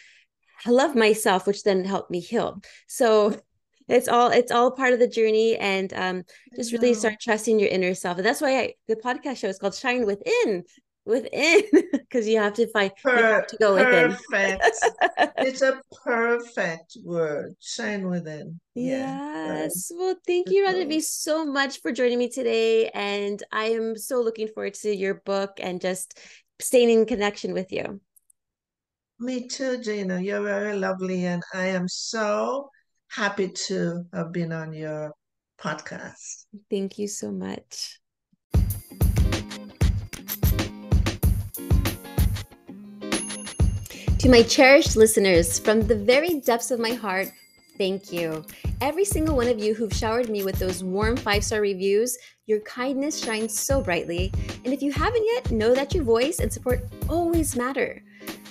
love 0.66 0.94
myself, 0.94 1.46
which 1.46 1.62
then 1.62 1.84
helped 1.84 2.10
me 2.10 2.20
heal. 2.20 2.60
So 2.86 3.40
it's 3.88 4.06
all 4.08 4.30
it's 4.30 4.52
all 4.52 4.70
part 4.70 4.92
of 4.92 5.00
the 5.00 5.08
journey 5.08 5.56
and 5.56 5.92
um 5.94 6.22
just 6.54 6.72
really 6.72 6.94
start 6.94 7.14
trusting 7.20 7.58
your 7.58 7.68
inner 7.68 7.92
self 7.92 8.16
and 8.18 8.24
that's 8.24 8.40
why 8.40 8.56
I, 8.56 8.74
the 8.86 8.94
podcast 8.94 9.38
show 9.38 9.48
is 9.48 9.58
called 9.58 9.74
shine 9.74 10.06
within 10.06 10.62
within 11.10 11.62
because 11.92 12.26
you 12.26 12.38
have 12.38 12.54
to 12.54 12.66
find 12.68 12.92
per- 13.02 13.16
have 13.16 13.46
to 13.46 13.56
go 13.58 13.74
perfect. 13.74 14.20
within 14.30 15.28
it's 15.38 15.62
a 15.62 15.80
perfect 16.04 16.96
word 17.04 17.54
shine 17.60 18.08
within 18.08 18.60
yes 18.74 19.90
yeah. 19.90 19.96
well 19.98 20.16
thank 20.26 20.50
you 20.50 20.64
Radavie 20.64 21.02
so 21.02 21.44
much 21.44 21.80
for 21.80 21.92
joining 21.92 22.18
me 22.18 22.28
today 22.28 22.88
and 22.90 23.42
i 23.52 23.64
am 23.64 23.96
so 23.96 24.20
looking 24.22 24.48
forward 24.48 24.74
to 24.74 24.94
your 24.94 25.14
book 25.14 25.58
and 25.60 25.80
just 25.80 26.18
staying 26.60 26.90
in 26.90 27.04
connection 27.04 27.52
with 27.52 27.70
you 27.72 28.00
me 29.18 29.46
too 29.48 29.82
gina 29.82 30.20
you're 30.20 30.42
very 30.42 30.76
lovely 30.76 31.26
and 31.26 31.42
i 31.52 31.66
am 31.66 31.86
so 31.88 32.70
happy 33.10 33.48
to 33.48 34.04
have 34.14 34.32
been 34.32 34.52
on 34.52 34.72
your 34.72 35.12
podcast. 35.60 36.46
Thank 36.70 36.98
you 36.98 37.06
so 37.08 37.30
much. 37.30 38.00
To 44.20 44.28
my 44.28 44.42
cherished 44.42 44.96
listeners, 44.96 45.58
from 45.58 45.80
the 45.80 45.96
very 45.96 46.40
depths 46.40 46.70
of 46.70 46.78
my 46.78 46.90
heart, 46.90 47.32
thank 47.78 48.12
you. 48.12 48.44
Every 48.82 49.06
single 49.06 49.34
one 49.34 49.48
of 49.48 49.58
you 49.58 49.72
who've 49.72 49.94
showered 49.94 50.28
me 50.28 50.44
with 50.44 50.58
those 50.58 50.84
warm 50.84 51.16
five 51.16 51.42
star 51.42 51.62
reviews, 51.62 52.18
your 52.44 52.60
kindness 52.60 53.18
shines 53.18 53.58
so 53.58 53.80
brightly. 53.80 54.30
And 54.62 54.74
if 54.74 54.82
you 54.82 54.92
haven't 54.92 55.24
yet, 55.24 55.50
know 55.50 55.74
that 55.74 55.94
your 55.94 56.04
voice 56.04 56.40
and 56.40 56.52
support 56.52 56.82
always 57.08 57.56
matter. 57.56 58.02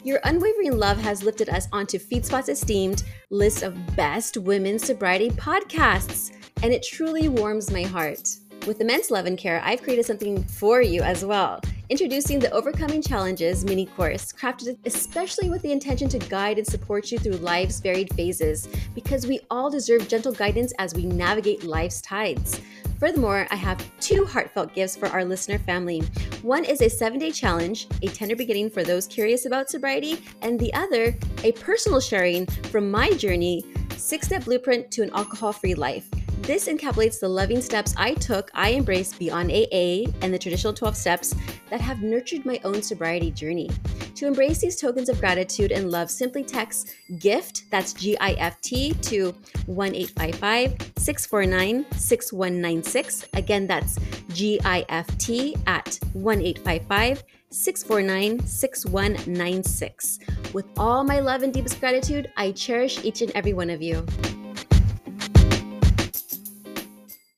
Your 0.03 0.19
unwavering 0.23 0.75
love 0.75 0.97
has 0.97 1.21
lifted 1.21 1.49
us 1.49 1.67
onto 1.71 1.99
FeedSpot's 1.99 2.49
esteemed 2.49 3.03
list 3.29 3.61
of 3.61 3.95
best 3.95 4.37
women's 4.37 4.83
sobriety 4.83 5.29
podcasts, 5.29 6.31
and 6.63 6.73
it 6.73 6.81
truly 6.81 7.29
warms 7.29 7.69
my 7.69 7.83
heart. 7.83 8.27
With 8.69 8.81
immense 8.81 9.09
love 9.09 9.25
and 9.25 9.35
care, 9.35 9.59
I've 9.65 9.81
created 9.81 10.05
something 10.05 10.43
for 10.43 10.79
you 10.79 11.01
as 11.01 11.25
well. 11.25 11.59
Introducing 11.89 12.37
the 12.37 12.51
Overcoming 12.51 13.01
Challenges 13.01 13.65
mini 13.65 13.87
course, 13.87 14.31
crafted 14.31 14.77
especially 14.85 15.49
with 15.49 15.63
the 15.63 15.71
intention 15.71 16.07
to 16.09 16.19
guide 16.19 16.59
and 16.59 16.67
support 16.67 17.11
you 17.11 17.17
through 17.17 17.37
life's 17.37 17.79
varied 17.79 18.13
phases, 18.13 18.69
because 18.93 19.25
we 19.25 19.39
all 19.49 19.71
deserve 19.71 20.07
gentle 20.07 20.31
guidance 20.31 20.71
as 20.77 20.93
we 20.93 21.07
navigate 21.07 21.63
life's 21.63 21.99
tides. 21.99 22.61
Furthermore, 22.99 23.47
I 23.49 23.55
have 23.55 23.83
two 24.01 24.23
heartfelt 24.23 24.75
gifts 24.75 24.95
for 24.95 25.07
our 25.07 25.25
listener 25.25 25.57
family. 25.57 26.01
One 26.43 26.63
is 26.63 26.81
a 26.81 26.91
seven 26.91 27.17
day 27.17 27.31
challenge, 27.31 27.87
a 28.03 28.07
tender 28.07 28.35
beginning 28.35 28.69
for 28.69 28.83
those 28.83 29.07
curious 29.07 29.47
about 29.47 29.71
sobriety, 29.71 30.23
and 30.43 30.59
the 30.59 30.71
other, 30.75 31.17
a 31.43 31.53
personal 31.53 31.99
sharing 31.99 32.45
from 32.45 32.91
my 32.91 33.09
journey, 33.13 33.65
six 33.97 34.27
step 34.27 34.45
blueprint 34.45 34.91
to 34.91 35.01
an 35.01 35.09
alcohol 35.15 35.53
free 35.53 35.73
life. 35.73 36.07
This 36.41 36.67
encapsulates 36.67 37.19
the 37.19 37.29
loving 37.29 37.61
steps 37.61 37.93
I 37.97 38.15
took, 38.15 38.49
I 38.53 38.73
embraced 38.73 39.19
beyond 39.19 39.51
AA 39.51 40.09
and 40.21 40.33
the 40.33 40.39
traditional 40.39 40.73
12 40.73 40.95
steps 40.95 41.35
that 41.69 41.81
have 41.81 42.01
nurtured 42.01 42.45
my 42.45 42.59
own 42.63 42.81
sobriety 42.81 43.29
journey. 43.29 43.69
To 44.15 44.27
embrace 44.27 44.59
these 44.59 44.75
tokens 44.75 45.09
of 45.09 45.19
gratitude 45.19 45.71
and 45.71 45.91
love, 45.91 46.09
simply 46.09 46.43
text 46.43 46.95
GIFT, 47.19 47.65
that's 47.69 47.93
G 47.93 48.17
I 48.19 48.31
F 48.33 48.59
T, 48.61 48.93
to 48.93 49.33
1 49.67 49.95
855 49.95 50.75
649 50.97 51.85
6196. 51.91 53.27
Again, 53.33 53.67
that's 53.67 53.97
G 54.29 54.59
I 54.65 54.85
F 54.89 55.17
T 55.17 55.55
at 55.67 55.99
1 56.13 56.41
855 56.41 57.23
649 57.51 58.45
6196. 58.45 60.19
With 60.53 60.65
all 60.77 61.03
my 61.03 61.19
love 61.19 61.43
and 61.43 61.53
deepest 61.53 61.79
gratitude, 61.79 62.31
I 62.35 62.51
cherish 62.51 63.03
each 63.05 63.21
and 63.21 63.31
every 63.31 63.53
one 63.53 63.69
of 63.69 63.81
you. 63.81 64.05